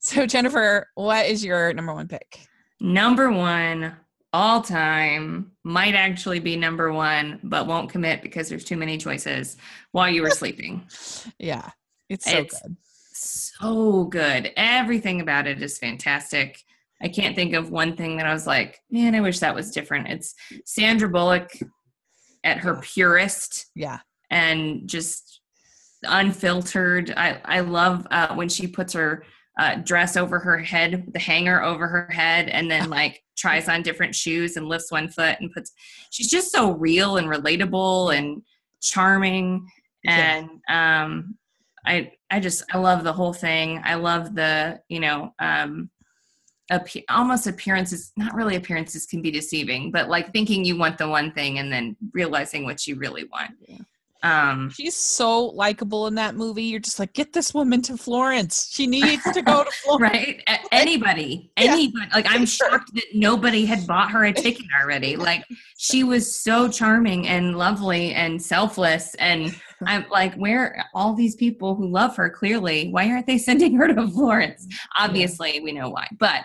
so 0.00 0.26
Jennifer, 0.26 0.88
what 0.94 1.26
is 1.26 1.44
your 1.44 1.72
number 1.74 1.92
one 1.94 2.08
pick? 2.08 2.40
Number 2.80 3.30
one 3.30 3.94
all 4.32 4.62
time 4.62 5.52
might 5.64 5.94
actually 5.94 6.40
be 6.40 6.56
number 6.56 6.92
one, 6.92 7.38
but 7.42 7.66
won't 7.66 7.90
commit 7.90 8.22
because 8.22 8.48
there's 8.48 8.64
too 8.64 8.76
many 8.76 8.96
choices 8.98 9.56
while 9.92 10.08
you 10.08 10.22
were 10.22 10.30
sleeping. 10.30 10.86
Yeah, 11.38 11.70
it's 12.08 12.24
so 12.30 12.38
It's- 12.38 12.60
good. 12.62 12.76
So 13.14 14.04
good. 14.04 14.50
Everything 14.56 15.20
about 15.20 15.46
it 15.46 15.62
is 15.62 15.78
fantastic. 15.78 16.58
I 17.00 17.08
can't 17.08 17.36
think 17.36 17.52
of 17.54 17.70
one 17.70 17.96
thing 17.96 18.16
that 18.16 18.26
I 18.26 18.32
was 18.32 18.46
like, 18.46 18.80
man, 18.90 19.14
I 19.14 19.20
wish 19.20 19.38
that 19.40 19.54
was 19.54 19.70
different. 19.70 20.08
It's 20.08 20.34
Sandra 20.64 21.08
Bullock 21.08 21.52
at 22.42 22.58
her 22.58 22.76
purest 22.82 23.66
Yeah, 23.76 24.00
and 24.30 24.88
just 24.88 25.40
unfiltered. 26.04 27.12
I 27.16 27.40
I 27.44 27.60
love 27.60 28.06
uh, 28.10 28.34
when 28.34 28.48
she 28.48 28.66
puts 28.66 28.92
her 28.94 29.24
uh, 29.58 29.76
dress 29.76 30.16
over 30.16 30.38
her 30.38 30.58
head, 30.58 31.04
the 31.12 31.18
hanger 31.18 31.62
over 31.62 31.86
her 31.86 32.08
head, 32.10 32.48
and 32.48 32.70
then 32.70 32.88
like 32.98 33.22
tries 33.36 33.68
on 33.68 33.82
different 33.82 34.14
shoes 34.14 34.56
and 34.56 34.66
lifts 34.68 34.90
one 34.92 35.08
foot 35.08 35.36
and 35.40 35.52
puts. 35.52 35.72
She's 36.10 36.30
just 36.30 36.52
so 36.52 36.72
real 36.72 37.16
and 37.18 37.28
relatable 37.28 38.16
and 38.16 38.42
charming, 38.80 39.66
Yeah. 40.04 40.46
and 40.46 40.50
um, 40.68 41.36
I 41.86 42.12
I 42.30 42.40
just 42.40 42.62
I 42.72 42.78
love 42.78 43.04
the 43.04 43.12
whole 43.12 43.32
thing. 43.32 43.80
I 43.84 43.94
love 43.94 44.34
the 44.34 44.80
you 44.88 45.00
know 45.00 45.32
um, 45.38 45.90
appe- 46.70 47.04
almost 47.10 47.46
appearances 47.46 48.12
not 48.16 48.34
really 48.34 48.56
appearances 48.56 49.04
can 49.06 49.20
be 49.20 49.30
deceiving 49.30 49.90
but 49.90 50.08
like 50.08 50.32
thinking 50.32 50.64
you 50.64 50.76
want 50.78 50.96
the 50.96 51.08
one 51.08 51.32
thing 51.32 51.58
and 51.58 51.70
then 51.72 51.96
realizing 52.12 52.64
what 52.64 52.86
you 52.86 52.94
really 52.96 53.24
want 53.24 53.50
Yeah. 53.68 53.78
Um 54.22 54.70
she's 54.70 54.96
so 54.96 55.46
likable 55.46 56.06
in 56.06 56.14
that 56.14 56.36
movie. 56.36 56.62
You're 56.64 56.78
just 56.80 56.98
like, 57.00 57.12
get 57.12 57.32
this 57.32 57.52
woman 57.52 57.82
to 57.82 57.96
Florence. 57.96 58.68
She 58.72 58.86
needs 58.86 59.24
to 59.32 59.42
go 59.42 59.64
to 59.64 59.70
Florence. 59.84 60.12
right 60.12 60.42
A- 60.48 60.74
anybody 60.74 61.50
Yeah. 61.58 61.72
anybody 61.72 62.06
like 62.14 62.26
i'm 62.28 62.46
shocked 62.46 62.94
that 62.94 63.04
nobody 63.14 63.64
had 63.64 63.86
bought 63.86 64.10
her 64.10 64.24
a 64.24 64.32
ticket 64.32 64.66
already 64.80 65.16
like 65.28 65.44
she 65.78 66.04
was 66.04 66.38
so 66.40 66.68
charming 66.68 67.26
and 67.26 67.56
lovely 67.58 68.14
and 68.14 68.40
selfless 68.40 69.14
and 69.16 69.54
i'm 69.86 70.04
like 70.10 70.34
where 70.36 70.76
are 70.76 70.84
all 70.94 71.14
these 71.14 71.34
people 71.34 71.74
who 71.74 71.88
love 71.88 72.14
her 72.16 72.30
clearly 72.30 72.88
why 72.90 73.08
aren't 73.10 73.26
they 73.26 73.38
sending 73.38 73.74
her 73.74 73.88
to 73.88 74.06
florence 74.08 74.66
obviously 74.96 75.60
we 75.60 75.72
know 75.72 75.90
why 75.90 76.06
but 76.18 76.44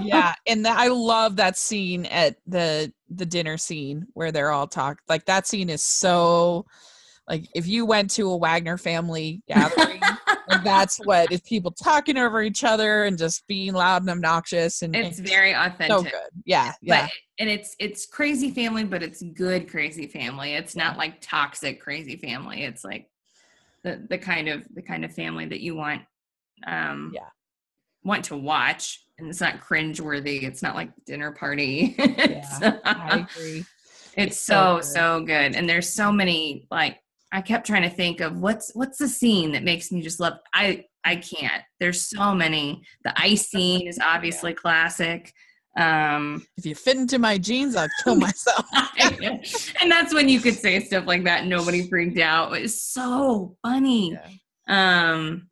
yeah, 0.00 0.34
and 0.46 0.66
that, 0.66 0.76
I 0.76 0.88
love 0.88 1.36
that 1.36 1.56
scene 1.56 2.04
at 2.06 2.36
the 2.48 2.92
the 3.08 3.26
dinner 3.26 3.56
scene 3.56 4.06
where 4.14 4.32
they're 4.32 4.50
all 4.50 4.66
talk. 4.66 4.98
Like 5.08 5.24
that 5.26 5.46
scene 5.46 5.70
is 5.70 5.82
so 5.82 6.66
like 7.28 7.48
if 7.54 7.66
you 7.66 7.86
went 7.86 8.10
to 8.12 8.30
a 8.30 8.36
Wagner 8.36 8.78
family 8.78 9.42
gathering, 9.48 10.16
that's 10.62 10.98
what 10.98 11.32
is 11.32 11.40
people 11.40 11.72
talking 11.72 12.16
over 12.16 12.42
each 12.42 12.62
other 12.62 13.04
and 13.04 13.18
just 13.18 13.46
being 13.46 13.74
loud 13.74 14.02
and 14.02 14.10
obnoxious 14.10 14.82
and 14.82 14.94
it's 14.94 15.18
and 15.18 15.28
very 15.28 15.52
authentic 15.52 15.98
so 15.98 16.02
good. 16.02 16.42
Yeah, 16.44 16.72
yeah, 16.82 17.02
but 17.02 17.10
and 17.40 17.50
it's 17.50 17.74
it's 17.78 18.06
crazy 18.06 18.50
family 18.50 18.84
but 18.84 19.02
it's 19.02 19.22
good 19.34 19.68
crazy 19.68 20.06
family 20.06 20.54
it's 20.54 20.76
not 20.76 20.96
like 20.96 21.20
toxic 21.20 21.80
crazy 21.80 22.16
family 22.16 22.62
it's 22.62 22.84
like 22.84 23.08
the 23.82 24.06
the 24.08 24.18
kind 24.18 24.48
of 24.48 24.66
the 24.74 24.82
kind 24.82 25.04
of 25.04 25.12
family 25.12 25.46
that 25.46 25.60
you 25.60 25.74
want 25.74 26.02
um 26.66 27.12
Yeah. 27.12 27.28
want 28.04 28.24
to 28.26 28.36
watch 28.36 29.05
and 29.18 29.28
it's 29.28 29.40
not 29.40 29.60
cringe 29.60 30.00
worthy 30.00 30.44
it's 30.44 30.62
not 30.62 30.74
like 30.74 30.90
dinner 31.06 31.32
party 31.32 31.94
it's, 31.98 32.60
I 32.62 33.26
agree. 33.34 33.64
it's 34.16 34.36
It's 34.36 34.40
so 34.40 34.52
so 34.52 34.76
good. 34.76 34.84
so 34.84 35.20
good 35.20 35.54
and 35.56 35.68
there's 35.68 35.88
so 35.92 36.12
many 36.12 36.66
like 36.70 36.98
i 37.32 37.40
kept 37.40 37.66
trying 37.66 37.82
to 37.82 37.90
think 37.90 38.20
of 38.20 38.38
what's 38.38 38.70
what's 38.74 38.98
the 38.98 39.08
scene 39.08 39.52
that 39.52 39.64
makes 39.64 39.90
me 39.92 40.00
just 40.02 40.20
love 40.20 40.34
i 40.54 40.84
i 41.04 41.16
can't 41.16 41.62
there's 41.80 42.02
so 42.08 42.34
many 42.34 42.82
the 43.04 43.12
ice 43.20 43.48
scene 43.48 43.86
is 43.86 43.98
obviously 44.02 44.52
classic 44.54 45.32
um 45.78 46.42
If 46.56 46.64
you 46.64 46.74
fit 46.74 46.96
into 46.96 47.18
my 47.18 47.36
jeans, 47.36 47.76
I'll 47.76 47.86
kill 48.02 48.14
myself. 48.28 48.64
and 48.98 49.90
that's 49.90 50.14
when 50.14 50.26
you 50.26 50.40
could 50.40 50.54
say 50.54 50.80
stuff 50.80 51.06
like 51.06 51.24
that 51.24 51.40
and 51.42 51.50
nobody 51.50 51.86
freaked 51.86 52.18
out 52.18 52.56
It's 52.56 52.80
so 52.80 53.56
funny 53.62 54.12
Yeah. 54.68 55.10
um 55.12 55.48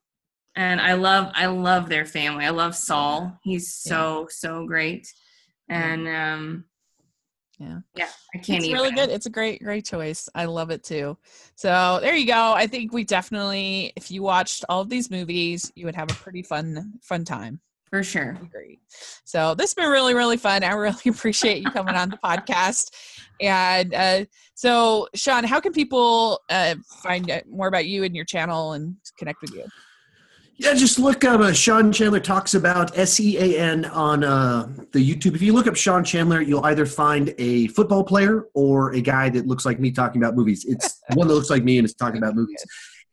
and 0.57 0.81
i 0.81 0.95
love 0.95 1.31
i 1.35 1.47
love 1.47 1.89
their 1.89 2.05
family 2.05 2.45
i 2.45 2.51
love 2.51 2.75
saul 2.75 3.39
he's 3.43 3.73
so 3.73 4.27
so 4.31 4.67
great 4.67 5.13
and 5.69 6.07
um 6.09 6.65
Yeah. 7.59 7.79
yeah 7.95 8.09
i 8.35 8.39
can't 8.39 8.59
it's 8.59 8.67
even 8.67 8.77
really 8.77 8.91
good. 8.93 9.11
It's 9.11 9.27
a 9.27 9.31
great, 9.31 9.63
great 9.63 9.85
choice. 9.87 10.29
I 10.35 10.45
love 10.47 10.71
it 10.71 10.83
too. 10.83 11.17
So 11.55 11.99
there 12.03 12.15
you 12.15 12.27
go. 12.27 12.53
I 12.53 12.67
think 12.67 12.93
we 12.93 13.05
definitely, 13.05 13.93
if 13.97 14.11
you 14.11 14.23
watched 14.23 14.65
all 14.69 14.81
of 14.81 14.89
these 14.89 15.11
movies, 15.11 15.71
you 15.75 15.87
would 15.87 15.95
have 15.95 16.11
a 16.11 16.15
pretty 16.15 16.43
fun, 16.43 16.93
fun 17.01 17.25
time. 17.25 17.61
for 17.89 18.03
sure 18.03 18.39
Great. 18.51 18.81
So 19.25 19.55
this 19.55 19.71
has 19.71 19.75
been 19.75 19.91
really, 19.91 20.15
really 20.15 20.37
fun. 20.37 20.63
I 20.65 20.73
really 20.73 20.97
appreciate 21.07 21.63
you 21.63 21.71
coming 21.71 21.95
on 21.95 22.11
the 22.11 22.19
podcast. 22.19 22.91
And 23.41 23.95
uh, 23.95 24.25
so, 24.55 25.09
Sean, 25.15 25.45
how 25.45 25.61
can 25.61 25.73
people 25.73 26.41
uh, 26.51 26.75
find 27.03 27.31
out 27.31 27.43
more 27.49 27.69
about 27.69 27.87
you 27.87 28.05
and 28.05 28.15
your 28.15 28.25
channel 28.25 28.73
and 28.73 28.97
connect 29.17 29.43
with 29.43 29.53
you? 29.53 29.67
Yeah, 30.57 30.75
just 30.75 31.01
look 31.01 31.25
up 31.25 31.41
uh, 31.41 31.53
Sean 31.53 31.91
Chandler 31.91 32.21
talks 32.21 32.55
about 32.55 32.97
S 32.97 33.19
E 33.19 33.37
A 33.39 33.59
N 33.59 33.85
on 33.87 34.23
uh, 34.23 34.69
the 34.93 34.99
YouTube. 34.99 35.35
If 35.35 35.43
you 35.43 35.53
look 35.53 35.67
up 35.67 35.75
Sean 35.75 36.05
Chandler, 36.05 36.41
you'll 36.41 36.65
either 36.65 36.87
find 36.87 37.35
a 37.39 37.67
football 37.69 38.05
player 38.05 38.47
or 38.55 38.93
a 38.93 39.01
guy 39.01 39.31
that 39.31 39.49
looks 39.49 39.65
like 39.65 39.81
me 39.81 39.91
talking 39.91 40.23
about 40.23 40.37
movies. 40.37 40.65
It's 40.65 41.01
one 41.15 41.27
that 41.27 41.35
looks 41.35 41.51
like 41.51 41.65
me 41.65 41.79
and 41.79 41.85
is 41.85 41.95
talking 41.95 42.19
about 42.19 42.37
movies. 42.37 42.65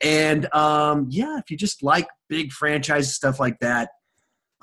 And 0.03 0.53
um, 0.53 1.07
yeah, 1.09 1.39
if 1.39 1.49
you 1.49 1.57
just 1.57 1.81
like 1.81 2.07
big 2.29 2.51
franchise 2.51 3.13
stuff 3.15 3.39
like 3.39 3.59
that, 3.59 3.89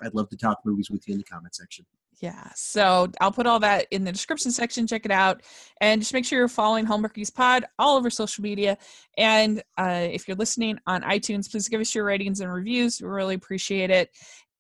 I'd 0.01 0.15
love 0.15 0.29
to 0.29 0.37
talk 0.37 0.59
movies 0.65 0.89
with 0.89 1.07
you 1.09 1.15
in 1.15 1.19
the 1.19 1.25
comment 1.25 1.57
section. 1.57 1.85
Yeah. 2.21 2.51
So 2.55 3.09
I'll 3.21 3.33
put 3.33 3.47
all 3.47 3.61
that 3.61 3.87
in 3.91 4.05
the 4.05 4.11
description 4.11 4.51
section. 4.51 4.87
Check 4.87 5.05
it 5.05 5.13
out. 5.13 5.43
And 5.81 6.01
just 6.01 6.13
make 6.13 6.25
sure 6.25 6.39
you're 6.39 6.49
following 6.49 6.85
Hallmarkies 6.85 7.33
Pod 7.33 7.65
all 7.79 7.97
over 7.97 8.11
social 8.11 8.43
media. 8.43 8.77
And 9.17 9.63
uh, 9.77 10.09
if 10.11 10.27
you're 10.27 10.37
listening 10.37 10.79
on 10.87 11.03
iTunes, 11.03 11.51
please 11.51 11.69
give 11.69 11.81
us 11.81 11.95
your 11.95 12.05
ratings 12.05 12.41
and 12.41 12.53
reviews. 12.53 13.01
We 13.01 13.09
really 13.09 13.37
appreciate 13.37 13.91
it. 13.91 14.11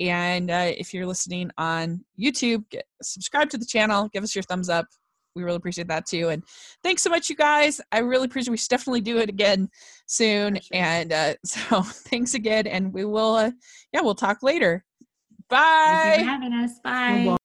And 0.01 0.51
uh, 0.51 0.73
if 0.77 0.95
you're 0.95 1.07
listening 1.07 1.51
on 1.59 2.05
YouTube, 2.19 2.69
get, 2.71 2.85
subscribe 3.03 3.51
to 3.51 3.59
the 3.59 3.67
channel. 3.67 4.09
Give 4.13 4.23
us 4.23 4.37
your 4.37 4.45
thumbs 4.45 4.69
up. 4.69 4.87
We 5.35 5.43
really 5.43 5.57
appreciate 5.57 5.89
that 5.89 6.07
too. 6.07 6.29
And 6.29 6.45
thanks 6.85 7.03
so 7.03 7.11
much, 7.11 7.29
you 7.29 7.37
guys. 7.37 7.81
I 7.91 7.99
really 7.99 8.27
appreciate. 8.27 8.53
We 8.53 8.57
should 8.57 8.71
definitely 8.71 9.01
do 9.01 9.19
it 9.19 9.29
again 9.29 9.69
soon. 10.07 10.57
Sure. 10.57 10.63
And 10.73 11.13
uh, 11.13 11.35
so 11.45 11.83
thanks 11.83 12.35
again. 12.35 12.69
And 12.69 12.93
we 12.93 13.05
will. 13.05 13.35
Uh, 13.35 13.51
yeah, 13.93 14.01
we'll 14.01 14.15
talk 14.15 14.45
later. 14.45 14.85
Bye. 15.49 15.87
Thank 15.87 16.19
you 16.19 16.25
for 16.25 16.31
having 16.31 16.53
us. 16.53 16.73
Bye. 16.85 17.37